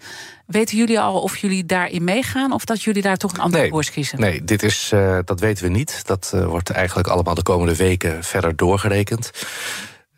Weten 0.46 0.76
jullie 0.76 1.00
al 1.00 1.20
of 1.20 1.36
jullie 1.36 1.66
daarin 1.66 2.04
meegaan 2.04 2.52
of 2.52 2.64
dat 2.64 2.82
jullie 2.82 3.02
daar 3.02 3.16
toch 3.16 3.32
een 3.32 3.40
andere 3.40 3.62
nee, 3.62 3.70
koers 3.70 3.90
kiezen? 3.90 4.20
Nee, 4.20 4.44
dit 4.44 4.62
is, 4.62 4.90
uh, 4.94 5.18
dat 5.24 5.40
weten 5.40 5.64
we 5.64 5.70
niet. 5.70 6.06
Dat 6.06 6.32
uh, 6.34 6.46
wordt 6.46 6.70
eigenlijk 6.70 7.08
allemaal 7.08 7.34
de 7.34 7.42
komende 7.42 7.76
weken 7.76 8.24
verder 8.24 8.56
doorgerekend. 8.56 9.30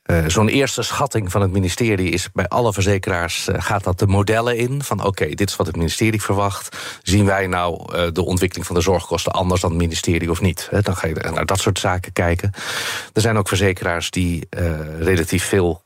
Uh, 0.07 0.25
Zo'n 0.27 0.49
eerste 0.49 0.83
schatting 0.83 1.31
van 1.31 1.41
het 1.41 1.51
ministerie 1.51 2.11
is 2.11 2.29
bij 2.33 2.49
alle 2.49 2.73
verzekeraars 2.73 3.49
uh, 3.49 3.55
gaat 3.59 3.85
dat 3.85 3.99
de 3.99 4.07
modellen 4.07 4.57
in. 4.57 4.83
Van 4.83 5.05
oké, 5.05 5.27
dit 5.27 5.49
is 5.49 5.57
wat 5.57 5.67
het 5.67 5.77
ministerie 5.77 6.23
verwacht. 6.23 6.77
Zien 7.03 7.25
wij 7.25 7.47
nou 7.47 7.97
uh, 7.97 8.07
de 8.13 8.25
ontwikkeling 8.25 8.67
van 8.67 8.77
de 8.77 8.83
zorgkosten 8.83 9.33
anders 9.33 9.61
dan 9.61 9.71
het 9.71 9.79
ministerie 9.79 10.31
of 10.31 10.41
niet? 10.41 10.69
Dan 10.83 10.97
ga 10.97 11.07
je 11.07 11.15
naar 11.15 11.47
dat 11.47 11.61
soort 11.61 11.79
zaken 11.79 12.13
kijken. 12.13 12.51
Er 13.13 13.21
zijn 13.21 13.37
ook 13.37 13.49
verzekeraars 13.49 14.11
die 14.11 14.49
relatief 14.99 15.45
veel 15.45 15.83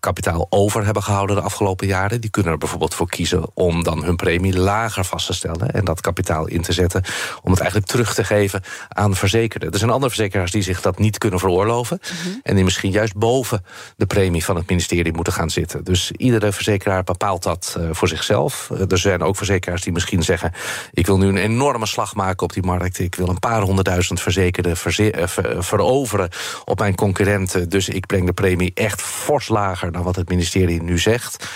kapitaal 0.00 0.46
over 0.50 0.84
hebben 0.84 1.02
gehouden 1.02 1.36
de 1.36 1.42
afgelopen 1.42 1.86
jaren. 1.86 2.20
Die 2.20 2.30
kunnen 2.30 2.52
er 2.52 2.58
bijvoorbeeld 2.58 2.94
voor 2.94 3.08
kiezen 3.08 3.44
om 3.54 3.82
dan 3.82 4.04
hun 4.04 4.16
premie 4.16 4.58
lager 4.58 5.04
vast 5.04 5.26
te 5.26 5.32
stellen. 5.32 5.70
En 5.70 5.84
dat 5.84 6.00
kapitaal 6.00 6.46
in 6.46 6.62
te 6.62 6.72
zetten 6.72 7.02
om 7.42 7.50
het 7.50 7.60
eigenlijk 7.60 7.90
terug 7.90 8.14
te 8.14 8.24
geven 8.24 8.62
aan 8.88 9.16
verzekerden. 9.16 9.70
Er 9.72 9.78
zijn 9.78 9.90
andere 9.90 10.12
verzekeraars 10.12 10.50
die 10.50 10.62
zich 10.62 10.80
dat 10.80 10.98
niet 10.98 11.18
kunnen 11.18 11.38
veroorloven. 11.38 12.00
Mm 12.02 12.16
-hmm. 12.22 12.40
En 12.42 12.54
die 12.54 12.64
misschien 12.64 12.90
juist 12.90 13.16
boven 13.16 13.64
de 13.96 14.06
premie 14.06 14.44
van 14.44 14.56
het 14.56 14.68
ministerie 14.68 15.12
moeten 15.12 15.32
gaan 15.32 15.50
zitten. 15.50 15.84
Dus 15.84 16.12
iedere 16.12 16.52
verzekeraar 16.52 17.04
bepaalt 17.04 17.42
dat 17.42 17.76
uh, 17.78 17.88
voor 17.92 18.08
zichzelf. 18.08 18.68
Uh, 18.72 18.90
er 18.90 18.98
zijn 18.98 19.22
ook 19.22 19.36
verzekeraars 19.36 19.82
die 19.82 19.92
misschien 19.92 20.22
zeggen... 20.22 20.52
ik 20.92 21.06
wil 21.06 21.18
nu 21.18 21.28
een 21.28 21.36
enorme 21.36 21.86
slag 21.86 22.14
maken 22.14 22.42
op 22.42 22.52
die 22.52 22.62
markt. 22.62 22.98
Ik 22.98 23.14
wil 23.14 23.28
een 23.28 23.38
paar 23.38 23.60
honderdduizend 23.60 24.20
verzekerden 24.20 24.76
verze 24.76 25.12
ver 25.24 25.64
veroveren 25.64 26.28
op 26.64 26.78
mijn 26.78 26.94
concurrenten. 26.94 27.68
Dus 27.68 27.88
ik 27.88 28.06
breng 28.06 28.26
de 28.26 28.32
premie 28.32 28.70
echt 28.74 29.02
fors 29.02 29.48
lager 29.52 29.92
dan 29.92 30.02
wat 30.02 30.16
het 30.16 30.28
ministerie 30.28 30.82
nu 30.82 30.98
zegt 30.98 31.48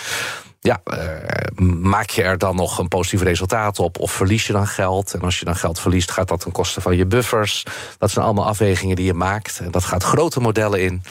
ja, 0.66 0.81
uh, 0.85 1.66
maak 1.81 2.11
je 2.11 2.22
er 2.22 2.38
dan 2.38 2.57
nog 2.57 2.79
een 2.79 2.88
positief 2.88 3.22
resultaat 3.22 3.79
op 3.79 3.98
of 3.98 4.12
verlies 4.12 4.46
je 4.46 4.52
dan 4.52 4.66
geld? 4.66 5.14
En 5.14 5.20
als 5.20 5.38
je 5.38 5.44
dan 5.44 5.57
geld 5.57 5.81
verliest, 5.81 6.11
gaat 6.11 6.29
dat 6.29 6.40
ten 6.40 6.52
koste 6.52 6.81
van 6.81 6.96
je 6.96 7.07
buffers. 7.07 7.66
Dat 7.98 8.11
zijn 8.11 8.24
allemaal 8.24 8.46
afwegingen 8.46 8.96
die 8.96 9.05
je 9.05 9.14
maakt. 9.14 9.59
En 9.59 9.70
dat 9.70 9.85
gaat 9.85 10.02
grote 10.02 10.40
modellen 10.40 10.83
in. 10.83 11.02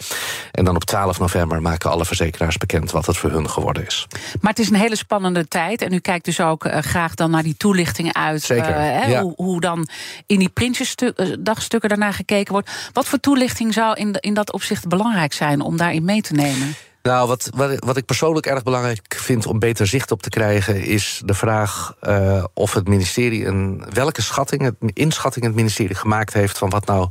En 0.51 0.65
dan 0.65 0.75
op 0.75 0.83
12 0.83 1.19
november 1.19 1.61
maken 1.61 1.89
alle 1.89 2.05
verzekeraars 2.05 2.57
bekend 2.57 2.91
wat 2.91 3.05
het 3.05 3.17
voor 3.17 3.31
hun 3.31 3.49
geworden 3.49 3.85
is. 3.85 4.07
Maar 4.41 4.51
het 4.51 4.59
is 4.59 4.69
een 4.69 4.75
hele 4.75 4.95
spannende 4.95 5.47
tijd. 5.47 5.81
En 5.81 5.93
u 5.93 5.99
kijkt 5.99 6.25
dus 6.25 6.39
ook 6.39 6.65
uh, 6.65 6.77
graag 6.77 7.15
dan 7.15 7.31
naar 7.31 7.43
die 7.43 7.57
toelichtingen 7.57 8.15
uit. 8.15 8.41
Zeker, 8.41 8.69
uh, 8.69 8.75
hè, 8.75 9.05
ja. 9.05 9.21
hoe, 9.21 9.33
hoe, 9.35 9.61
dan 9.61 9.87
in 10.25 10.39
die 10.39 10.49
Prinsjesdagstukken 10.49 11.89
daarnaar 11.89 12.13
gekeken 12.13 12.53
wordt. 12.53 12.71
Wat 12.93 13.05
voor 13.05 13.19
toelichting 13.19 13.73
zou 13.73 13.95
in, 13.95 14.11
in 14.19 14.33
dat 14.33 14.51
opzicht 14.51 14.87
belangrijk 14.87 15.33
zijn 15.33 15.61
om 15.61 15.77
daarin 15.77 16.05
mee 16.05 16.21
te 16.21 16.33
nemen? 16.33 16.75
Nou, 17.05 17.27
wat, 17.27 17.49
wat, 17.55 17.85
wat 17.85 17.97
ik 17.97 18.05
persoonlijk 18.05 18.45
erg 18.45 18.63
belangrijk 18.63 19.15
vind 19.19 19.45
om 19.45 19.59
beter 19.59 19.87
zicht 19.87 20.11
op 20.11 20.21
te 20.21 20.29
krijgen, 20.29 20.83
is 20.83 21.21
de 21.25 21.33
vraag 21.33 21.95
uh, 22.03 22.43
of 22.53 22.73
het 22.73 22.87
ministerie 22.87 23.45
een 23.45 23.83
welke 23.93 24.21
schatting, 24.21 24.61
het, 24.61 24.75
inschatting 24.93 25.45
het 25.45 25.55
ministerie 25.55 25.95
gemaakt 25.95 26.33
heeft 26.33 26.57
van 26.57 26.69
wat 26.69 26.85
nou 26.85 27.09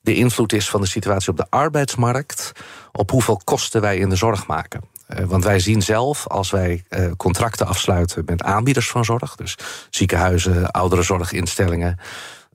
de 0.00 0.14
invloed 0.14 0.52
is 0.52 0.70
van 0.70 0.80
de 0.80 0.86
situatie 0.86 1.30
op 1.30 1.36
de 1.36 1.46
arbeidsmarkt, 1.50 2.52
op 2.92 3.10
hoeveel 3.10 3.40
kosten 3.44 3.80
wij 3.80 3.98
in 3.98 4.08
de 4.08 4.16
zorg 4.16 4.46
maken. 4.46 4.80
Uh, 5.08 5.24
want 5.24 5.44
wij 5.44 5.58
zien 5.58 5.82
zelf, 5.82 6.26
als 6.26 6.50
wij 6.50 6.84
uh, 6.90 7.10
contracten 7.16 7.66
afsluiten 7.66 8.22
met 8.26 8.42
aanbieders 8.42 8.90
van 8.90 9.04
zorg, 9.04 9.34
dus 9.34 9.56
ziekenhuizen, 9.90 10.70
ouderenzorginstellingen. 10.70 11.98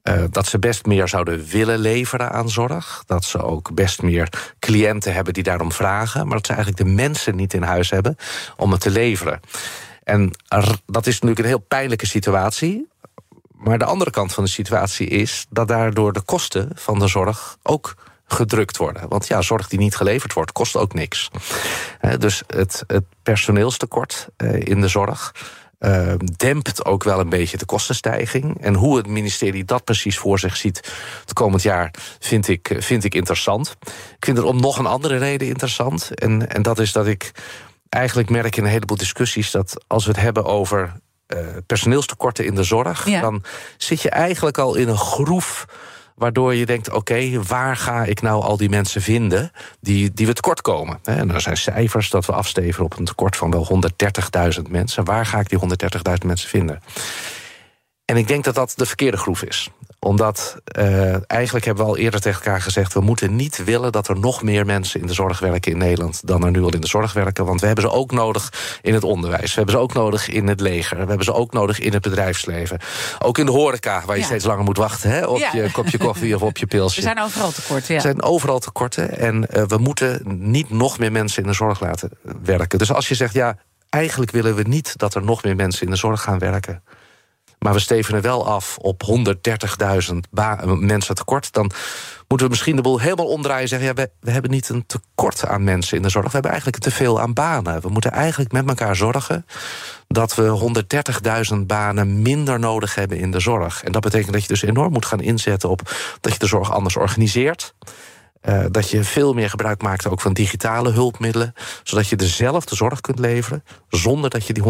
Uh, 0.09 0.23
dat 0.29 0.47
ze 0.47 0.59
best 0.59 0.85
meer 0.85 1.07
zouden 1.07 1.45
willen 1.45 1.79
leveren 1.79 2.31
aan 2.31 2.49
zorg. 2.49 3.03
Dat 3.05 3.23
ze 3.23 3.41
ook 3.41 3.73
best 3.73 4.01
meer 4.01 4.55
cliënten 4.59 5.13
hebben 5.13 5.33
die 5.33 5.43
daarom 5.43 5.71
vragen. 5.71 6.27
Maar 6.27 6.37
dat 6.37 6.45
ze 6.45 6.53
eigenlijk 6.53 6.83
de 6.83 6.93
mensen 6.93 7.35
niet 7.35 7.53
in 7.53 7.63
huis 7.63 7.89
hebben 7.89 8.17
om 8.57 8.71
het 8.71 8.81
te 8.81 8.89
leveren. 8.89 9.39
En 10.03 10.31
dat 10.85 11.07
is 11.07 11.13
natuurlijk 11.13 11.39
een 11.39 11.45
heel 11.45 11.65
pijnlijke 11.67 12.07
situatie. 12.07 12.87
Maar 13.51 13.77
de 13.77 13.85
andere 13.85 14.11
kant 14.11 14.33
van 14.33 14.43
de 14.43 14.49
situatie 14.49 15.07
is 15.07 15.45
dat 15.49 15.67
daardoor 15.67 16.13
de 16.13 16.21
kosten 16.21 16.69
van 16.73 16.99
de 16.99 17.07
zorg 17.07 17.57
ook 17.63 17.95
gedrukt 18.27 18.77
worden. 18.77 19.09
Want 19.09 19.27
ja, 19.27 19.41
zorg 19.41 19.67
die 19.67 19.79
niet 19.79 19.95
geleverd 19.95 20.33
wordt, 20.33 20.51
kost 20.51 20.75
ook 20.75 20.93
niks. 20.93 21.31
Uh, 22.01 22.13
dus 22.17 22.43
het, 22.47 22.83
het 22.87 23.03
personeelstekort 23.23 24.27
uh, 24.37 24.59
in 24.59 24.81
de 24.81 24.87
zorg. 24.87 25.33
Uh, 25.79 26.13
dempt 26.35 26.85
ook 26.85 27.03
wel 27.03 27.19
een 27.19 27.29
beetje 27.29 27.57
de 27.57 27.65
kostenstijging. 27.65 28.61
En 28.61 28.73
hoe 28.73 28.97
het 28.97 29.07
ministerie 29.07 29.65
dat 29.65 29.83
precies 29.83 30.17
voor 30.17 30.39
zich 30.39 30.57
ziet 30.57 30.93
het 31.21 31.33
komend 31.33 31.61
jaar, 31.61 31.93
vind 32.19 32.47
ik, 32.47 32.75
vind 32.77 33.03
ik 33.03 33.15
interessant. 33.15 33.75
Ik 34.17 34.25
vind 34.25 34.37
het 34.37 34.45
om 34.45 34.59
nog 34.61 34.77
een 34.77 34.85
andere 34.85 35.17
reden 35.17 35.47
interessant. 35.47 36.11
En, 36.13 36.49
en 36.49 36.61
dat 36.61 36.79
is 36.79 36.91
dat 36.91 37.07
ik 37.07 37.31
eigenlijk 37.89 38.29
merk 38.29 38.55
in 38.55 38.63
een 38.63 38.69
heleboel 38.69 38.97
discussies 38.97 39.51
dat 39.51 39.83
als 39.87 40.05
we 40.05 40.11
het 40.11 40.21
hebben 40.21 40.45
over 40.45 40.93
uh, 41.27 41.39
personeelstekorten 41.65 42.45
in 42.45 42.55
de 42.55 42.63
zorg, 42.63 43.07
ja. 43.07 43.21
dan 43.21 43.43
zit 43.77 44.01
je 44.01 44.09
eigenlijk 44.09 44.57
al 44.57 44.75
in 44.75 44.87
een 44.87 44.97
groef 44.97 45.65
waardoor 46.15 46.55
je 46.55 46.65
denkt, 46.65 46.91
oké, 46.91 47.43
waar 47.43 47.77
ga 47.77 48.03
ik 48.03 48.21
nou 48.21 48.43
al 48.43 48.57
die 48.57 48.69
mensen 48.69 49.01
vinden 49.01 49.51
die, 49.79 50.13
die 50.13 50.25
we 50.25 50.33
tekort 50.33 50.61
komen? 50.61 50.99
En 51.03 51.31
er 51.31 51.41
zijn 51.41 51.57
cijfers 51.57 52.09
dat 52.09 52.25
we 52.25 52.33
afsteven 52.33 52.83
op 52.83 52.97
een 52.97 53.05
tekort 53.05 53.35
van 53.35 53.51
wel 53.51 53.81
130.000 54.55 54.61
mensen. 54.69 55.05
Waar 55.05 55.25
ga 55.25 55.39
ik 55.39 55.49
die 55.49 55.59
130.000 55.59 56.25
mensen 56.25 56.49
vinden? 56.49 56.81
En 58.05 58.17
ik 58.17 58.27
denk 58.27 58.43
dat 58.43 58.55
dat 58.55 58.73
de 58.75 58.85
verkeerde 58.85 59.17
groef 59.17 59.43
is. 59.43 59.69
Omdat 59.99 60.57
uh, 60.79 61.31
eigenlijk 61.31 61.65
hebben 61.65 61.85
we 61.85 61.89
al 61.89 61.97
eerder 61.97 62.21
tegen 62.21 62.43
elkaar 62.43 62.61
gezegd... 62.61 62.93
we 62.93 62.99
moeten 62.99 63.35
niet 63.35 63.63
willen 63.63 63.91
dat 63.91 64.07
er 64.07 64.19
nog 64.19 64.43
meer 64.43 64.65
mensen 64.65 65.01
in 65.01 65.07
de 65.07 65.13
zorg 65.13 65.39
werken 65.39 65.71
in 65.71 65.77
Nederland... 65.77 66.27
dan 66.27 66.45
er 66.45 66.51
nu 66.51 66.63
al 66.63 66.73
in 66.73 66.81
de 66.81 66.87
zorg 66.87 67.13
werken. 67.13 67.45
Want 67.45 67.61
we 67.61 67.65
hebben 67.65 67.83
ze 67.85 67.91
ook 67.91 68.11
nodig 68.11 68.79
in 68.81 68.93
het 68.93 69.03
onderwijs. 69.03 69.49
We 69.49 69.55
hebben 69.55 69.75
ze 69.75 69.81
ook 69.81 69.93
nodig 69.93 70.29
in 70.29 70.47
het 70.47 70.59
leger. 70.59 70.97
We 70.97 71.05
hebben 71.05 71.25
ze 71.25 71.33
ook 71.33 71.53
nodig 71.53 71.79
in 71.79 71.93
het 71.93 72.01
bedrijfsleven. 72.01 72.79
Ook 73.19 73.37
in 73.37 73.45
de 73.45 73.51
horeca, 73.51 74.03
waar 74.05 74.15
je 74.15 74.21
ja. 74.21 74.27
steeds 74.27 74.45
langer 74.45 74.63
moet 74.63 74.77
wachten... 74.77 75.09
Hè, 75.09 75.25
op 75.25 75.37
ja. 75.37 75.49
je 75.53 75.71
kopje 75.71 75.97
koffie 75.97 76.35
of 76.35 76.41
op 76.41 76.57
je 76.57 76.65
pilsje. 76.65 76.97
Er 77.05 77.13
zijn 77.13 77.21
overal 77.21 77.51
tekorten, 77.51 77.87
ja. 77.87 77.95
Er 77.95 78.01
zijn 78.01 78.21
overal 78.21 78.59
tekorten. 78.59 79.17
En 79.17 79.47
uh, 79.53 79.63
we 79.63 79.77
moeten 79.77 80.21
niet 80.25 80.69
nog 80.69 80.99
meer 80.99 81.11
mensen 81.11 81.43
in 81.43 81.49
de 81.49 81.55
zorg 81.55 81.79
laten 81.79 82.09
werken. 82.43 82.79
Dus 82.79 82.91
als 82.91 83.07
je 83.07 83.15
zegt, 83.15 83.33
ja, 83.33 83.57
eigenlijk 83.89 84.31
willen 84.31 84.55
we 84.55 84.61
niet... 84.61 84.97
dat 84.97 85.15
er 85.15 85.23
nog 85.23 85.43
meer 85.43 85.55
mensen 85.55 85.85
in 85.85 85.91
de 85.91 85.97
zorg 85.97 86.21
gaan 86.21 86.39
werken... 86.39 86.83
maar 87.65 87.73
we 87.73 87.79
stevenen 87.79 88.21
wel 88.21 88.47
af 88.47 88.77
op 88.77 89.03
130.000 90.11 90.15
mensen 90.79 91.15
tekort... 91.15 91.53
dan 91.53 91.71
moeten 92.27 92.47
we 92.47 92.53
misschien 92.53 92.75
de 92.75 92.81
boel 92.81 92.99
helemaal 92.99 93.27
omdraaien 93.27 93.61
en 93.61 93.67
zeggen... 93.67 93.87
ja, 93.87 93.93
we, 93.93 94.09
we 94.19 94.31
hebben 94.31 94.51
niet 94.51 94.69
een 94.69 94.85
tekort 94.85 95.45
aan 95.45 95.63
mensen 95.63 95.97
in 95.97 96.03
de 96.03 96.09
zorg. 96.09 96.25
We 96.25 96.31
hebben 96.31 96.51
eigenlijk 96.51 96.83
te 96.83 96.91
veel 96.91 97.21
aan 97.21 97.33
banen. 97.33 97.81
We 97.81 97.89
moeten 97.89 98.11
eigenlijk 98.11 98.51
met 98.51 98.67
elkaar 98.67 98.95
zorgen 98.95 99.45
dat 100.07 100.35
we 100.35 100.73
130.000 101.53 101.57
banen 101.65 102.21
minder 102.21 102.59
nodig 102.59 102.95
hebben 102.95 103.17
in 103.17 103.31
de 103.31 103.39
zorg. 103.39 103.83
En 103.83 103.91
dat 103.91 104.01
betekent 104.01 104.33
dat 104.33 104.41
je 104.41 104.47
dus 104.47 104.61
enorm 104.61 104.91
moet 104.91 105.05
gaan 105.05 105.21
inzetten 105.21 105.69
op 105.69 105.81
dat 106.21 106.33
je 106.33 106.39
de 106.39 106.47
zorg 106.47 106.71
anders 106.71 106.97
organiseert. 106.97 107.73
Uh, 108.49 108.65
dat 108.71 108.89
je 108.89 109.03
veel 109.03 109.33
meer 109.33 109.49
gebruik 109.49 109.81
maakt 109.81 110.07
ook 110.07 110.21
van 110.21 110.33
digitale 110.33 110.91
hulpmiddelen, 110.91 111.53
zodat 111.83 112.07
je 112.07 112.15
dezelfde 112.15 112.75
zorg 112.75 113.01
kunt 113.01 113.19
leveren 113.19 113.63
zonder 113.89 114.29
dat 114.29 114.47
je 114.47 114.53
die 114.53 114.63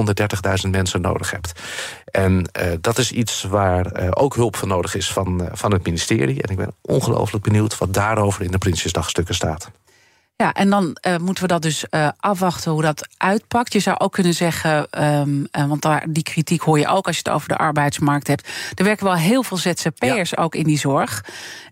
130.000 0.65 0.69
mensen 0.69 1.01
nodig 1.01 1.31
hebt. 1.31 1.61
En 2.05 2.49
uh, 2.59 2.71
dat 2.81 2.97
is 2.97 3.11
iets 3.11 3.43
waar 3.43 4.03
uh, 4.03 4.09
ook 4.13 4.35
hulp 4.35 4.55
voor 4.55 4.67
nodig 4.67 4.95
is 4.95 5.11
van, 5.11 5.49
van 5.51 5.71
het 5.71 5.85
ministerie. 5.85 6.41
En 6.41 6.49
ik 6.49 6.57
ben 6.57 6.73
ongelooflijk 6.81 7.43
benieuwd 7.43 7.77
wat 7.77 7.93
daarover 7.93 8.43
in 8.43 8.51
de 8.51 8.57
Prinsjesdagstukken 8.57 9.35
staat. 9.35 9.71
Ja, 10.37 10.53
en 10.53 10.69
dan 10.69 10.97
uh, 11.07 11.17
moeten 11.17 11.43
we 11.43 11.49
dat 11.49 11.61
dus 11.61 11.85
uh, 11.89 12.09
afwachten 12.19 12.71
hoe 12.71 12.81
dat 12.81 13.07
uitpakt. 13.17 13.73
Je 13.73 13.79
zou 13.79 13.97
ook 13.97 14.11
kunnen 14.11 14.33
zeggen, 14.33 15.03
um, 15.03 15.47
uh, 15.51 15.65
want 15.65 15.81
daar, 15.81 16.05
die 16.09 16.23
kritiek 16.23 16.61
hoor 16.61 16.79
je 16.79 16.87
ook 16.87 17.07
als 17.07 17.15
je 17.15 17.21
het 17.25 17.33
over 17.33 17.47
de 17.47 17.57
arbeidsmarkt 17.57 18.27
hebt. 18.27 18.49
Er 18.73 18.83
werken 18.83 19.05
wel 19.05 19.15
heel 19.15 19.43
veel 19.43 19.57
ZZP'ers 19.57 20.29
ja. 20.29 20.43
ook 20.43 20.55
in 20.55 20.63
die 20.63 20.77
zorg. 20.77 21.23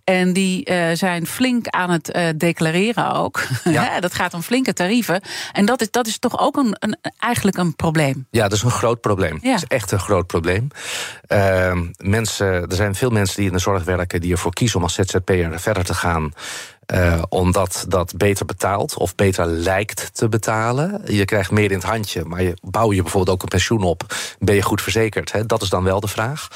En 0.03 0.33
die 0.33 0.71
zijn 0.93 1.27
flink 1.27 1.67
aan 1.67 1.89
het 1.89 2.33
declareren 2.37 3.13
ook. 3.13 3.43
Ja. 3.63 3.99
dat 3.99 4.13
gaat 4.13 4.33
om 4.33 4.41
flinke 4.41 4.73
tarieven. 4.73 5.21
En 5.51 5.65
dat 5.65 5.81
is, 5.81 5.91
dat 5.91 6.07
is 6.07 6.19
toch 6.19 6.39
ook 6.39 6.57
een, 6.57 6.75
een, 6.79 6.97
eigenlijk 7.19 7.57
een 7.57 7.75
probleem. 7.75 8.27
Ja, 8.31 8.43
dat 8.43 8.51
is 8.51 8.63
een 8.63 8.71
groot 8.71 9.01
probleem. 9.01 9.39
Ja. 9.41 9.51
Dat 9.51 9.61
is 9.61 9.77
echt 9.77 9.91
een 9.91 9.99
groot 9.99 10.27
probleem. 10.27 10.67
Ehm, 11.27 11.85
mensen, 11.97 12.45
er 12.45 12.75
zijn 12.75 12.95
veel 12.95 13.09
mensen 13.09 13.35
die 13.35 13.47
in 13.47 13.53
de 13.53 13.59
zorg 13.59 13.83
werken 13.83 14.21
die 14.21 14.31
ervoor 14.31 14.53
kiezen 14.53 14.77
om 14.77 14.83
als 14.83 14.93
ZZP'er 14.93 15.59
verder 15.59 15.83
te 15.83 15.93
gaan. 15.93 16.33
Uh, 16.93 17.21
omdat 17.29 17.85
dat 17.87 18.13
beter 18.17 18.45
betaalt 18.45 18.97
of 18.97 19.15
beter 19.15 19.45
lijkt 19.45 20.09
te 20.13 20.29
betalen. 20.29 21.01
Je 21.05 21.25
krijgt 21.25 21.51
meer 21.51 21.71
in 21.71 21.77
het 21.77 21.87
handje, 21.87 22.23
maar 22.25 22.41
je, 22.41 22.53
bouw 22.61 22.91
je 22.93 23.01
bijvoorbeeld 23.01 23.35
ook 23.35 23.41
een 23.41 23.47
pensioen 23.47 23.83
op. 23.83 24.15
Ben 24.39 24.55
je 24.55 24.61
goed 24.61 24.81
verzekerd? 24.81 25.31
Hè? 25.31 25.45
Dat 25.45 25.61
is 25.61 25.69
dan 25.69 25.83
wel 25.83 25.99
de 25.99 26.07
vraag. 26.07 26.47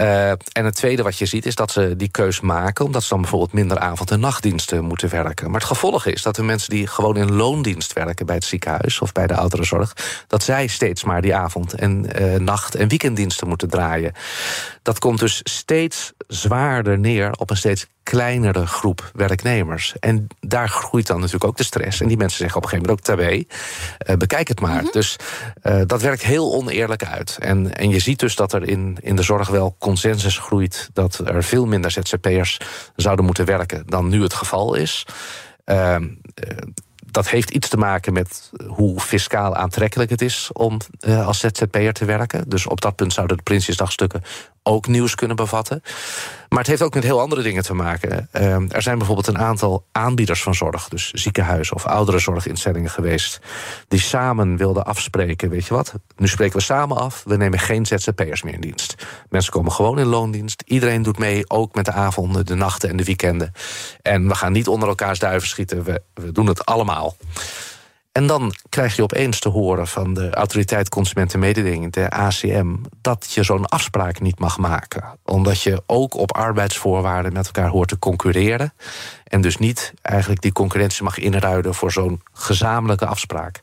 Uh, 0.00 0.30
en 0.30 0.64
het 0.64 0.74
tweede 0.74 1.02
wat 1.02 1.18
je 1.18 1.26
ziet 1.26 1.46
is 1.46 1.54
dat 1.54 1.70
ze 1.70 1.96
die 1.96 2.08
keus 2.08 2.40
maken... 2.40 2.84
omdat 2.84 3.02
ze 3.02 3.08
dan 3.08 3.20
bijvoorbeeld 3.20 3.52
minder 3.52 3.78
avond- 3.78 4.10
en 4.10 4.20
nachtdiensten 4.20 4.84
moeten 4.84 5.08
werken. 5.08 5.50
Maar 5.50 5.60
het 5.60 5.68
gevolg 5.68 6.06
is 6.06 6.22
dat 6.22 6.36
de 6.36 6.42
mensen 6.42 6.70
die 6.70 6.86
gewoon 6.86 7.16
in 7.16 7.32
loondienst 7.32 7.92
werken... 7.92 8.26
bij 8.26 8.34
het 8.34 8.44
ziekenhuis 8.44 9.00
of 9.00 9.12
bij 9.12 9.26
de 9.26 9.36
ouderenzorg... 9.36 9.96
dat 10.26 10.42
zij 10.42 10.66
steeds 10.66 11.04
maar 11.04 11.22
die 11.22 11.34
avond- 11.34 11.74
en 11.74 12.22
uh, 12.22 12.34
nacht- 12.34 12.74
en 12.74 12.88
weekenddiensten 12.88 13.48
moeten 13.48 13.68
draaien. 13.68 14.12
Dat 14.82 14.98
komt 14.98 15.18
dus 15.18 15.40
steeds 15.42 16.12
zwaarder 16.26 16.98
neer 16.98 17.32
op 17.32 17.50
een 17.50 17.56
steeds 17.56 17.86
kleinere 18.08 18.66
groep 18.66 19.10
werknemers. 19.14 19.94
En 20.00 20.26
daar 20.40 20.68
groeit 20.68 21.06
dan 21.06 21.16
natuurlijk 21.16 21.44
ook 21.44 21.56
de 21.56 21.64
stress. 21.64 22.00
En 22.00 22.08
die 22.08 22.16
mensen 22.16 22.38
zeggen 22.38 22.56
op 22.56 22.62
een 22.62 22.68
gegeven 22.68 22.90
moment 22.90 23.08
ook 23.08 23.16
tabé, 23.16 23.44
uh, 24.10 24.16
bekijk 24.16 24.48
het 24.48 24.60
maar. 24.60 24.70
Mm 24.70 24.78
-hmm. 24.78 24.90
Dus 24.92 25.16
uh, 25.62 25.80
dat 25.86 26.02
werkt 26.02 26.22
heel 26.22 26.54
oneerlijk 26.54 27.04
uit. 27.04 27.36
En, 27.40 27.76
en 27.76 27.88
je 27.88 27.98
ziet 27.98 28.18
dus 28.18 28.36
dat 28.36 28.52
er 28.52 28.68
in, 28.68 28.98
in 29.00 29.16
de 29.16 29.22
zorg 29.22 29.48
wel 29.48 29.76
consensus 29.78 30.38
groeit... 30.38 30.90
dat 30.92 31.18
er 31.24 31.44
veel 31.44 31.66
minder 31.66 31.90
ZZP'ers 31.90 32.60
zouden 32.96 33.24
moeten 33.24 33.44
werken 33.44 33.82
dan 33.86 34.08
nu 34.08 34.22
het 34.22 34.34
geval 34.34 34.74
is. 34.74 35.06
Uh, 35.66 35.96
dat 37.10 37.28
heeft 37.28 37.50
iets 37.50 37.68
te 37.68 37.76
maken 37.76 38.12
met 38.12 38.50
hoe 38.66 39.00
fiscaal 39.00 39.54
aantrekkelijk 39.56 40.10
het 40.10 40.22
is 40.22 40.50
om 40.52 40.78
als 41.24 41.38
ZZP'er 41.38 41.92
te 41.92 42.04
werken. 42.04 42.48
Dus 42.48 42.66
op 42.66 42.80
dat 42.80 42.96
punt 42.96 43.12
zouden 43.12 43.36
de 43.36 43.42
Prinsjesdagstukken 43.42 44.22
ook 44.62 44.86
nieuws 44.86 45.14
kunnen 45.14 45.36
bevatten. 45.36 45.82
Maar 46.48 46.58
het 46.58 46.66
heeft 46.66 46.82
ook 46.82 46.94
met 46.94 47.04
heel 47.04 47.20
andere 47.20 47.42
dingen 47.42 47.62
te 47.62 47.74
maken. 47.74 48.28
Uh, 48.32 48.72
er 48.72 48.82
zijn 48.82 48.98
bijvoorbeeld 48.98 49.26
een 49.26 49.38
aantal 49.38 49.84
aanbieders 49.92 50.42
van 50.42 50.54
zorg, 50.54 50.88
dus 50.88 51.10
ziekenhuizen 51.10 51.76
of 51.76 51.86
ouderenzorginstellingen 51.86 52.90
geweest, 52.90 53.40
die 53.88 54.00
samen 54.00 54.56
wilden 54.56 54.84
afspreken. 54.84 55.50
Weet 55.50 55.66
je 55.66 55.74
wat? 55.74 55.94
Nu 56.16 56.28
spreken 56.28 56.56
we 56.56 56.62
samen 56.62 56.96
af, 56.96 57.22
we 57.26 57.36
nemen 57.36 57.58
geen 57.58 57.86
ZZP'ers 57.86 58.42
meer 58.42 58.54
in 58.54 58.60
dienst. 58.60 58.94
Mensen 59.28 59.52
komen 59.52 59.72
gewoon 59.72 59.98
in 59.98 60.06
loondienst. 60.06 60.62
Iedereen 60.66 61.02
doet 61.02 61.18
mee, 61.18 61.50
ook 61.50 61.74
met 61.74 61.84
de 61.84 61.92
avonden, 61.92 62.46
de 62.46 62.54
nachten 62.54 62.88
en 62.88 62.96
de 62.96 63.04
weekenden. 63.04 63.52
En 64.02 64.28
we 64.28 64.34
gaan 64.34 64.52
niet 64.52 64.68
onder 64.68 64.88
elkaars 64.88 65.18
duiven 65.18 65.48
schieten, 65.48 65.84
we, 65.84 66.02
we 66.14 66.32
doen 66.32 66.46
het 66.46 66.64
allemaal. 66.64 67.16
En 68.12 68.26
dan 68.26 68.54
krijg 68.68 68.96
je 68.96 69.02
opeens 69.02 69.40
te 69.40 69.48
horen 69.48 69.86
van 69.86 70.14
de 70.14 70.30
Autoriteit 70.30 70.88
Consumentenmededinging, 70.88 71.92
de 71.92 72.10
ACM, 72.10 72.74
dat 73.00 73.32
je 73.32 73.42
zo'n 73.42 73.66
afspraak 73.66 74.20
niet 74.20 74.38
mag 74.38 74.58
maken. 74.58 75.18
Omdat 75.24 75.62
je 75.62 75.82
ook 75.86 76.14
op 76.14 76.32
arbeidsvoorwaarden 76.32 77.32
met 77.32 77.46
elkaar 77.46 77.68
hoort 77.68 77.88
te 77.88 77.98
concurreren. 77.98 78.72
En 79.24 79.40
dus 79.40 79.56
niet 79.56 79.92
eigenlijk 80.02 80.40
die 80.40 80.52
concurrentie 80.52 81.02
mag 81.02 81.18
inruiden 81.18 81.74
voor 81.74 81.92
zo'n 81.92 82.22
gezamenlijke 82.32 83.06
afspraak 83.06 83.62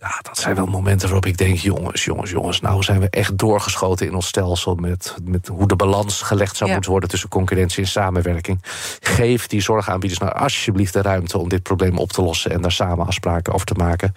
ja, 0.00 0.18
dat 0.22 0.38
zijn 0.38 0.54
wel 0.54 0.66
momenten 0.66 1.06
waarop 1.06 1.26
ik 1.26 1.38
denk... 1.38 1.58
jongens, 1.58 2.04
jongens, 2.04 2.30
jongens, 2.30 2.60
nou 2.60 2.82
zijn 2.82 3.00
we 3.00 3.10
echt 3.10 3.38
doorgeschoten 3.38 4.06
in 4.06 4.14
ons 4.14 4.26
stelsel... 4.26 4.74
met, 4.74 5.14
met 5.24 5.46
hoe 5.46 5.68
de 5.68 5.76
balans 5.76 6.22
gelegd 6.22 6.56
zou 6.56 6.68
ja. 6.68 6.74
moeten 6.74 6.90
worden... 6.90 7.10
tussen 7.10 7.28
concurrentie 7.28 7.82
en 7.82 7.88
samenwerking. 7.88 8.62
Geef 9.00 9.46
die 9.46 9.60
zorgaanbieders 9.60 10.20
nou 10.20 10.32
alsjeblieft 10.32 10.92
de 10.92 11.02
ruimte... 11.02 11.38
om 11.38 11.48
dit 11.48 11.62
probleem 11.62 11.98
op 11.98 12.12
te 12.12 12.22
lossen 12.22 12.50
en 12.50 12.60
daar 12.60 12.72
samen 12.72 13.06
afspraken 13.06 13.52
over 13.52 13.66
te 13.66 13.74
maken. 13.74 14.12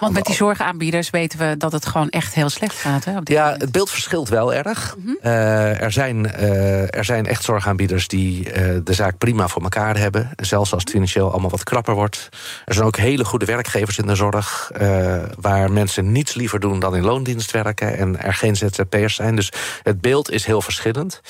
Want 0.00 0.12
met 0.12 0.24
die 0.24 0.34
zorgaanbieders 0.34 1.10
weten 1.10 1.38
we 1.38 1.56
dat 1.56 1.72
het 1.72 1.86
gewoon 1.86 2.08
echt 2.08 2.34
heel 2.34 2.48
slecht 2.48 2.76
gaat. 2.76 3.04
Hè, 3.04 3.10
ja, 3.10 3.42
moment. 3.42 3.60
het 3.60 3.72
beeld 3.72 3.90
verschilt 3.90 4.28
wel 4.28 4.54
erg. 4.54 4.94
Mm 4.96 5.04
-hmm. 5.04 5.18
uh, 5.22 5.82
er, 5.82 5.92
zijn, 5.92 6.24
uh, 6.24 6.94
er 6.94 7.04
zijn 7.04 7.26
echt 7.26 7.42
zorgaanbieders 7.44 8.08
die 8.08 8.46
uh, 8.46 8.78
de 8.84 8.92
zaak 8.92 9.18
prima 9.18 9.48
voor 9.48 9.62
elkaar 9.62 9.96
hebben. 9.96 10.30
Zelfs 10.36 10.72
als 10.72 10.82
het 10.82 10.90
financieel 10.90 11.30
allemaal 11.30 11.50
wat 11.50 11.64
krapper 11.64 11.94
wordt. 11.94 12.28
Er 12.64 12.74
zijn 12.74 12.86
ook 12.86 12.96
hele 12.96 13.24
goede 13.24 13.44
werkgevers 13.44 13.98
in 13.98 14.06
de 14.06 14.14
zorg 14.14 14.70
waar 15.40 15.72
mensen 15.72 16.12
niets 16.12 16.34
liever 16.34 16.60
doen 16.60 16.80
dan 16.80 16.96
in 16.96 17.04
loondienst 17.04 17.50
werken 17.50 17.96
en 17.96 18.22
er 18.22 18.34
geen 18.34 18.56
ZZP'ers 18.56 19.14
zijn. 19.14 19.36
Dus 19.36 19.52
het 19.82 20.00
beeld 20.00 20.30
is 20.30 20.44
heel 20.44 20.62
verschillend. 20.62 21.20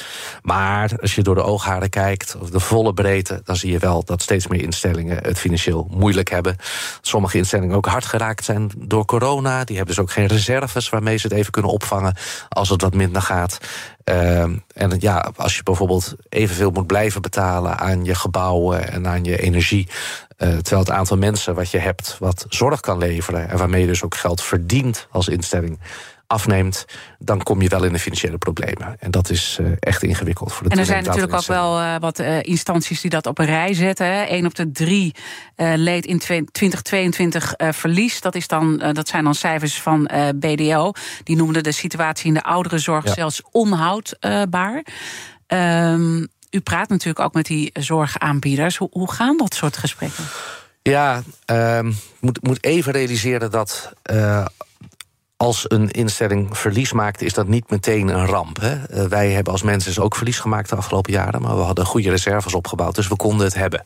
Maar 0.42 0.90
als 1.01 1.14
je 1.14 1.22
door 1.22 1.35
de 1.35 1.42
oogharen 1.42 1.90
kijkt, 1.90 2.37
of 2.40 2.51
de 2.51 2.61
volle 2.61 2.94
breedte, 2.94 3.40
dan 3.44 3.57
zie 3.57 3.72
je 3.72 3.79
wel 3.79 4.05
dat 4.05 4.22
steeds 4.22 4.46
meer 4.46 4.62
instellingen 4.62 5.18
het 5.22 5.38
financieel 5.38 5.88
moeilijk 5.90 6.31
hebben. 6.31 6.57
Sommige 7.01 7.37
instellingen 7.37 7.77
ook 7.77 7.87
hard 7.87 8.05
geraakt 8.05 8.44
zijn 8.44 8.70
door 8.79 9.05
corona. 9.05 9.64
Die 9.64 9.77
hebben 9.77 9.94
dus 9.94 10.05
ook 10.05 10.11
geen 10.11 10.27
reserves 10.27 10.88
waarmee 10.88 11.16
ze 11.16 11.27
het 11.27 11.37
even 11.37 11.53
kunnen 11.53 11.70
opvangen 11.70 12.16
als 12.48 12.68
het 12.68 12.83
wat 12.83 12.94
minder 12.94 13.22
gaat. 13.22 13.59
Uh, 14.09 14.42
en 14.75 14.97
ja, 14.99 15.33
als 15.37 15.57
je 15.57 15.62
bijvoorbeeld 15.62 16.16
evenveel 16.29 16.71
moet 16.71 16.87
blijven 16.87 17.23
betalen 17.23 17.79
aan 17.79 18.05
je 18.05 18.14
gebouwen 18.14 18.92
en 18.92 19.07
aan 19.07 19.25
je 19.25 19.38
energie. 19.38 19.88
Uh, 20.38 20.49
terwijl 20.49 20.81
het 20.81 20.90
aantal 20.90 21.16
mensen 21.16 21.55
wat 21.55 21.71
je 21.71 21.79
hebt, 21.79 22.16
wat 22.18 22.47
zorg 22.49 22.81
kan 22.81 22.99
leveren 22.99 23.49
en 23.49 23.59
waarmee 23.59 23.81
je 23.81 23.87
dus 23.87 24.03
ook 24.03 24.14
geld 24.14 24.42
verdient 24.42 25.07
als 25.11 25.29
instelling, 25.29 25.79
afneemt, 26.29 26.85
dan 27.19 27.43
kom 27.43 27.62
je 27.62 27.69
wel 27.69 27.85
in 27.85 27.93
de 27.93 27.99
financiële 27.99 28.38
problemen. 28.38 28.97
En 28.99 29.11
dat 29.11 29.31
is 29.31 29.59
uh, 29.61 29.73
echt 29.79 30.03
ingewikkeld 30.03 30.53
voor 30.53 30.62
de 30.62 30.71
En 30.71 30.79
er 30.79 30.85
zijn 30.85 31.05
natuurlijk 31.05 31.35
ook 31.35 31.47
wel 31.47 31.81
uh, 31.81 31.97
wat 31.99 32.19
uh, 32.19 32.43
instanties 32.43 33.01
die 33.01 33.11
dat 33.11 33.27
op 33.27 33.38
een 33.38 33.47
rij 33.47 33.75
zetten. 33.75 34.33
Eén 34.35 34.47
op 34.47 34.55
de 34.55 34.71
drie 34.71 35.14
leed 35.57 36.07
in 36.07 36.19
2022 36.19 37.55
verlies. 37.57 38.21
Dat, 38.21 38.35
is 38.35 38.47
dan, 38.47 38.79
dat 38.93 39.09
zijn 39.09 39.25
dan 39.25 39.35
cijfers 39.35 39.81
van 39.81 40.11
BDO. 40.35 40.93
Die 41.25 41.37
noemden 41.37 41.62
de 41.62 41.73
situatie 41.73 42.27
in 42.27 42.35
de 42.35 42.43
ouderenzorg 42.43 43.05
ja. 43.05 43.12
zelfs 43.12 43.43
onhoudbaar. 43.51 44.85
Um, 45.47 46.29
u 46.51 46.61
praat 46.61 46.88
natuurlijk 46.88 47.21
ook 47.21 47.35
met 47.35 47.47
die 47.47 47.71
zorgaanbieders. 47.73 48.77
Hoe, 48.77 48.88
hoe 48.93 49.12
gaan 49.12 49.37
dat 49.37 49.55
soort 49.55 49.77
gesprekken? 49.77 50.25
Ja, 50.83 51.23
uh, 51.51 51.93
moet, 52.21 52.43
moet 52.43 52.64
even 52.64 52.93
realiseren 52.93 53.51
dat 53.51 53.93
uh, 54.12 54.47
als 55.38 55.64
een 55.68 55.90
instelling 55.90 56.59
verlies 56.59 56.92
maakt, 56.92 57.22
is 57.22 57.33
dat 57.33 57.46
niet 57.46 57.70
meteen 57.70 58.09
een 58.09 58.27
ramp. 58.27 58.61
Hè? 58.61 58.74
Uh, 58.74 59.09
wij 59.09 59.31
hebben 59.31 59.53
als 59.53 59.62
mensen 59.62 60.03
ook 60.03 60.16
verlies 60.16 60.38
gemaakt 60.38 60.68
de 60.68 60.77
afgelopen 60.77 61.12
jaren, 61.12 61.42
maar 61.42 61.57
we 61.57 61.62
hadden 61.62 61.87
goede 61.87 62.11
reserves 62.11 62.55
opgebouwd, 62.55 62.94
dus 62.94 63.09
we 63.09 63.16
konden 63.16 63.46
het 63.46 63.55
hebben. 63.55 63.85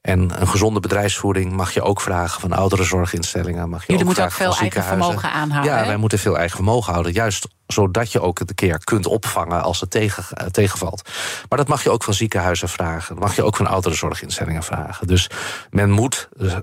En 0.00 0.40
een 0.40 0.48
gezonde 0.48 0.80
bedrijfsvoering 0.80 1.52
mag 1.52 1.72
je 1.72 1.82
ook 1.82 2.00
vragen 2.00 2.40
van 2.40 2.52
oudere 2.52 2.84
zorginstellingen. 2.84 3.68
Mag 3.68 3.80
je 3.80 3.86
Jullie 3.86 4.00
ook 4.00 4.06
moeten 4.06 4.24
ook 4.24 4.32
veel 4.32 4.56
eigen 4.56 4.84
vermogen 4.84 5.32
aanhouden. 5.32 5.72
Ja, 5.72 5.78
hè? 5.78 5.86
wij 5.86 5.96
moeten 5.96 6.18
veel 6.18 6.36
eigen 6.36 6.56
vermogen 6.56 6.92
houden. 6.92 7.12
Juist 7.12 7.46
zodat 7.66 8.12
je 8.12 8.20
ook 8.20 8.38
het 8.38 8.48
een 8.48 8.54
keer 8.54 8.84
kunt 8.84 9.06
opvangen 9.06 9.62
als 9.62 9.80
het 9.80 9.90
tegen, 9.90 10.24
uh, 10.40 10.46
tegenvalt. 10.46 11.08
Maar 11.48 11.58
dat 11.58 11.68
mag 11.68 11.82
je 11.82 11.90
ook 11.90 12.04
van 12.04 12.14
ziekenhuizen 12.14 12.68
vragen. 12.68 13.14
Dat 13.14 13.24
mag 13.24 13.36
je 13.36 13.42
ook 13.42 13.56
van 13.56 13.66
oudere 13.66 13.94
zorginstellingen 13.94 14.62
vragen. 14.62 15.06
Dus 15.06 15.30
men 15.70 15.90
moet 15.90 16.28
uh, 16.36 16.54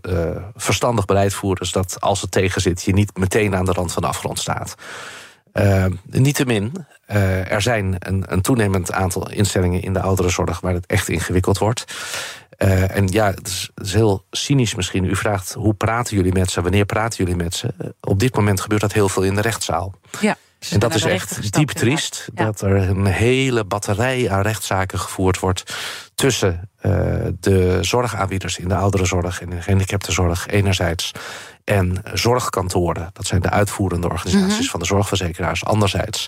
verstandig 0.56 1.06
beleid 1.06 1.34
voeren... 1.34 1.66
zodat 1.66 2.02
als 2.02 2.22
het 2.22 2.32
tegenzit 2.32 2.84
je 2.84 2.94
niet 2.94 3.18
meteen 3.18 3.56
aan 3.56 3.66
de 3.66 3.72
rand 3.72 3.94
van 3.94 4.02
de 4.02 4.08
afgrond 4.08 4.40
staat. 4.40 4.76
Uh, 5.54 5.86
niettemin, 6.06 6.86
uh, 7.12 7.52
er 7.52 7.62
zijn 7.62 7.96
een, 8.00 8.24
een 8.28 8.42
toenemend 8.42 8.92
aantal 8.92 9.30
instellingen 9.30 9.82
in 9.82 9.94
de 9.94 10.02
ouderenzorg... 10.02 10.60
waar 10.60 10.74
het 10.74 10.86
echt 10.86 11.10
ingewikkeld 11.10 11.58
wordt. 11.58 11.86
Uh, 12.58 12.96
en 12.96 13.08
ja, 13.08 13.26
het 13.26 13.48
is, 13.48 13.72
het 13.76 13.86
is, 13.86 13.94
heel 13.94 14.26
cynisch 14.32 14.76
misschien. 14.76 15.06
U 15.06 15.16
vraagt 15.16 15.54
hoe 15.54 15.74
praten 15.74 16.16
jullie 16.16 16.34
met 16.34 16.52
ze, 16.52 16.62
wanneer 16.62 16.86
praten 16.86 17.18
jullie 17.18 17.44
met 17.44 17.54
ze? 17.56 17.74
Uh, 17.82 17.88
op 18.02 18.20
dit 18.20 18.36
moment 18.36 18.62
gebeurt 18.62 18.82
dat 18.82 18.94
heel 18.94 19.10
veel 19.10 19.24
in 19.24 19.36
de 19.36 19.42
rechtszaal. 19.42 19.94
Ja. 20.22 20.38
En 20.70 20.80
dat 20.80 20.96
is 20.96 21.04
echt 21.04 21.54
diep 21.54 21.70
triest. 21.70 22.28
Dat 22.34 22.62
er 22.62 22.76
een 22.76 23.06
hele 23.06 23.64
batterij 23.64 24.30
aan 24.30 24.42
rechtszaken 24.42 25.00
gevoerd 25.00 25.40
wordt 25.40 25.76
tussen 26.16 26.70
eh, 26.78 26.92
de 27.40 27.78
zorgaanbieders 27.82 28.58
in 28.58 28.68
de 28.68 28.76
ouderenzorg 28.76 29.42
en 29.42 29.50
in 29.50 29.56
de 29.56 29.62
gehandicaptenzorg 29.62 30.48
enerzijds 30.48 31.12
en 31.64 32.04
zorgkantoren, 32.14 33.10
dat 33.14 33.26
zijn 33.26 33.42
de 33.42 33.50
uitvoerende 33.50 34.10
organisaties 34.10 34.60
Mhm. 34.60 34.70
van 34.70 34.80
de 34.80 34.86
zorgverzekeraars 34.86 35.66
anderzijds. 35.66 36.28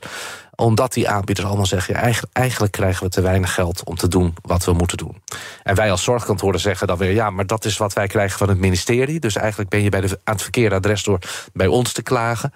Omdat 0.60 0.93
die 0.93 1.10
aanbieders 1.10 1.47
allemaal 1.47 1.66
zeggen, 1.66 2.16
eigenlijk, 2.32 2.72
krijgen 2.72 3.03
we 3.03 3.10
te 3.10 3.22
weinig 3.22 3.53
geld 3.53 3.84
om 3.84 3.95
te 3.95 4.08
doen 4.08 4.36
wat 4.41 4.66
we 4.66 4.74
moeten 4.74 4.97
doen. 4.97 5.22
En 5.64 5.76
wij 5.76 5.91
als 5.91 6.03
zorgkantoren 6.03 6.60
zeggen 6.60 6.88
dan 6.88 6.97
weer, 6.97 7.12
ja, 7.12 7.30
maar 7.30 7.45
dat 7.45 7.66
is 7.66 7.78
wat 7.78 7.93
wij 7.93 8.08
krijgen 8.08 8.38
van 8.38 8.49
het 8.49 8.58
ministerie. 8.58 9.20
Dus 9.20 9.36
eigenlijk 9.36 9.70
ben 9.70 9.82
je 9.82 9.89
bij 9.89 10.01
de, 10.01 10.20
aan 10.24 10.34
het 10.34 10.41
verkeerde 10.41 10.76
adres 10.76 11.03
door 11.03 11.20
bij 11.53 11.68
ons 11.68 11.91
te 11.91 12.01
klagen. 12.01 12.51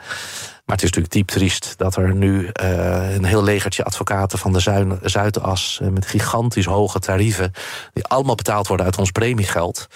Maar 0.65 0.79
het 0.79 0.89
is 0.89 0.91
natuurlijk 0.91 1.13
diep 1.13 1.27
triest 1.27 1.73
dat 1.77 1.95
er 1.95 2.15
nu 2.15 2.47
eh, 2.47 3.13
een 3.13 3.25
heel 3.25 3.43
legertje 3.43 3.83
advocaten 3.83 4.39
van 4.39 4.53
de 4.53 4.59
Zuin- 4.59 4.99
Zuidas 5.01 5.79
eh, 5.81 5.87
met 5.87 6.05
gigantisch 6.05 6.65
hoge 6.65 6.99
tarieven, 6.99 7.51
die 7.93 8.05
allemaal 8.05 8.35
betaald 8.35 8.67
worden 8.67 8.85
uit 8.85 8.97
ons 8.97 9.11
premiegeld, 9.11 9.87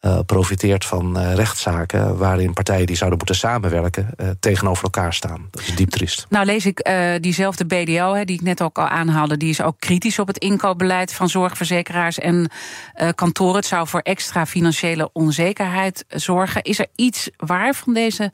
eh, 0.00 0.18
profiteert 0.26 0.84
van 0.84 1.18
eh, 1.18 1.34
rechtszaken 1.34 2.16
waarin 2.16 2.52
partijen 2.52 2.86
die 2.86 2.96
zouden 2.96 3.18
moeten 3.18 3.36
samenwerken 3.36 4.08
eh, 4.16 4.28
tegenover 4.40 4.84
elkaar 4.84 5.14
staan. 5.14 5.48
Dat 5.50 5.62
is 5.62 5.74
diep 5.76 5.90
triest. 5.90 6.26
Nou 6.28 6.44
lees 6.46 6.66
ik 6.66 6.78
eh, 6.78 7.10
diezelfde 7.20 7.64
BDO, 7.66 8.14
hè, 8.14 8.24
die 8.24 8.36
ik 8.36 8.42
net 8.42 8.62
ook 8.62 8.78
al 8.78 8.88
aanhaalde... 8.88 9.36
die 9.36 9.48
is 9.50 9.62
ook 9.62 9.76
kritisch 9.78 10.18
op 10.18 10.26
het 10.26 10.38
inkoopbeleid 10.38 11.12
van 11.14 11.28
zorgverzekeraars 11.28 12.18
en 12.18 12.50
eh, 12.94 13.08
kantoren. 13.14 13.56
Het 13.56 13.66
zou 13.66 13.86
voor 13.88 14.00
extra 14.00 14.46
financiële 14.46 15.10
onzekerheid 15.12 16.04
zorgen. 16.08 16.62
Is 16.62 16.78
er 16.78 16.86
iets 16.96 17.30
waar 17.36 17.74
van 17.74 17.94
deze 17.94 18.32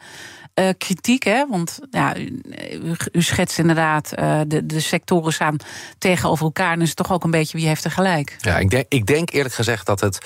eh, 0.54 0.68
kritiek? 0.78 1.22
Hè? 1.24 1.46
Want 1.48 1.78
ja, 1.90 2.16
u, 2.16 2.40
u- 2.82 2.94
u 3.12 3.22
schetst 3.22 3.58
inderdaad, 3.58 4.12
eh, 4.12 4.40
de, 4.46 4.66
de 4.66 4.80
sectoren 4.80 5.32
staan 5.32 5.56
tegenover 5.98 6.44
elkaar... 6.44 6.72
en 6.72 6.80
is 6.80 6.88
het 6.88 6.96
toch 6.96 7.12
ook 7.12 7.24
een 7.24 7.30
beetje 7.30 7.58
wie 7.58 7.66
heeft 7.66 7.84
er 7.84 7.90
gelijk? 7.90 8.36
Ja, 8.40 8.58
ik 8.58 8.70
denk, 8.70 8.84
ik 8.88 9.06
denk 9.06 9.30
eerlijk 9.30 9.54
gezegd 9.54 9.86
dat 9.86 10.00
het 10.00 10.18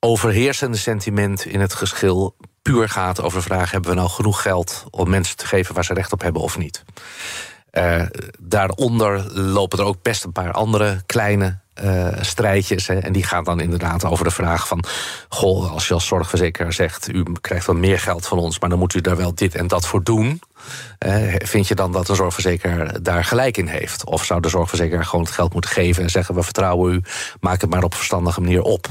overheersende 0.00 0.76
sentiment 0.76 1.44
in 1.44 1.60
het 1.60 1.74
geschil 1.74 2.36
puur 2.62 2.88
gaat 2.88 3.22
over 3.22 3.38
de 3.38 3.44
vraag: 3.44 3.70
hebben 3.70 3.90
we 3.90 3.96
nou 3.96 4.08
genoeg 4.08 4.42
geld 4.42 4.84
om 4.90 5.10
mensen 5.10 5.36
te 5.36 5.46
geven 5.46 5.74
waar 5.74 5.84
ze 5.84 5.94
recht 5.94 6.12
op 6.12 6.22
hebben 6.22 6.42
of 6.42 6.58
niet? 6.58 6.84
Eh, 7.70 8.06
daaronder 8.38 9.38
lopen 9.38 9.78
er 9.78 9.84
ook 9.84 10.02
best 10.02 10.24
een 10.24 10.32
paar 10.32 10.52
andere 10.52 11.02
kleine 11.06 11.58
eh, 11.78 12.22
strijdjes. 12.22 12.86
Hè, 12.86 12.98
en 12.98 13.12
die 13.12 13.22
gaan 13.22 13.44
dan 13.44 13.60
inderdaad 13.60 14.04
over 14.04 14.24
de 14.24 14.30
vraag 14.30 14.68
van... 14.68 14.84
goh, 15.28 15.72
als 15.72 15.88
je 15.88 15.94
als 15.94 16.06
zorgverzekeraar 16.06 16.72
zegt... 16.72 17.08
u 17.08 17.24
krijgt 17.40 17.66
wel 17.66 17.76
meer 17.76 17.98
geld 17.98 18.26
van 18.26 18.38
ons, 18.38 18.58
maar 18.58 18.70
dan 18.70 18.78
moet 18.78 18.94
u 18.94 19.00
daar 19.00 19.16
wel 19.16 19.34
dit 19.34 19.54
en 19.54 19.66
dat 19.66 19.86
voor 19.86 20.02
doen... 20.02 20.40
vind 21.38 21.68
je 21.68 21.74
dan 21.74 21.92
dat 21.92 22.06
de 22.06 22.14
zorgverzekeraar 22.14 23.02
daar 23.02 23.24
gelijk 23.24 23.56
in 23.56 23.66
heeft? 23.66 24.04
Of 24.04 24.24
zou 24.24 24.40
de 24.40 24.48
zorgverzekeraar 24.48 25.04
gewoon 25.04 25.24
het 25.24 25.34
geld 25.34 25.52
moeten 25.52 25.70
geven... 25.70 26.02
en 26.02 26.10
zeggen, 26.10 26.34
we 26.34 26.42
vertrouwen 26.42 26.92
u, 26.92 27.02
maak 27.40 27.60
het 27.60 27.70
maar 27.70 27.84
op 27.84 27.94
verstandige 27.94 28.40
manier 28.40 28.62
op... 28.62 28.88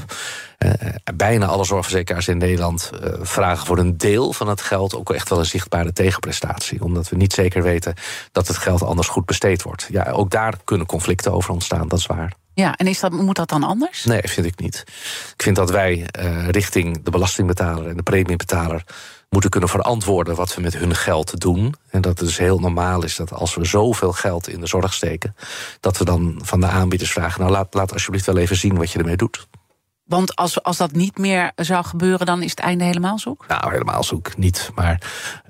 Eh, 0.58 0.70
bijna 1.14 1.46
alle 1.46 1.64
zorgverzekeraars 1.64 2.28
in 2.28 2.38
Nederland 2.38 2.90
eh, 3.02 3.12
vragen 3.20 3.66
voor 3.66 3.78
een 3.78 3.96
deel 3.96 4.32
van 4.32 4.48
het 4.48 4.60
geld 4.60 4.94
ook 4.94 5.12
echt 5.12 5.28
wel 5.28 5.38
een 5.38 5.46
zichtbare 5.46 5.92
tegenprestatie. 5.92 6.82
Omdat 6.82 7.08
we 7.08 7.16
niet 7.16 7.32
zeker 7.32 7.62
weten 7.62 7.94
dat 8.32 8.48
het 8.48 8.56
geld 8.56 8.82
anders 8.82 9.08
goed 9.08 9.26
besteed 9.26 9.62
wordt. 9.62 9.86
Ja, 9.90 10.10
ook 10.10 10.30
daar 10.30 10.54
kunnen 10.64 10.86
conflicten 10.86 11.32
over 11.32 11.50
ontstaan, 11.50 11.88
dat 11.88 11.98
is 11.98 12.06
waar. 12.06 12.32
Ja, 12.58 12.76
en 12.76 12.86
is 12.86 13.00
dat, 13.00 13.12
moet 13.12 13.36
dat 13.36 13.48
dan 13.48 13.62
anders? 13.62 14.04
Nee, 14.04 14.20
vind 14.24 14.46
ik 14.46 14.60
niet. 14.60 14.84
Ik 15.36 15.42
vind 15.42 15.56
dat 15.56 15.70
wij 15.70 16.06
eh, 16.10 16.48
richting 16.48 17.02
de 17.02 17.10
belastingbetaler 17.10 17.86
en 17.88 17.96
de 17.96 18.02
premiebetaler 18.02 18.84
moeten 19.28 19.50
kunnen 19.50 19.68
verantwoorden 19.68 20.34
wat 20.34 20.54
we 20.54 20.60
met 20.60 20.76
hun 20.76 20.94
geld 20.94 21.40
doen. 21.40 21.74
En 21.90 22.00
dat 22.00 22.18
het 22.18 22.28
dus 22.28 22.38
heel 22.38 22.58
normaal 22.58 23.04
is 23.04 23.16
dat 23.16 23.32
als 23.32 23.54
we 23.54 23.64
zoveel 23.64 24.12
geld 24.12 24.48
in 24.48 24.60
de 24.60 24.66
zorg 24.66 24.94
steken, 24.94 25.36
dat 25.80 25.98
we 25.98 26.04
dan 26.04 26.40
van 26.42 26.60
de 26.60 26.66
aanbieders 26.66 27.12
vragen: 27.12 27.40
nou 27.40 27.52
laat, 27.52 27.74
laat 27.74 27.92
alsjeblieft 27.92 28.26
wel 28.26 28.36
even 28.36 28.56
zien 28.56 28.76
wat 28.76 28.90
je 28.90 28.98
ermee 28.98 29.16
doet. 29.16 29.46
Want 30.08 30.36
als, 30.36 30.62
als 30.62 30.76
dat 30.76 30.92
niet 30.92 31.18
meer 31.18 31.52
zou 31.54 31.84
gebeuren, 31.84 32.26
dan 32.26 32.42
is 32.42 32.50
het 32.50 32.60
einde 32.60 32.84
helemaal 32.84 33.18
zoek? 33.18 33.46
Nou, 33.48 33.72
helemaal 33.72 34.02
zoek 34.02 34.36
niet. 34.36 34.70
Maar 34.74 35.02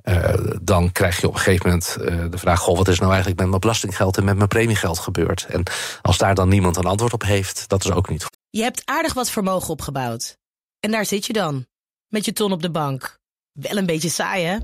uh, 0.05 0.35
dan 0.63 0.93
krijg 0.93 1.21
je 1.21 1.27
op 1.27 1.35
een 1.35 1.41
gegeven 1.41 1.67
moment 1.67 1.97
uh, 2.01 2.31
de 2.31 2.39
vraag: 2.39 2.61
Goh, 2.61 2.77
wat 2.77 2.89
is 2.89 2.99
nou 2.99 3.11
eigenlijk 3.11 3.41
met 3.41 3.49
mijn 3.49 3.61
belastinggeld 3.61 4.17
en 4.17 4.25
met 4.25 4.37
mijn 4.37 4.49
premiegeld 4.49 4.99
gebeurd? 4.99 5.47
En 5.49 5.63
als 6.03 6.19
daar 6.19 6.35
dan 6.35 6.49
niemand 6.49 6.77
een 6.77 6.85
antwoord 6.85 7.13
op 7.13 7.23
heeft, 7.23 7.69
dat 7.69 7.85
is 7.85 7.91
ook 7.91 8.09
niet 8.09 8.23
goed. 8.23 8.37
Je 8.51 8.63
hebt 8.63 8.83
aardig 8.85 9.15
wat 9.15 9.31
vermogen 9.31 9.69
opgebouwd. 9.69 10.37
En 10.81 10.91
daar 10.91 11.07
zit 11.07 11.27
je 11.27 11.33
dan, 11.33 11.67
met 12.09 12.25
je 12.25 12.33
ton 12.33 12.53
op 12.53 12.63
de 12.63 12.71
bank. 12.71 13.19
Wel 13.53 13.77
een 13.77 13.87
beetje 13.87 14.11
saai, 14.11 14.45
hè? 14.45 14.59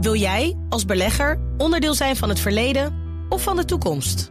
Wil 0.00 0.14
jij, 0.14 0.56
als 0.68 0.84
belegger, 0.84 1.40
onderdeel 1.56 1.94
zijn 1.94 2.16
van 2.16 2.28
het 2.28 2.40
verleden 2.40 2.94
of 3.28 3.42
van 3.42 3.56
de 3.56 3.64
toekomst? 3.64 4.30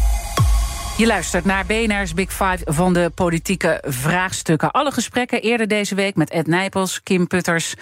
Je 1.01 1.07
luistert 1.07 1.45
naar 1.45 1.65
BNR's 1.65 2.13
Big 2.13 2.29
Five 2.29 2.59
van 2.63 2.93
de 2.93 3.11
politieke 3.15 3.83
vraagstukken. 3.87 4.71
Alle 4.71 4.91
gesprekken 4.91 5.41
eerder 5.41 5.67
deze 5.67 5.95
week 5.95 6.15
met 6.15 6.29
Ed 6.29 6.47
Nijpels, 6.47 7.03
Kim 7.03 7.27
Putters, 7.27 7.73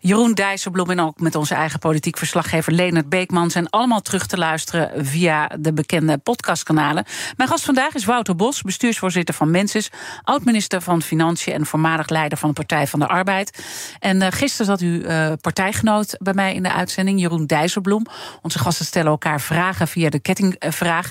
Jeroen 0.00 0.34
Dijsselbloem 0.34 0.90
en 0.90 1.00
ook 1.00 1.20
met 1.20 1.34
onze 1.34 1.54
eigen 1.54 1.78
politiek 1.78 2.18
verslaggever 2.18 2.72
Leonard 2.72 3.08
Beekman 3.08 3.50
zijn 3.50 3.70
allemaal 3.70 4.00
terug 4.00 4.26
te 4.26 4.36
luisteren 4.36 5.06
via 5.06 5.50
de 5.58 5.72
bekende 5.72 6.18
podcastkanalen. 6.18 7.04
Mijn 7.36 7.48
gast 7.48 7.64
vandaag 7.64 7.94
is 7.94 8.04
Wouter 8.04 8.36
Bos, 8.36 8.62
bestuursvoorzitter 8.62 9.34
van 9.34 9.50
Mensis, 9.50 9.90
oud-minister 10.22 10.80
van 10.80 11.02
Financiën 11.02 11.52
en 11.52 11.66
voormalig 11.66 12.08
leider 12.08 12.38
van 12.38 12.48
de 12.48 12.54
Partij 12.54 12.86
van 12.86 12.98
de 12.98 13.06
Arbeid. 13.06 13.64
En 13.98 14.22
uh, 14.22 14.26
gisteren 14.30 14.66
zat 14.66 14.80
uw 14.80 15.00
uh, 15.00 15.32
partijgenoot 15.40 16.16
bij 16.18 16.34
mij 16.34 16.54
in 16.54 16.62
de 16.62 16.72
uitzending, 16.72 17.20
Jeroen 17.20 17.46
Dijsselbloem. 17.46 18.06
Onze 18.42 18.58
gasten 18.58 18.86
stellen 18.86 19.10
elkaar 19.10 19.40
vragen 19.40 19.88
via 19.88 20.10
de 20.10 20.20
kettingvraag. 20.20 21.10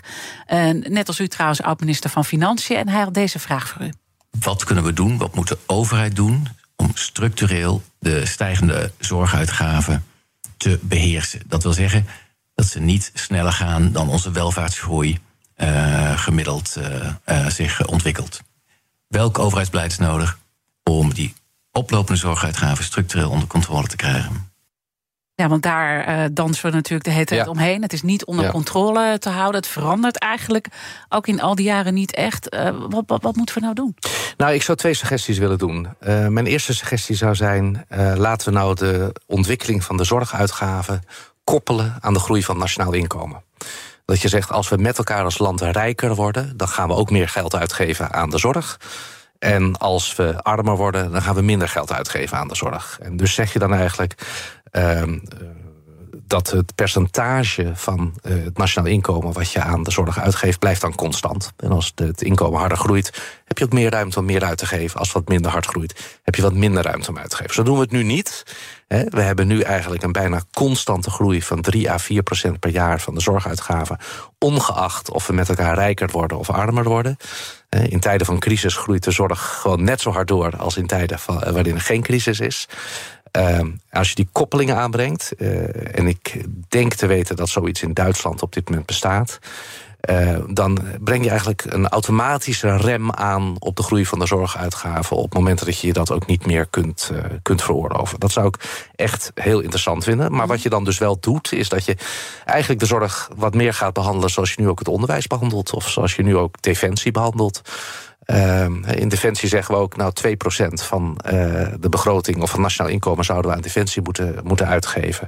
Net 0.87 1.07
als 1.07 1.19
u 1.19 1.27
trouwens 1.27 1.51
oud-minister 1.61 2.09
van 2.09 2.25
Financiën. 2.25 2.77
En 2.77 2.89
hij 2.89 3.01
had 3.01 3.13
deze 3.13 3.39
vraag 3.39 3.67
voor 3.67 3.81
u. 3.81 3.93
Wat 4.39 4.63
kunnen 4.63 4.83
we 4.83 4.93
doen? 4.93 5.17
Wat 5.17 5.35
moet 5.35 5.47
de 5.47 5.57
overheid 5.65 6.15
doen 6.15 6.47
om 6.75 6.91
structureel 6.93 7.83
de 7.99 8.25
stijgende 8.25 8.91
zorguitgaven 8.99 10.05
te 10.57 10.79
beheersen? 10.81 11.41
Dat 11.45 11.63
wil 11.63 11.73
zeggen 11.73 12.07
dat 12.55 12.65
ze 12.65 12.79
niet 12.79 13.11
sneller 13.13 13.53
gaan 13.53 13.91
dan 13.91 14.09
onze 14.09 14.31
welvaartsgroei 14.31 15.19
uh, 15.57 16.17
gemiddeld 16.17 16.75
uh, 16.77 17.09
uh, 17.25 17.47
zich 17.47 17.85
ontwikkelt. 17.85 18.41
Welk 19.07 19.39
overheidsbeleid 19.39 19.91
is 19.91 19.97
nodig 19.97 20.39
om 20.83 21.13
die 21.13 21.33
oplopende 21.71 22.19
zorguitgaven 22.19 22.83
structureel 22.83 23.29
onder 23.29 23.47
controle 23.47 23.87
te 23.87 23.95
krijgen? 23.95 24.52
Ja, 25.43 25.49
want 25.49 25.63
daar 25.63 26.07
uh, 26.09 26.25
dansen 26.31 26.65
we 26.65 26.75
natuurlijk 26.75 27.03
de 27.03 27.11
hele 27.11 27.25
tijd 27.25 27.45
Ja. 27.45 27.51
omheen. 27.51 27.81
Het 27.81 27.93
is 27.93 28.01
niet 28.01 28.25
onder 28.25 28.45
Ja. 28.45 28.51
controle 28.51 29.17
te 29.19 29.29
houden. 29.29 29.61
Het 29.61 29.69
verandert 29.69 30.17
eigenlijk 30.17 30.67
ook 31.09 31.27
in 31.27 31.41
al 31.41 31.55
die 31.55 31.65
jaren 31.65 31.93
niet 31.93 32.13
echt. 32.13 32.53
Uh, 32.55 32.69
wat, 32.89 33.03
wat, 33.07 33.21
wat 33.21 33.35
moeten 33.35 33.55
we 33.55 33.61
nou 33.61 33.73
doen? 33.73 33.95
Nou, 34.37 34.53
ik 34.53 34.61
zou 34.61 34.77
twee 34.77 34.93
suggesties 34.93 35.37
willen 35.37 35.57
doen. 35.57 35.87
Uh, 36.01 36.27
mijn 36.27 36.45
eerste 36.45 36.73
suggestie 36.73 37.15
zou 37.15 37.35
zijn: 37.35 37.85
laten 38.15 38.47
we 38.47 38.59
nou 38.59 38.75
de 38.75 39.15
ontwikkeling 39.25 39.83
van 39.83 39.97
de 39.97 40.03
zorguitgaven 40.03 41.01
koppelen 41.43 41.97
aan 41.99 42.13
de 42.13 42.19
groei 42.19 42.43
van 42.43 42.57
nationaal 42.57 42.93
inkomen. 42.93 43.43
Dat 44.05 44.21
je 44.21 44.27
zegt, 44.27 44.51
als 44.51 44.69
we 44.69 44.77
met 44.77 44.97
elkaar 44.97 45.23
als 45.23 45.37
land 45.37 45.61
rijker 45.61 46.15
worden, 46.15 46.57
dan 46.57 46.67
gaan 46.67 46.87
we 46.87 46.93
ook 46.95 47.11
meer 47.11 47.29
geld 47.29 47.55
uitgeven 47.55 48.13
aan 48.13 48.29
de 48.29 48.37
zorg. 48.37 48.79
En 49.39 49.77
als 49.77 50.15
we 50.15 50.43
armer 50.43 50.75
worden, 50.75 51.11
dan 51.11 51.21
gaan 51.21 51.35
we 51.35 51.41
minder 51.41 51.67
geld 51.69 51.91
uitgeven 51.91 52.37
aan 52.37 52.47
de 52.47 52.55
zorg. 52.55 52.97
En 53.01 53.17
dus 53.17 53.33
zeg 53.33 53.53
je 53.53 53.59
dan 53.59 53.73
eigenlijk. 53.73 54.13
Uh, 54.77 55.01
dat 56.27 56.51
het 56.51 56.75
percentage 56.75 57.71
van 57.73 58.13
uh, 58.23 58.43
het 58.43 58.57
nationaal 58.57 58.91
inkomen 58.91 59.33
wat 59.33 59.51
je 59.51 59.61
aan 59.61 59.83
de 59.83 59.91
zorg 59.91 60.19
uitgeeft, 60.19 60.59
blijft 60.59 60.81
dan 60.81 60.95
constant. 60.95 61.53
En 61.57 61.71
als 61.71 61.91
het 61.95 62.21
inkomen 62.21 62.59
harder 62.59 62.77
groeit, 62.77 63.23
heb 63.45 63.57
je 63.57 63.63
ook 63.63 63.73
meer 63.73 63.89
ruimte 63.89 64.19
om 64.19 64.25
meer 64.25 64.43
uit 64.43 64.57
te 64.57 64.65
geven. 64.65 64.99
Als 64.99 65.07
het 65.07 65.17
wat 65.17 65.27
minder 65.27 65.51
hard 65.51 65.65
groeit, 65.65 66.19
heb 66.23 66.35
je 66.35 66.41
wat 66.41 66.53
minder 66.53 66.83
ruimte 66.83 67.09
om 67.09 67.17
uit 67.17 67.29
te 67.29 67.35
geven. 67.35 67.53
Zo 67.53 67.63
doen 67.63 67.75
we 67.75 67.81
het 67.81 67.91
nu 67.91 68.03
niet. 68.03 68.43
We 68.87 69.21
hebben 69.21 69.47
nu 69.47 69.61
eigenlijk 69.61 70.03
een 70.03 70.11
bijna 70.11 70.41
constante 70.51 71.09
groei 71.09 71.41
van 71.41 71.61
3 71.61 71.91
à 71.91 71.97
4 71.97 72.23
procent 72.23 72.59
per 72.59 72.69
jaar 72.69 72.99
van 72.99 73.13
de 73.13 73.21
zorguitgaven. 73.21 73.97
Ongeacht 74.39 75.11
of 75.11 75.27
we 75.27 75.33
met 75.33 75.49
elkaar 75.49 75.75
rijker 75.75 76.09
worden 76.11 76.37
of 76.37 76.49
armer 76.49 76.83
worden. 76.83 77.17
In 77.69 77.99
tijden 77.99 78.25
van 78.25 78.39
crisis 78.39 78.75
groeit 78.75 79.03
de 79.03 79.11
zorg 79.11 79.59
gewoon 79.61 79.83
net 79.83 80.01
zo 80.01 80.11
hard 80.11 80.27
door 80.27 80.57
als 80.57 80.77
in 80.77 80.87
tijden 80.87 81.19
van, 81.19 81.39
waarin 81.39 81.75
er 81.75 81.81
geen 81.81 82.01
crisis 82.01 82.39
is. 82.39 82.67
Uh, 83.37 83.59
als 83.91 84.09
je 84.09 84.15
die 84.15 84.29
koppelingen 84.31 84.75
aanbrengt, 84.75 85.33
uh, 85.37 85.97
en 85.97 86.07
ik 86.07 86.45
denk 86.67 86.93
te 86.93 87.07
weten 87.07 87.35
dat 87.35 87.49
zoiets 87.49 87.81
in 87.81 87.93
Duitsland 87.93 88.41
op 88.41 88.53
dit 88.53 88.69
moment 88.69 88.85
bestaat, 88.85 89.39
Uh, 90.09 90.37
dan 90.47 90.79
breng 90.99 91.23
je 91.23 91.29
eigenlijk 91.29 91.65
een 91.67 91.87
automatische 91.87 92.77
rem 92.77 93.11
aan 93.11 93.55
op 93.59 93.75
de 93.75 93.83
groei 93.83 94.05
van 94.05 94.19
de 94.19 94.25
zorguitgaven. 94.25 95.17
op 95.17 95.33
momenten 95.33 95.65
dat 95.65 95.79
je 95.79 95.93
dat 95.93 96.11
ook 96.11 96.25
niet 96.25 96.45
meer 96.45 96.65
kunt, 96.65 97.09
uh, 97.13 97.19
kunt 97.41 97.61
veroorloven. 97.61 98.19
Dat 98.19 98.31
zou 98.31 98.47
ik 98.47 98.87
echt 98.95 99.31
heel 99.35 99.59
interessant 99.59 100.03
vinden. 100.03 100.31
Maar 100.31 100.47
wat 100.47 100.61
je 100.61 100.69
dan 100.69 100.83
dus 100.83 100.97
wel 100.97 101.19
doet, 101.19 101.51
is 101.51 101.69
dat 101.69 101.85
je 101.85 101.97
eigenlijk 102.45 102.79
de 102.79 102.85
zorg 102.85 103.29
wat 103.35 103.53
meer 103.53 103.73
gaat 103.73 103.93
behandelen 103.93 104.29
zoals 104.29 104.53
je 104.53 104.61
nu 104.61 104.69
ook 104.69 104.79
het 104.79 104.87
onderwijs 104.87 105.27
behandelt. 105.27 105.73
of 105.73 105.89
zoals 105.89 106.15
je 106.15 106.23
nu 106.23 106.37
ook 106.37 106.61
defensie 106.61 107.11
behandelt. 107.11 107.61
Uh, 108.25 108.65
in 108.95 109.09
Defensie 109.09 109.49
zeggen 109.49 109.75
we 109.75 109.81
ook, 109.81 109.95
nou 109.95 110.11
2% 110.27 110.27
van 110.73 111.19
uh, 111.25 111.31
de 111.79 111.89
begroting 111.89 112.41
of 112.41 112.49
van 112.49 112.61
nationaal 112.61 112.91
inkomen 112.91 113.25
zouden 113.25 113.51
we 113.51 113.57
aan 113.57 113.63
Defensie 113.63 114.01
moeten, 114.01 114.39
moeten 114.43 114.67
uitgeven. 114.67 115.27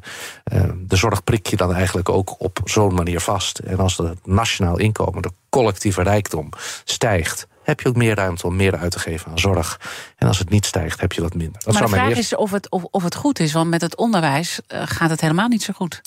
Uh, 0.54 0.64
de 0.78 0.96
zorg 0.96 1.24
prik 1.24 1.48
je 1.48 1.56
dan 1.56 1.74
eigenlijk 1.74 2.10
ook 2.10 2.36
op 2.38 2.60
zo'n 2.64 2.94
manier 2.94 3.20
vast. 3.20 3.60
En 3.60 3.78
als 3.78 3.98
het 3.98 4.28
nationaal 4.28 4.78
inkomen, 4.78 5.22
de 5.22 5.32
collectieve 5.50 6.04
rijkdom, 6.04 6.50
stijgt, 6.84 7.48
heb 7.66 7.82
je 7.82 7.88
ook 7.88 7.96
meer 7.96 8.16
ruimte 8.16 8.48
om 8.48 8.56
meer 8.56 8.78
uit 8.78 8.92
te 8.92 9.00
geven 9.00 9.32
aan 9.32 9.40
zorg. 9.40 9.80
En 10.18 10.28
als 10.28 10.40
het 10.40 10.50
niet 10.50 10.66
stijgt, 10.66 11.02
heb 11.02 11.12
je 11.12 11.22
wat 11.22 11.34
minder. 11.34 11.62
Dat 11.64 11.74
maar 11.74 11.84
de 11.84 11.90
vraag 11.90 12.18
is 12.18 12.36
of 12.36 12.52
het, 12.52 12.70
of, 12.70 12.84
of 12.84 13.04
het 13.04 13.16
goed 13.16 13.40
is, 13.40 13.54
want 13.54 13.70
met 13.70 13.82
het 13.82 13.96
onderwijs 13.96 14.60
uh, 14.68 14.82
gaat 14.86 15.10
het 15.10 15.22
helemaal 15.22 15.48
niet 15.48 15.64
zo 15.64 15.74
goed. 15.74 16.02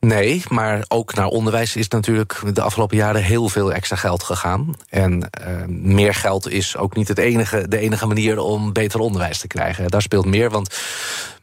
Nee, 0.00 0.42
maar 0.48 0.84
ook 0.88 1.14
naar 1.14 1.26
onderwijs 1.26 1.76
is 1.76 1.88
natuurlijk 1.88 2.40
de 2.52 2.62
afgelopen 2.62 2.96
jaren 2.96 3.22
heel 3.22 3.48
veel 3.48 3.72
extra 3.72 3.96
geld 3.96 4.22
gegaan. 4.22 4.74
En 4.88 5.30
uh, 5.46 5.64
meer 5.66 6.14
geld 6.14 6.50
is 6.50 6.76
ook 6.76 6.96
niet 6.96 7.08
het 7.08 7.18
enige, 7.18 7.68
de 7.68 7.78
enige 7.78 8.06
manier 8.06 8.38
om 8.38 8.72
beter 8.72 9.00
onderwijs 9.00 9.38
te 9.38 9.46
krijgen. 9.46 9.88
Daar 9.88 10.02
speelt 10.02 10.26
meer, 10.26 10.50
want 10.50 10.76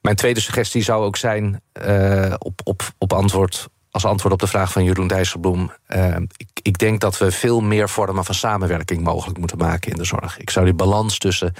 mijn 0.02 0.16
tweede 0.16 0.40
suggestie 0.40 0.84
zou 0.84 1.04
ook 1.04 1.18
zijn 1.18 1.62
uh, 1.88 2.34
op, 2.38 2.62
op, 2.64 2.92
op 2.98 3.14
antwoord 3.14 3.68
als 3.92 4.06
antwoord 4.06 4.34
op 4.34 4.40
de 4.40 4.48
vraag 4.48 4.72
van 4.72 4.84
Jeroen 4.84 5.08
Dijsselbloem. 5.08 5.72
Uh, 5.90 6.16
ik, 6.38 6.48
ik, 6.62 6.78
denk 6.78 7.00
dat 7.00 7.18
we 7.18 7.32
veel 7.32 7.62
meer 7.62 7.90
vormen 7.90 8.26
van 8.26 8.36
samenwerking 8.36 9.04
mogelijk 9.04 9.38
moeten 9.38 9.58
maken 9.58 9.92
in 9.92 9.98
de 9.98 10.04
zorg. 10.04 10.40
Ik 10.40 10.50
zou 10.50 10.66
die 10.66 10.74
balans 10.74 11.18
tussen 11.18 11.54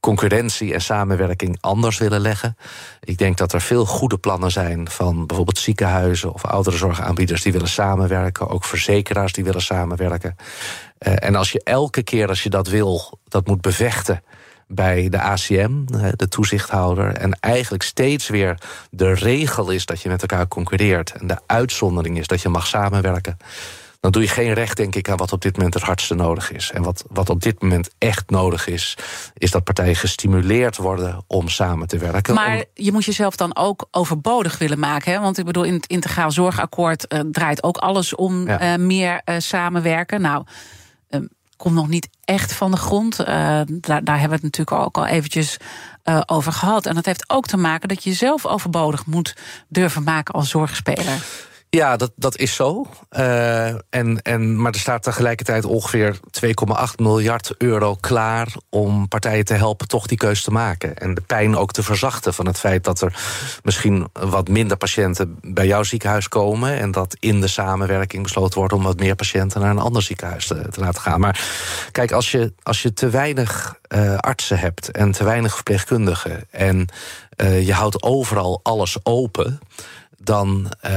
concurrentie 0.00 0.74
en 0.74 0.80
samenwerking 0.80 1.58
anders 1.60 1.98
willen 1.98 2.20
leggen. 2.20 2.56
Ik 3.00 3.18
denk 3.18 3.36
dat 3.36 3.52
er 3.52 3.60
veel 3.60 3.86
goede 3.86 4.18
plannen 4.18 4.50
zijn 4.50 4.90
van 4.90 5.26
bijvoorbeeld 5.26 5.58
ziekenhuizen 5.58 6.32
of 6.32 6.44
ouderenzorgaanbieders 6.44 7.42
die 7.42 7.52
willen 7.52 7.68
samenwerken, 7.68 8.48
ook 8.48 8.64
verzekeraars 8.64 9.32
die 9.32 9.44
willen 9.44 9.62
samenwerken. 9.62 10.36
Uh, 10.98 11.14
en 11.16 11.34
als 11.34 11.52
je 11.52 11.60
elke 11.62 12.02
keer 12.02 12.28
als 12.28 12.42
je 12.42 12.50
dat 12.50 12.68
wil, 12.68 13.18
dat 13.28 13.46
moet 13.46 13.60
bevechten 13.60 14.22
bij 14.66 15.08
de 15.08 15.20
ACM, 15.20 15.84
de 16.16 16.28
toezichthouder. 16.28 17.16
En 17.16 17.38
eigenlijk 17.40 17.82
steeds 17.82 18.28
weer 18.28 18.58
de 18.90 19.12
regel 19.12 19.70
is 19.70 19.86
dat 19.86 20.00
je 20.00 20.08
met 20.08 20.20
elkaar 20.20 20.48
concurreert. 20.48 21.12
En 21.12 21.26
de 21.26 21.38
uitzondering 21.46 22.18
is 22.18 22.26
dat 22.26 22.42
je 22.42 22.48
mag 22.48 22.66
samenwerken. 22.66 23.36
Dan 24.04 24.12
doe 24.12 24.22
je 24.22 24.28
geen 24.28 24.52
recht, 24.52 24.76
denk 24.76 24.94
ik, 24.94 25.08
aan 25.08 25.16
wat 25.16 25.32
op 25.32 25.40
dit 25.40 25.56
moment 25.56 25.74
het 25.74 25.82
hardste 25.82 26.14
nodig 26.14 26.52
is. 26.52 26.70
En 26.70 26.82
wat, 26.82 27.04
wat 27.10 27.30
op 27.30 27.42
dit 27.42 27.62
moment 27.62 27.90
echt 27.98 28.30
nodig 28.30 28.66
is, 28.66 28.96
is 29.34 29.50
dat 29.50 29.64
partijen 29.64 29.96
gestimuleerd 29.96 30.76
worden 30.76 31.24
om 31.26 31.48
samen 31.48 31.86
te 31.86 31.98
werken. 31.98 32.34
Maar 32.34 32.64
je 32.74 32.92
moet 32.92 33.04
jezelf 33.04 33.36
dan 33.36 33.56
ook 33.56 33.88
overbodig 33.90 34.58
willen 34.58 34.78
maken. 34.78 35.12
Hè? 35.12 35.20
Want 35.20 35.38
ik 35.38 35.44
bedoel, 35.44 35.64
in 35.64 35.72
het 35.72 35.86
integraal 35.86 36.30
zorgakkoord 36.30 37.12
uh, 37.12 37.20
draait 37.32 37.62
ook 37.62 37.76
alles 37.76 38.14
om 38.14 38.46
ja. 38.46 38.72
uh, 38.72 38.84
meer 38.84 39.20
uh, 39.24 39.34
samenwerken. 39.38 40.20
Nou 40.20 40.44
komt 41.64 41.76
nog 41.76 41.88
niet 41.88 42.08
echt 42.24 42.52
van 42.52 42.70
de 42.70 42.76
grond. 42.76 43.20
Uh, 43.20 43.26
daar, 43.66 44.04
daar, 44.04 44.18
hebben 44.20 44.38
we 44.38 44.46
het 44.46 44.56
natuurlijk 44.56 44.86
ook 44.86 44.96
al 44.96 45.06
eventjes 45.06 45.56
uh, 46.04 46.20
over 46.26 46.52
gehad. 46.52 46.86
En 46.86 46.94
dat 46.94 47.06
heeft 47.06 47.30
ook 47.30 47.46
te 47.46 47.56
maken 47.56 47.88
dat 47.88 48.04
je 48.04 48.10
jezelf 48.10 48.46
overbodig 48.46 49.06
moet 49.06 49.36
durven 49.68 50.02
maken 50.02 50.34
als 50.34 50.48
zorgspeler. 50.48 51.24
Ja, 51.74 51.96
dat, 51.96 52.12
dat 52.16 52.36
is 52.36 52.54
zo. 52.54 52.86
Uh, 53.18 53.66
en, 53.68 54.22
en, 54.22 54.60
maar 54.60 54.72
er 54.72 54.78
staat 54.78 55.02
tegelijkertijd 55.02 55.64
ongeveer 55.64 56.16
2,8 56.16 56.20
miljard 56.96 57.54
euro 57.58 57.94
klaar 57.94 58.54
om 58.70 59.08
partijen 59.08 59.44
te 59.44 59.54
helpen 59.54 59.88
toch 59.88 60.06
die 60.06 60.18
keus 60.18 60.42
te 60.42 60.50
maken. 60.50 60.98
En 60.98 61.14
de 61.14 61.20
pijn 61.20 61.56
ook 61.56 61.72
te 61.72 61.82
verzachten 61.82 62.34
van 62.34 62.46
het 62.46 62.58
feit 62.58 62.84
dat 62.84 63.00
er 63.00 63.18
misschien 63.62 64.08
wat 64.12 64.48
minder 64.48 64.76
patiënten 64.76 65.38
bij 65.40 65.66
jouw 65.66 65.82
ziekenhuis 65.82 66.28
komen. 66.28 66.78
En 66.78 66.90
dat 66.90 67.16
in 67.20 67.40
de 67.40 67.48
samenwerking 67.48 68.22
besloten 68.22 68.58
wordt 68.58 68.74
om 68.74 68.82
wat 68.82 68.98
meer 68.98 69.14
patiënten 69.14 69.60
naar 69.60 69.70
een 69.70 69.78
ander 69.78 70.02
ziekenhuis 70.02 70.46
te, 70.46 70.68
te 70.70 70.80
laten 70.80 71.02
gaan. 71.02 71.20
Maar 71.20 71.40
kijk, 71.90 72.12
als 72.12 72.30
je, 72.30 72.52
als 72.62 72.82
je 72.82 72.92
te 72.92 73.08
weinig 73.08 73.78
uh, 73.88 74.16
artsen 74.16 74.58
hebt 74.58 74.90
en 74.90 75.12
te 75.12 75.24
weinig 75.24 75.54
verpleegkundigen. 75.54 76.46
en 76.50 76.86
uh, 77.36 77.66
je 77.66 77.72
houdt 77.72 78.02
overal 78.02 78.60
alles 78.62 78.96
open 79.02 79.60
dan 80.24 80.72
uh, 80.86 80.92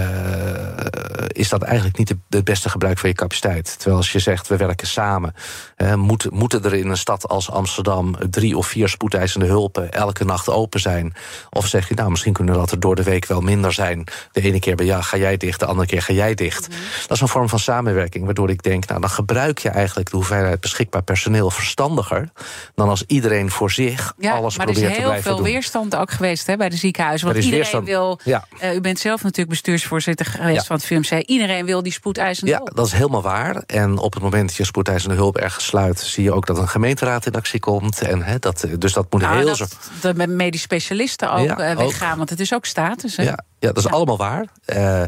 is 1.27 1.49
dat 1.49 1.61
eigenlijk 1.61 1.97
niet 1.97 2.15
het 2.29 2.43
beste 2.43 2.69
gebruik 2.69 2.97
van 2.97 3.09
je 3.09 3.15
capaciteit. 3.15 3.75
Terwijl 3.75 3.97
als 3.97 4.11
je 4.11 4.19
zegt, 4.19 4.47
we 4.47 4.57
werken 4.57 4.87
samen... 4.87 5.33
Uh, 5.77 5.93
moet, 5.93 6.31
moeten 6.31 6.63
er 6.63 6.73
in 6.73 6.89
een 6.89 6.97
stad 6.97 7.27
als 7.27 7.51
Amsterdam... 7.51 8.15
drie 8.29 8.57
of 8.57 8.67
vier 8.67 8.89
spoedeisende 8.89 9.45
hulpen 9.45 9.91
elke 9.91 10.25
nacht 10.25 10.49
open 10.49 10.79
zijn? 10.79 11.13
Of 11.49 11.67
zeg 11.67 11.87
je, 11.87 11.95
nou, 11.95 12.09
misschien 12.09 12.33
kunnen 12.33 12.55
dat 12.55 12.71
er 12.71 12.79
door 12.79 12.95
de 12.95 13.03
week 13.03 13.25
wel 13.25 13.41
minder 13.41 13.73
zijn. 13.73 14.03
De 14.31 14.41
ene 14.41 14.59
keer 14.59 14.75
bij 14.75 14.85
ja, 14.85 15.01
ga 15.01 15.17
jij 15.17 15.37
dicht, 15.37 15.59
de 15.59 15.65
andere 15.65 15.87
keer 15.87 16.01
ga 16.01 16.13
jij 16.13 16.33
dicht. 16.33 16.67
Mm 16.67 16.75
-hmm. 16.75 16.83
Dat 17.01 17.11
is 17.11 17.21
een 17.21 17.27
vorm 17.27 17.49
van 17.49 17.59
samenwerking, 17.59 18.25
waardoor 18.25 18.49
ik 18.49 18.63
denk... 18.63 18.87
nou, 18.87 19.01
dan 19.01 19.09
gebruik 19.09 19.59
je 19.59 19.69
eigenlijk 19.69 20.09
de 20.09 20.15
hoeveelheid 20.15 20.59
beschikbaar 20.59 21.03
personeel 21.03 21.49
verstandiger... 21.49 22.29
dan 22.75 22.89
als 22.89 23.03
iedereen 23.07 23.51
voor 23.51 23.71
zich 23.71 24.13
ja, 24.17 24.33
alles 24.33 24.55
probeert 24.55 24.75
te 24.75 24.81
Maar 24.83 24.91
blijven 24.91 25.11
er 25.11 25.17
is 25.17 25.23
heel 25.23 25.35
veel 25.35 25.43
weerstand 25.43 25.95
ook 25.95 26.11
geweest 26.11 26.47
hè, 26.47 26.57
bij 26.57 26.69
de 26.69 26.75
ziekenhuizen. 26.75 27.27
Want 27.27 27.39
iedereen 27.39 27.59
weerstand, 27.59 27.87
wil... 27.87 28.19
Ja. 28.23 28.47
Uh, 28.63 28.75
u 28.75 28.81
bent 28.81 28.99
zelf 28.99 29.16
natuurlijk 29.23 29.49
bestuursvoorzitter 29.49 30.25
geweest 30.25 30.55
ja. 30.55 30.63
van 30.63 30.75
het 30.75 30.85
VMC. 30.85 31.23
Iedereen 31.25 31.65
wil 31.65 31.83
die 31.83 31.91
spoedeisende 31.91 32.51
ja, 32.51 32.57
hulp. 32.57 32.75
dat 32.75 32.85
is 32.85 32.91
helemaal 32.91 33.21
waar. 33.21 33.55
En 33.65 33.97
op 33.97 34.13
het 34.13 34.23
moment 34.23 34.47
dat 34.47 34.57
je 34.57 34.63
spoedeisende 34.63 35.15
hulp 35.15 35.37
ergens 35.37 35.65
sluit... 35.65 35.99
zie 35.99 36.23
je 36.23 36.31
ook 36.31 36.45
dat 36.45 36.57
een 36.57 36.67
gemeenteraad 36.67 37.25
in 37.25 37.33
actie 37.33 37.59
komt. 37.59 38.01
En, 38.01 38.23
he, 38.23 38.39
dat, 38.39 38.65
dus 38.77 38.93
dat 38.93 39.05
moet 39.09 39.21
nou, 39.21 39.37
heel 39.37 39.45
dat, 39.45 39.57
zo... 39.57 40.13
De 40.13 40.27
medisch 40.27 40.61
specialisten 40.61 41.31
ook 41.31 41.45
ja, 41.45 41.75
weggaan, 41.75 42.11
ook. 42.11 42.17
want 42.17 42.29
het 42.29 42.39
is 42.39 42.53
ook 42.53 42.65
status. 42.65 43.15
Hè? 43.15 43.23
Ja, 43.23 43.43
ja, 43.59 43.71
dat 43.71 43.77
is 43.77 43.87
allemaal 43.87 44.17
waar. 44.17 44.45
Uh, 44.65 45.03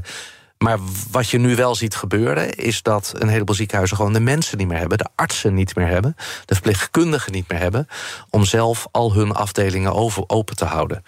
maar 0.59 0.79
wat 1.11 1.29
je 1.29 1.37
nu 1.37 1.55
wel 1.55 1.75
ziet 1.75 1.95
gebeuren, 1.95 2.55
is 2.55 2.81
dat 2.81 3.13
een 3.17 3.27
heleboel 3.27 3.55
ziekenhuizen 3.55 3.97
gewoon 3.97 4.13
de 4.13 4.19
mensen 4.19 4.57
niet 4.57 4.67
meer 4.67 4.77
hebben, 4.77 4.97
de 4.97 5.07
artsen 5.15 5.53
niet 5.53 5.75
meer 5.75 5.87
hebben, 5.87 6.15
de 6.45 6.53
verpleegkundigen 6.53 7.31
niet 7.31 7.49
meer 7.49 7.59
hebben, 7.59 7.87
om 8.29 8.45
zelf 8.45 8.87
al 8.91 9.13
hun 9.13 9.31
afdelingen 9.31 9.93
over, 9.93 10.23
open 10.27 10.55
te 10.55 10.65
houden. 10.65 11.03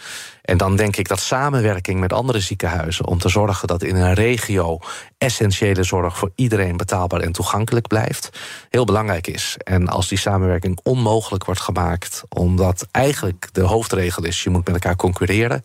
En 0.52 0.58
dan 0.58 0.76
denk 0.76 0.96
ik 0.96 1.08
dat 1.08 1.20
samenwerking 1.20 2.00
met 2.00 2.14
andere 2.14 2.40
ziekenhuizen 2.40 3.08
om 3.08 3.20
te 3.20 3.30
zorgen 3.30 3.68
dat 3.68 3.84
in 3.84 3.96
een 3.96 4.14
regio 4.14 4.80
essentiële 5.18 5.84
zorg 5.84 6.18
voor 6.18 6.32
iedereen 6.36 6.78
betaalbaar 6.78 7.20
en 7.20 7.32
toegankelijk 7.32 7.88
blijft, 7.88 8.30
heel 8.70 8.86
belangrijk 8.86 9.28
is. 9.28 9.58
En 9.58 9.88
als 9.88 10.08
die 10.08 10.18
samenwerking 10.18 10.80
onmogelijk 10.84 11.46
wordt 11.46 11.62
gemaakt, 11.62 12.24
omdat 12.30 12.88
eigenlijk 12.92 13.50
de 13.52 13.62
hoofdregel 13.62 14.24
is: 14.24 14.44
je 14.44 14.50
moet 14.50 14.66
met 14.66 14.74
elkaar 14.74 14.96
concurreren, 14.96 15.64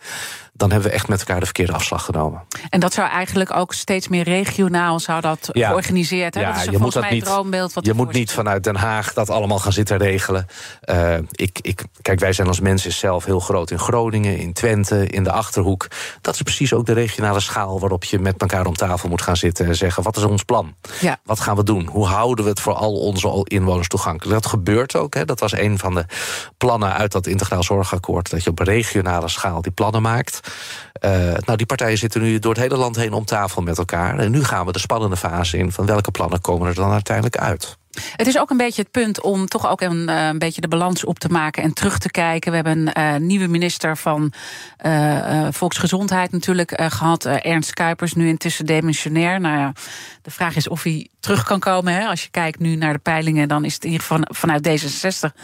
dan 0.52 0.70
hebben 0.70 0.88
we 0.88 0.94
echt 0.94 1.08
met 1.08 1.18
elkaar 1.18 1.38
de 1.38 1.44
verkeerde 1.44 1.72
afslag 1.72 2.04
genomen. 2.04 2.42
En 2.70 2.80
dat 2.80 2.92
zou 2.92 3.08
eigenlijk 3.08 3.56
ook 3.56 3.74
steeds 3.74 4.08
meer 4.08 4.24
regionaal 4.24 5.00
zou 5.00 5.20
dat 5.20 5.48
ja. 5.52 5.68
georganiseerd 5.68 6.34
hebben. 6.34 6.52
Ja, 6.52 6.58
dat 6.58 6.66
is 6.66 6.72
je 6.72 6.78
moet 6.78 6.92
dat 6.92 7.02
mij 7.02 7.12
niet, 7.12 7.24
droombeeld. 7.24 7.72
Wat 7.72 7.86
je 7.86 7.94
moet 7.94 8.12
niet 8.12 8.32
vanuit 8.32 8.64
Den 8.64 8.76
Haag 8.76 9.12
dat 9.12 9.30
allemaal 9.30 9.58
gaan 9.58 9.72
zitten 9.72 9.96
regelen. 9.96 10.46
Uh, 10.84 11.14
ik, 11.30 11.58
ik, 11.62 11.84
kijk, 12.02 12.20
wij 12.20 12.32
zijn 12.32 12.48
als 12.48 12.60
mensen 12.60 12.92
zelf 12.92 13.24
heel 13.24 13.40
groot 13.40 13.70
in 13.70 13.78
Groningen, 13.78 14.38
in 14.38 14.52
Twente, 14.52 14.75
in 14.90 15.24
de 15.24 15.32
Achterhoek. 15.32 15.86
Dat 16.20 16.34
is 16.34 16.42
precies 16.42 16.72
ook 16.72 16.86
de 16.86 16.92
regionale 16.92 17.40
schaal 17.40 17.80
waarop 17.80 18.04
je 18.04 18.18
met 18.18 18.40
elkaar 18.40 18.66
om 18.66 18.74
tafel 18.74 19.08
moet 19.08 19.22
gaan 19.22 19.36
zitten 19.36 19.66
en 19.66 19.76
zeggen: 19.76 20.02
wat 20.02 20.16
is 20.16 20.22
ons 20.22 20.42
plan? 20.42 20.74
Ja. 21.00 21.18
Wat 21.24 21.40
gaan 21.40 21.56
we 21.56 21.62
doen? 21.62 21.86
Hoe 21.86 22.06
houden 22.06 22.44
we 22.44 22.50
het 22.50 22.60
voor 22.60 22.74
al 22.74 22.92
onze 22.92 23.40
inwoners 23.44 23.88
toegankelijk? 23.88 24.42
Dat 24.42 24.50
gebeurt 24.50 24.96
ook. 24.96 25.14
Hè. 25.14 25.24
Dat 25.24 25.40
was 25.40 25.52
een 25.52 25.78
van 25.78 25.94
de 25.94 26.04
plannen 26.56 26.92
uit 26.92 27.12
dat 27.12 27.26
integraal 27.26 27.62
zorgakkoord. 27.62 28.30
Dat 28.30 28.44
je 28.44 28.50
op 28.50 28.58
regionale 28.58 29.28
schaal 29.28 29.62
die 29.62 29.72
plannen 29.72 30.02
maakt. 30.02 30.40
Uh, 31.04 31.10
nou, 31.20 31.56
die 31.56 31.66
partijen 31.66 31.98
zitten 31.98 32.22
nu 32.22 32.38
door 32.38 32.52
het 32.52 32.62
hele 32.62 32.76
land 32.76 32.96
heen 32.96 33.12
om 33.12 33.24
tafel 33.24 33.62
met 33.62 33.78
elkaar. 33.78 34.18
En 34.18 34.30
nu 34.30 34.44
gaan 34.44 34.66
we 34.66 34.72
de 34.72 34.78
spannende 34.78 35.16
fase 35.16 35.58
in 35.58 35.72
van 35.72 35.86
welke 35.86 36.10
plannen 36.10 36.40
komen 36.40 36.68
er 36.68 36.74
dan 36.74 36.90
uiteindelijk 36.90 37.38
uit. 37.38 37.76
Het 38.16 38.26
is 38.26 38.38
ook 38.38 38.50
een 38.50 38.56
beetje 38.56 38.82
het 38.82 38.90
punt 38.90 39.20
om 39.20 39.46
toch 39.46 39.68
ook 39.68 39.80
een, 39.80 40.10
uh, 40.10 40.26
een 40.26 40.38
beetje 40.38 40.60
de 40.60 40.68
balans 40.68 41.04
op 41.04 41.18
te 41.18 41.28
maken 41.28 41.62
en 41.62 41.72
terug 41.72 41.98
te 41.98 42.10
kijken. 42.10 42.50
We 42.50 42.56
hebben 42.56 42.88
een 42.94 42.98
uh, 42.98 43.20
nieuwe 43.26 43.46
minister 43.46 43.96
van 43.96 44.32
uh, 44.86 45.48
Volksgezondheid 45.50 46.32
natuurlijk 46.32 46.82
gehad, 46.92 47.24
Ernst 47.24 47.72
Kuipers, 47.72 48.14
nu 48.14 48.28
intussen 48.28 48.66
demissionair. 48.66 49.40
Nou 49.40 49.58
ja, 49.58 49.72
de 50.22 50.30
vraag 50.30 50.56
is 50.56 50.68
of 50.68 50.82
hij 50.82 51.08
terug 51.20 51.44
kan 51.44 51.60
komen. 51.60 51.92
Hè. 51.92 52.06
Als 52.06 52.22
je 52.22 52.30
kijkt 52.30 52.58
nu 52.58 52.74
naar 52.76 52.92
de 52.92 52.98
peilingen, 52.98 53.48
dan 53.48 53.64
is 53.64 53.74
het 53.74 53.82
hier 53.82 54.00
van, 54.00 54.28
vanuit 54.30 54.68
D66 54.68 55.42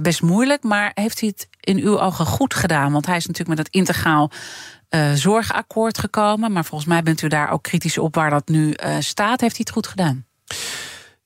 best 0.00 0.22
moeilijk. 0.22 0.62
Maar 0.62 0.90
heeft 0.94 1.20
hij 1.20 1.28
het 1.28 1.48
in 1.60 1.78
uw 1.78 2.00
ogen 2.00 2.26
goed 2.26 2.54
gedaan? 2.54 2.92
Want 2.92 3.06
hij 3.06 3.16
is 3.16 3.26
natuurlijk 3.26 3.56
met 3.56 3.66
het 3.66 3.76
integraal 3.76 4.30
zorgakkoord 5.14 5.98
gekomen. 5.98 6.52
Maar 6.52 6.64
volgens 6.64 6.90
mij 6.90 7.02
bent 7.02 7.22
u 7.22 7.28
daar 7.28 7.50
ook 7.50 7.62
kritisch 7.62 7.98
op 7.98 8.14
waar 8.14 8.30
dat 8.30 8.48
nu 8.48 8.74
staat. 8.98 9.40
Heeft 9.40 9.56
hij 9.56 9.64
het 9.64 9.70
goed 9.70 9.86
gedaan? 9.86 10.24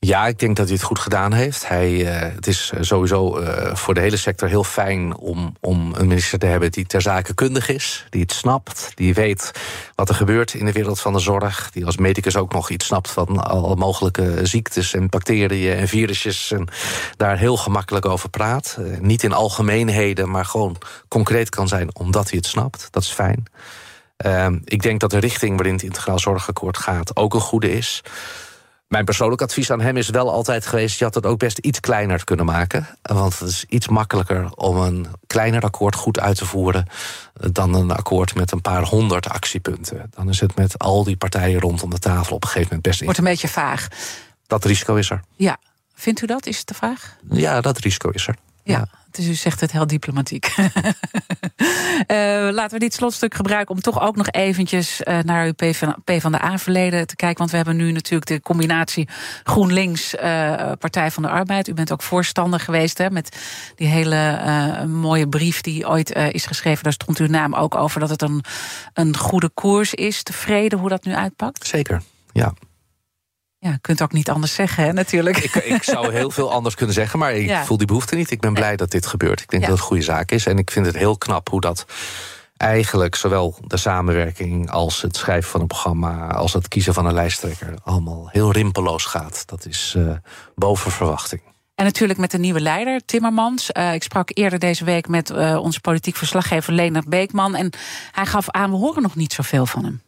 Ja, 0.01 0.27
ik 0.27 0.39
denk 0.39 0.57
dat 0.57 0.67
hij 0.67 0.75
het 0.75 0.85
goed 0.85 0.99
gedaan 0.99 1.33
heeft. 1.33 1.69
Hij, 1.69 1.91
uh, 1.91 2.35
het 2.35 2.47
is 2.47 2.73
sowieso 2.81 3.41
uh, 3.41 3.75
voor 3.75 3.95
de 3.95 4.01
hele 4.01 4.17
sector 4.17 4.49
heel 4.49 4.65
fijn 4.65 5.17
om, 5.17 5.57
om 5.61 5.95
een 5.95 6.07
minister 6.07 6.39
te 6.39 6.47
hebben 6.47 6.73
die 6.73 6.87
ter 6.87 7.03
zake 7.03 7.35
kundig 7.35 7.69
is, 7.69 8.07
die 8.11 8.21
het 8.21 8.33
snapt, 8.33 8.91
die 8.95 9.15
weet 9.15 9.53
wat 9.95 10.09
er 10.09 10.15
gebeurt 10.15 10.55
in 10.55 10.65
de 10.65 10.73
wereld 10.73 11.01
van 11.01 11.13
de 11.13 11.19
zorg, 11.19 11.71
die 11.71 11.87
als 11.87 11.97
medicus 11.97 12.37
ook 12.37 12.53
nog 12.53 12.71
iets 12.71 12.87
snapt 12.87 13.11
van 13.11 13.45
alle 13.45 13.77
mogelijke 13.77 14.47
ziektes 14.47 14.95
en 14.95 15.09
bacteriën 15.09 15.77
en 15.77 15.89
virusjes 15.89 16.51
en 16.53 16.69
daar 17.17 17.39
heel 17.39 17.57
gemakkelijk 17.57 18.07
over 18.07 18.29
praat. 18.29 18.79
Niet 19.01 19.23
in 19.23 19.33
algemeenheden, 19.33 20.31
maar 20.31 20.45
gewoon 20.45 20.77
concreet 21.09 21.49
kan 21.49 21.69
zijn 21.69 21.97
omdat 21.97 22.29
hij 22.29 22.39
het 22.39 22.47
snapt. 22.47 22.89
Dat 22.91 23.03
is 23.03 23.11
fijn. 23.11 23.45
Ehm, 24.17 24.59
ik 24.65 24.83
denk 24.83 25.01
dat 25.01 25.11
de 25.11 25.19
richting 25.19 25.57
waarin 25.57 25.75
het 25.75 25.83
integraal 25.83 26.19
zorgakkoord 26.19 26.79
gaat 26.79 27.17
ook 27.17 27.35
een 27.35 27.41
goede 27.41 27.73
is. 27.73 28.03
Mijn 28.89 29.05
persoonlijk 29.05 29.43
advies 29.43 29.70
aan 29.70 29.80
hem 29.80 29.97
is 29.97 30.09
wel 30.09 30.32
altijd 30.32 30.66
geweest... 30.66 30.99
je 30.99 31.05
had 31.05 31.14
het 31.14 31.26
ook 31.26 31.39
best 31.39 31.59
iets 31.59 31.80
kleiner 31.80 32.24
kunnen 32.24 32.47
maken. 32.47 32.86
Want 33.03 33.39
het 33.39 33.49
is 33.49 33.64
iets 33.68 33.89
makkelijker 33.89 34.53
om 34.55 34.76
een 34.76 35.07
kleiner 35.26 35.62
akkoord 35.62 35.95
goed 35.95 36.20
uit 36.20 36.36
te 36.36 36.47
voeren... 36.47 36.86
dan 37.32 37.74
een 37.74 37.91
akkoord 37.91 38.34
met 38.34 38.53
een 38.53 38.61
paar 38.61 38.82
honderd 38.82 39.28
actiepunten. 39.28 40.11
Dan 40.11 40.28
is 40.28 40.41
het 40.41 40.57
met 40.57 40.78
al 40.78 41.05
die 41.05 41.16
partijen 41.16 41.61
rondom 41.61 41.91
de 41.91 41.99
tafel 41.99 42.34
op 42.34 42.43
een 42.43 42.49
gegeven 42.49 42.68
moment 42.68 42.86
best... 42.86 43.03
Wordt 43.03 43.18
een 43.18 43.24
beetje 43.24 43.49
vaag. 43.49 43.89
Dat 44.47 44.64
risico 44.64 44.95
is 44.95 45.11
er. 45.11 45.20
Ja. 45.36 45.57
Vindt 45.95 46.22
u 46.22 46.26
dat? 46.26 46.47
Is 46.47 46.57
het 46.57 46.66
te 46.66 46.74
vaag? 46.74 47.16
Ja, 47.30 47.61
dat 47.61 47.78
risico 47.78 48.11
is 48.11 48.26
er. 48.26 48.36
Ja, 48.73 48.89
dus 49.11 49.27
u 49.27 49.35
zegt 49.35 49.61
het 49.61 49.73
heel 49.73 49.87
diplomatiek. 49.87 50.55
uh, 50.57 50.64
laten 52.59 52.71
we 52.71 52.79
dit 52.79 52.95
slotstuk 52.95 53.35
gebruiken 53.35 53.75
om 53.75 53.81
toch 53.81 54.01
ook 54.01 54.16
nog 54.16 54.31
eventjes 54.31 55.01
uh, 55.01 55.19
naar 55.19 55.47
uw 55.47 55.53
P 56.05 56.21
van 56.21 56.33
de 56.33 56.43
A-verleden 56.43 57.07
te 57.07 57.16
kijken. 57.16 57.39
Want 57.39 57.51
we 57.51 57.57
hebben 57.57 57.77
nu 57.77 57.93
natuurlijk 57.93 58.31
de 58.31 58.41
combinatie 58.41 59.09
GroenLinks 59.43 60.14
uh, 60.14 60.73
Partij 60.79 61.11
van 61.11 61.23
de 61.23 61.29
Arbeid. 61.29 61.69
U 61.69 61.75
bent 61.75 61.93
ook 61.93 62.03
voorstander 62.03 62.61
geweest 62.61 62.99
hè, 62.99 63.11
met 63.11 63.37
die 63.77 63.89
hele 63.89 64.87
mooie 64.87 65.29
brief 65.29 65.61
die 65.61 65.89
ooit 65.89 66.14
is 66.14 66.47
geschreven. 66.47 66.83
Daar 66.83 66.93
stond 66.93 67.19
uw 67.19 67.27
naam 67.27 67.55
ook 67.55 67.75
over 67.75 68.01
dat 68.01 68.11
het 68.11 68.23
een, 68.23 68.45
een 68.93 69.16
goede 69.16 69.49
koers 69.49 69.95
is. 69.95 70.23
Tevreden 70.23 70.79
hoe 70.79 70.89
dat 70.89 71.05
nu 71.05 71.14
uitpakt? 71.14 71.66
Zeker, 71.66 72.03
ja. 72.33 72.55
Ja, 73.61 73.71
je 73.71 73.79
kunt 73.81 74.03
ook 74.03 74.13
niet 74.13 74.31
anders 74.31 74.55
zeggen, 74.55 74.85
hè, 74.85 74.93
natuurlijk. 74.93 75.37
Ik, 75.37 75.55
ik 75.55 75.83
zou 75.83 76.13
heel 76.13 76.31
veel 76.31 76.53
anders 76.53 76.75
kunnen 76.75 76.95
zeggen, 76.95 77.19
maar 77.19 77.33
ik 77.33 77.57
voel 77.57 77.77
die 77.77 77.87
behoefte 77.87 78.15
niet. 78.15 78.31
Ik 78.31 78.41
ben 78.41 78.55
blij 78.55 78.77
dat 78.77 78.91
dit 78.91 79.07
gebeurt. 79.07 79.41
Ik 79.41 79.49
denk 79.49 79.63
dat 79.63 79.71
het 79.71 79.81
een 79.81 79.87
goede 79.87 80.03
zaak 80.03 80.31
is. 80.31 80.47
En 80.47 80.59
ik 80.59 80.71
vind 80.71 80.87
het 80.87 80.97
heel 80.97 81.19
knap 81.19 81.49
hoe 81.49 81.61
dat 81.61 81.87
eigenlijk 82.57 83.15
zowel 83.15 83.59
de 83.67 83.77
samenwerking 83.77 84.71
als 84.71 85.03
het 85.03 85.17
schrijven 85.17 85.51
van 85.51 85.61
een 85.61 85.67
programma, 85.67 86.33
als 86.33 86.53
het 86.53 86.69
kiezen 86.69 86.95
van 86.95 87.07
een 87.07 87.15
lijsttrekker, 87.15 87.75
allemaal 87.83 88.29
heel 88.33 88.53
rimpeloos 88.53 89.05
gaat. 89.05 89.43
Dat 89.47 89.67
is 89.67 89.95
uh, 89.97 90.17
boven 90.55 90.91
verwachting. 90.91 91.41
En 91.75 91.85
natuurlijk 91.85 92.19
met 92.19 92.31
de 92.31 92.39
nieuwe 92.39 92.61
leider, 92.61 93.05
Timmermans. 93.05 93.71
Uh, 93.73 93.95
ik 93.95 94.03
sprak 94.03 94.31
eerder 94.35 94.59
deze 94.59 94.85
week 94.85 95.09
met 95.09 95.31
uh, 95.31 95.57
onze 95.57 95.81
politiek 95.81 96.17
verslaggever 96.17 96.73
Leonard 96.73 97.09
Beekman. 97.09 97.55
En 97.55 97.71
hij 98.13 98.27
gaf 98.27 98.51
aan, 98.51 98.71
we 98.71 98.77
horen 98.77 99.03
nog 99.03 99.17
niet 99.17 99.33
zoveel 99.33 99.67
van 99.67 99.85
hem. 99.85 100.03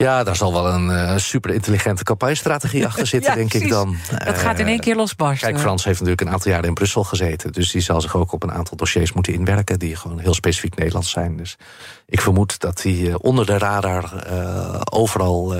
Ja, 0.00 0.24
daar 0.24 0.36
zal 0.36 0.52
wel 0.52 0.66
een 0.66 0.88
uh, 0.88 1.16
super 1.16 1.54
intelligente 1.54 2.02
campagnestrategie 2.02 2.86
achter 2.90 3.06
zitten, 3.06 3.30
ja, 3.30 3.36
denk 3.36 3.48
precies. 3.48 3.66
ik 3.66 3.72
dan. 3.72 3.96
Dat 4.24 4.38
gaat 4.38 4.58
in 4.58 4.66
één 4.66 4.80
keer 4.80 4.96
losbarsten. 4.96 5.48
Kijk, 5.48 5.60
Frans 5.60 5.84
heeft 5.84 5.98
natuurlijk 5.98 6.26
een 6.26 6.32
aantal 6.32 6.50
jaren 6.50 6.68
in 6.68 6.74
Brussel 6.74 7.04
gezeten. 7.04 7.52
Dus 7.52 7.70
die 7.70 7.80
zal 7.80 8.00
zich 8.00 8.16
ook 8.16 8.32
op 8.32 8.42
een 8.42 8.52
aantal 8.52 8.76
dossiers 8.76 9.12
moeten 9.12 9.32
inwerken... 9.32 9.78
die 9.78 9.96
gewoon 9.96 10.18
heel 10.18 10.34
specifiek 10.34 10.76
Nederlands 10.76 11.10
zijn. 11.10 11.36
Dus 11.36 11.56
ik 12.06 12.20
vermoed 12.20 12.60
dat 12.60 12.82
hij 12.82 12.92
uh, 12.92 13.14
onder 13.18 13.46
de 13.46 13.58
radar 13.58 14.26
uh, 14.32 14.80
overal 14.90 15.54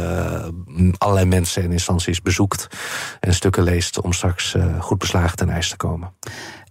allerlei 0.98 1.26
mensen 1.26 1.62
en 1.62 1.72
instanties 1.72 2.22
bezoekt... 2.22 2.66
en 3.20 3.34
stukken 3.34 3.62
leest 3.62 4.00
om 4.00 4.12
straks 4.12 4.54
goed 4.78 4.98
beslagen 4.98 5.36
ten 5.36 5.50
ijs 5.50 5.68
te 5.68 5.76
komen. 5.76 6.12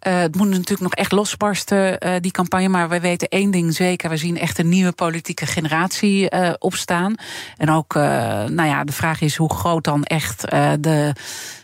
Uh, 0.07 0.19
het 0.19 0.35
moet 0.35 0.47
natuurlijk 0.47 0.79
nog 0.79 0.93
echt 0.93 1.11
losbarsten, 1.11 2.05
uh, 2.05 2.15
die 2.19 2.31
campagne. 2.31 2.67
Maar 2.67 2.89
we 2.89 2.99
weten 2.99 3.27
één 3.27 3.51
ding 3.51 3.75
zeker. 3.75 4.09
We 4.09 4.17
zien 4.17 4.37
echt 4.37 4.57
een 4.57 4.69
nieuwe 4.69 4.91
politieke 4.91 5.45
generatie 5.45 6.33
uh, 6.35 6.53
opstaan. 6.59 7.15
En 7.57 7.71
ook, 7.71 7.93
nou 7.93 8.63
ja, 8.63 8.83
de 8.83 8.91
vraag 8.91 9.21
is 9.21 9.35
hoe 9.35 9.53
groot 9.53 9.83
dan 9.83 10.03
echt 10.03 10.41
de, 10.79 11.13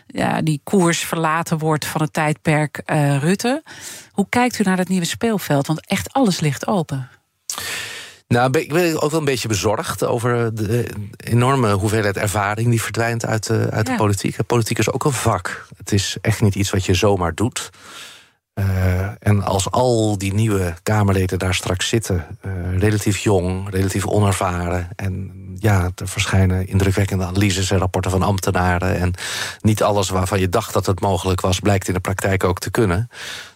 ja, 0.06 0.42
die 0.42 0.60
koers 0.64 0.98
verlaten 0.98 1.58
wordt 1.58 1.86
van 1.86 2.00
het 2.00 2.12
tijdperk 2.12 2.82
Rutte. 3.20 3.62
Hoe 4.12 4.26
kijkt 4.28 4.58
u 4.58 4.62
naar 4.62 4.78
het 4.78 4.88
nieuwe 4.88 5.06
speelveld? 5.06 5.66
Want 5.66 5.86
echt 5.86 6.12
alles 6.12 6.40
ligt 6.40 6.66
open. 6.66 7.08
Nou, 8.28 8.58
ik 8.58 8.72
ben 8.72 9.02
ook 9.02 9.10
wel 9.10 9.20
een 9.20 9.26
beetje 9.26 9.48
bezorgd 9.48 10.04
over 10.04 10.54
de 10.54 10.88
enorme 11.16 11.72
hoeveelheid 11.72 12.16
ervaring 12.16 12.70
die 12.70 12.82
verdwijnt 12.82 13.26
uit 13.26 13.46
de, 13.46 13.68
uit 13.70 13.86
ja. 13.86 13.92
de 13.92 13.98
politiek. 13.98 14.46
Politiek 14.46 14.78
is 14.78 14.92
ook 14.92 15.04
een 15.04 15.12
vak. 15.12 15.66
Het 15.76 15.92
is 15.92 16.16
echt 16.20 16.40
niet 16.40 16.54
iets 16.54 16.70
wat 16.70 16.84
je 16.84 16.94
zomaar 16.94 17.34
doet. 17.34 17.70
Uh, 18.58 19.08
en 19.18 19.42
als 19.42 19.70
al 19.70 20.18
die 20.18 20.34
nieuwe 20.34 20.74
Kamerleden 20.82 21.38
daar 21.38 21.54
straks 21.54 21.88
zitten, 21.88 22.26
uh, 22.46 22.78
relatief 22.78 23.18
jong, 23.18 23.70
relatief 23.70 24.06
onervaren. 24.06 24.88
En 24.94 25.32
ja, 25.58 25.90
er 25.94 26.08
verschijnen 26.08 26.66
indrukwekkende 26.66 27.24
analyses 27.24 27.70
en 27.70 27.78
rapporten 27.78 28.10
van 28.10 28.22
ambtenaren. 28.22 28.96
En 28.98 29.14
niet 29.60 29.82
alles 29.82 30.08
waarvan 30.08 30.40
je 30.40 30.48
dacht 30.48 30.72
dat 30.72 30.86
het 30.86 31.00
mogelijk 31.00 31.40
was, 31.40 31.60
blijkt 31.60 31.88
in 31.88 31.94
de 31.94 32.00
praktijk 32.00 32.44
ook 32.44 32.58
te 32.58 32.70
kunnen. 32.70 33.08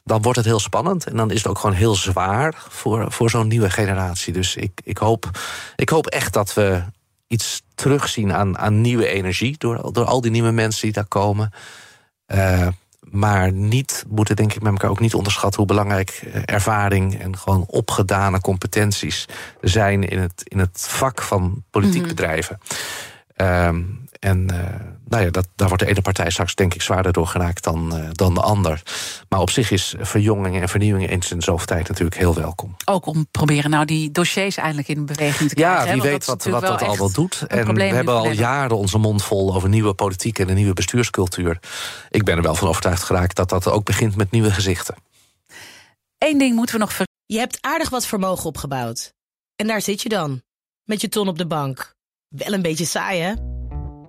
Dan 0.05 0.23
wordt 0.23 0.39
het 0.39 0.47
heel 0.47 0.61
spannend. 0.61 1.07
En 1.07 1.17
dan 1.17 1.31
is 1.31 1.39
het 1.39 1.47
ook 1.47 1.59
gewoon 1.59 1.77
heel 1.77 1.95
zwaar 1.95 2.55
voor, 2.69 3.13
voor 3.13 3.31
zo'n 3.31 3.49
nieuwe 3.49 3.71
generatie. 3.71 4.33
Dus 4.33 4.57
ik, 4.57 4.81
ik, 4.85 4.99
hoop, 4.99 5.31
ik 5.77 5.89
hoop 5.89 6.07
echt 6.07 6.33
dat 6.33 6.55
we 6.55 6.83
iets 7.27 7.63
terugzien 7.75 8.33
aan, 8.33 8.59
aan 8.59 8.81
nieuwe 8.81 9.07
energie. 9.07 9.55
Door, 9.59 9.93
door 9.93 10.05
al 10.05 10.21
die 10.21 10.31
nieuwe 10.31 10.51
mensen 10.51 10.83
die 10.83 10.93
daar 10.93 11.09
komen. 11.09 11.53
Uh, 12.35 12.67
maar 13.11 13.53
niet 13.53 14.05
moeten, 14.09 14.37
denk 14.37 14.53
ik, 14.55 14.63
met 14.63 14.73
elkaar 14.73 14.91
ook 14.91 15.01
niet 15.01 15.15
onderschatten 15.15 15.59
hoe 15.59 15.69
belangrijk 15.69 16.23
ervaring 16.45 17.21
en 17.21 17.39
gewoon 17.39 17.65
opgedane 17.67 18.41
competenties 18.41 19.29
zijn 19.61 20.09
in 20.09 20.19
het, 20.19 20.43
in 20.45 20.59
het 20.59 20.87
vak 20.89 21.23
van 21.23 21.63
politiek 21.71 22.03
mm 22.03 22.07
-hmm. 22.07 22.17
bedrijven. 22.17 22.61
Um, 23.37 24.00
en 24.21 24.49
uh, 24.53 24.59
nou 25.09 25.25
ja, 25.25 25.31
dat, 25.31 25.49
daar 25.57 25.69
wordt 25.69 25.83
de 25.83 25.89
ene 25.89 26.03
partij 26.03 26.31
straks 26.31 26.55
denk 26.55 26.75
ik 26.75 26.83
zwaarder 26.83 27.13
door 27.13 27.27
geraakt 27.27 27.65
dan, 27.65 27.97
uh, 27.97 28.09
dan 28.13 28.35
de 28.35 28.41
ander. 28.41 28.83
Maar 29.29 29.41
op 29.41 29.51
zich 29.51 29.71
is 29.71 29.95
verjonging 29.99 30.61
en 30.61 30.69
vernieuwing 30.69 31.11
eens 31.11 31.31
in 31.31 31.43
zoveel 31.43 31.67
tijd 31.67 31.89
natuurlijk 31.89 32.17
heel 32.17 32.35
welkom. 32.35 32.77
Ook 32.85 33.07
om 33.07 33.27
proberen 33.31 33.71
nou 33.71 33.85
die 33.85 34.11
dossiers 34.11 34.57
eindelijk 34.57 34.89
in 34.89 35.07
beweging 35.07 35.49
te 35.49 35.55
krijgen. 35.55 35.87
Ja, 35.87 35.93
wie 35.93 36.03
weet 36.03 36.25
wat, 36.25 36.45
wat 36.45 36.61
dat 36.63 36.83
allemaal 36.83 37.13
doet. 37.13 37.43
En 37.47 37.75
we 37.75 37.83
hebben 37.83 38.15
al 38.15 38.31
jaren 38.31 38.77
onze 38.77 38.99
mond 38.99 39.23
vol 39.23 39.55
over 39.55 39.69
nieuwe 39.69 39.95
politiek 39.95 40.39
en 40.39 40.49
een 40.49 40.55
nieuwe 40.55 40.73
bestuurscultuur. 40.73 41.59
Ik 42.11 42.25
ben 42.25 42.37
er 42.37 42.43
wel 42.43 42.55
van 42.55 42.69
overtuigd 42.69 43.03
geraakt 43.03 43.37
dat 43.37 43.49
dat 43.49 43.69
ook 43.69 43.85
begint 43.85 44.17
met 44.17 44.31
nieuwe 44.31 44.51
gezichten. 44.51 44.95
Eén 46.19 46.39
ding 46.39 46.55
moeten 46.55 46.75
we 46.75 46.81
nog 46.81 46.93
ver... 46.93 47.07
Je 47.27 47.39
hebt 47.39 47.59
aardig 47.61 47.89
wat 47.89 48.07
vermogen 48.07 48.45
opgebouwd. 48.45 49.13
En 49.57 49.67
daar 49.67 49.83
zit 49.83 50.03
je 50.03 50.09
dan, 50.09 50.43
met 50.85 51.01
je 51.01 51.09
ton 51.09 51.29
op 51.29 51.39
de 51.39 51.47
bank. 51.47 51.95
Wel 52.29 52.53
een 52.53 52.63
beetje 52.63 52.85
saai, 52.85 53.21
hè? 53.21 53.35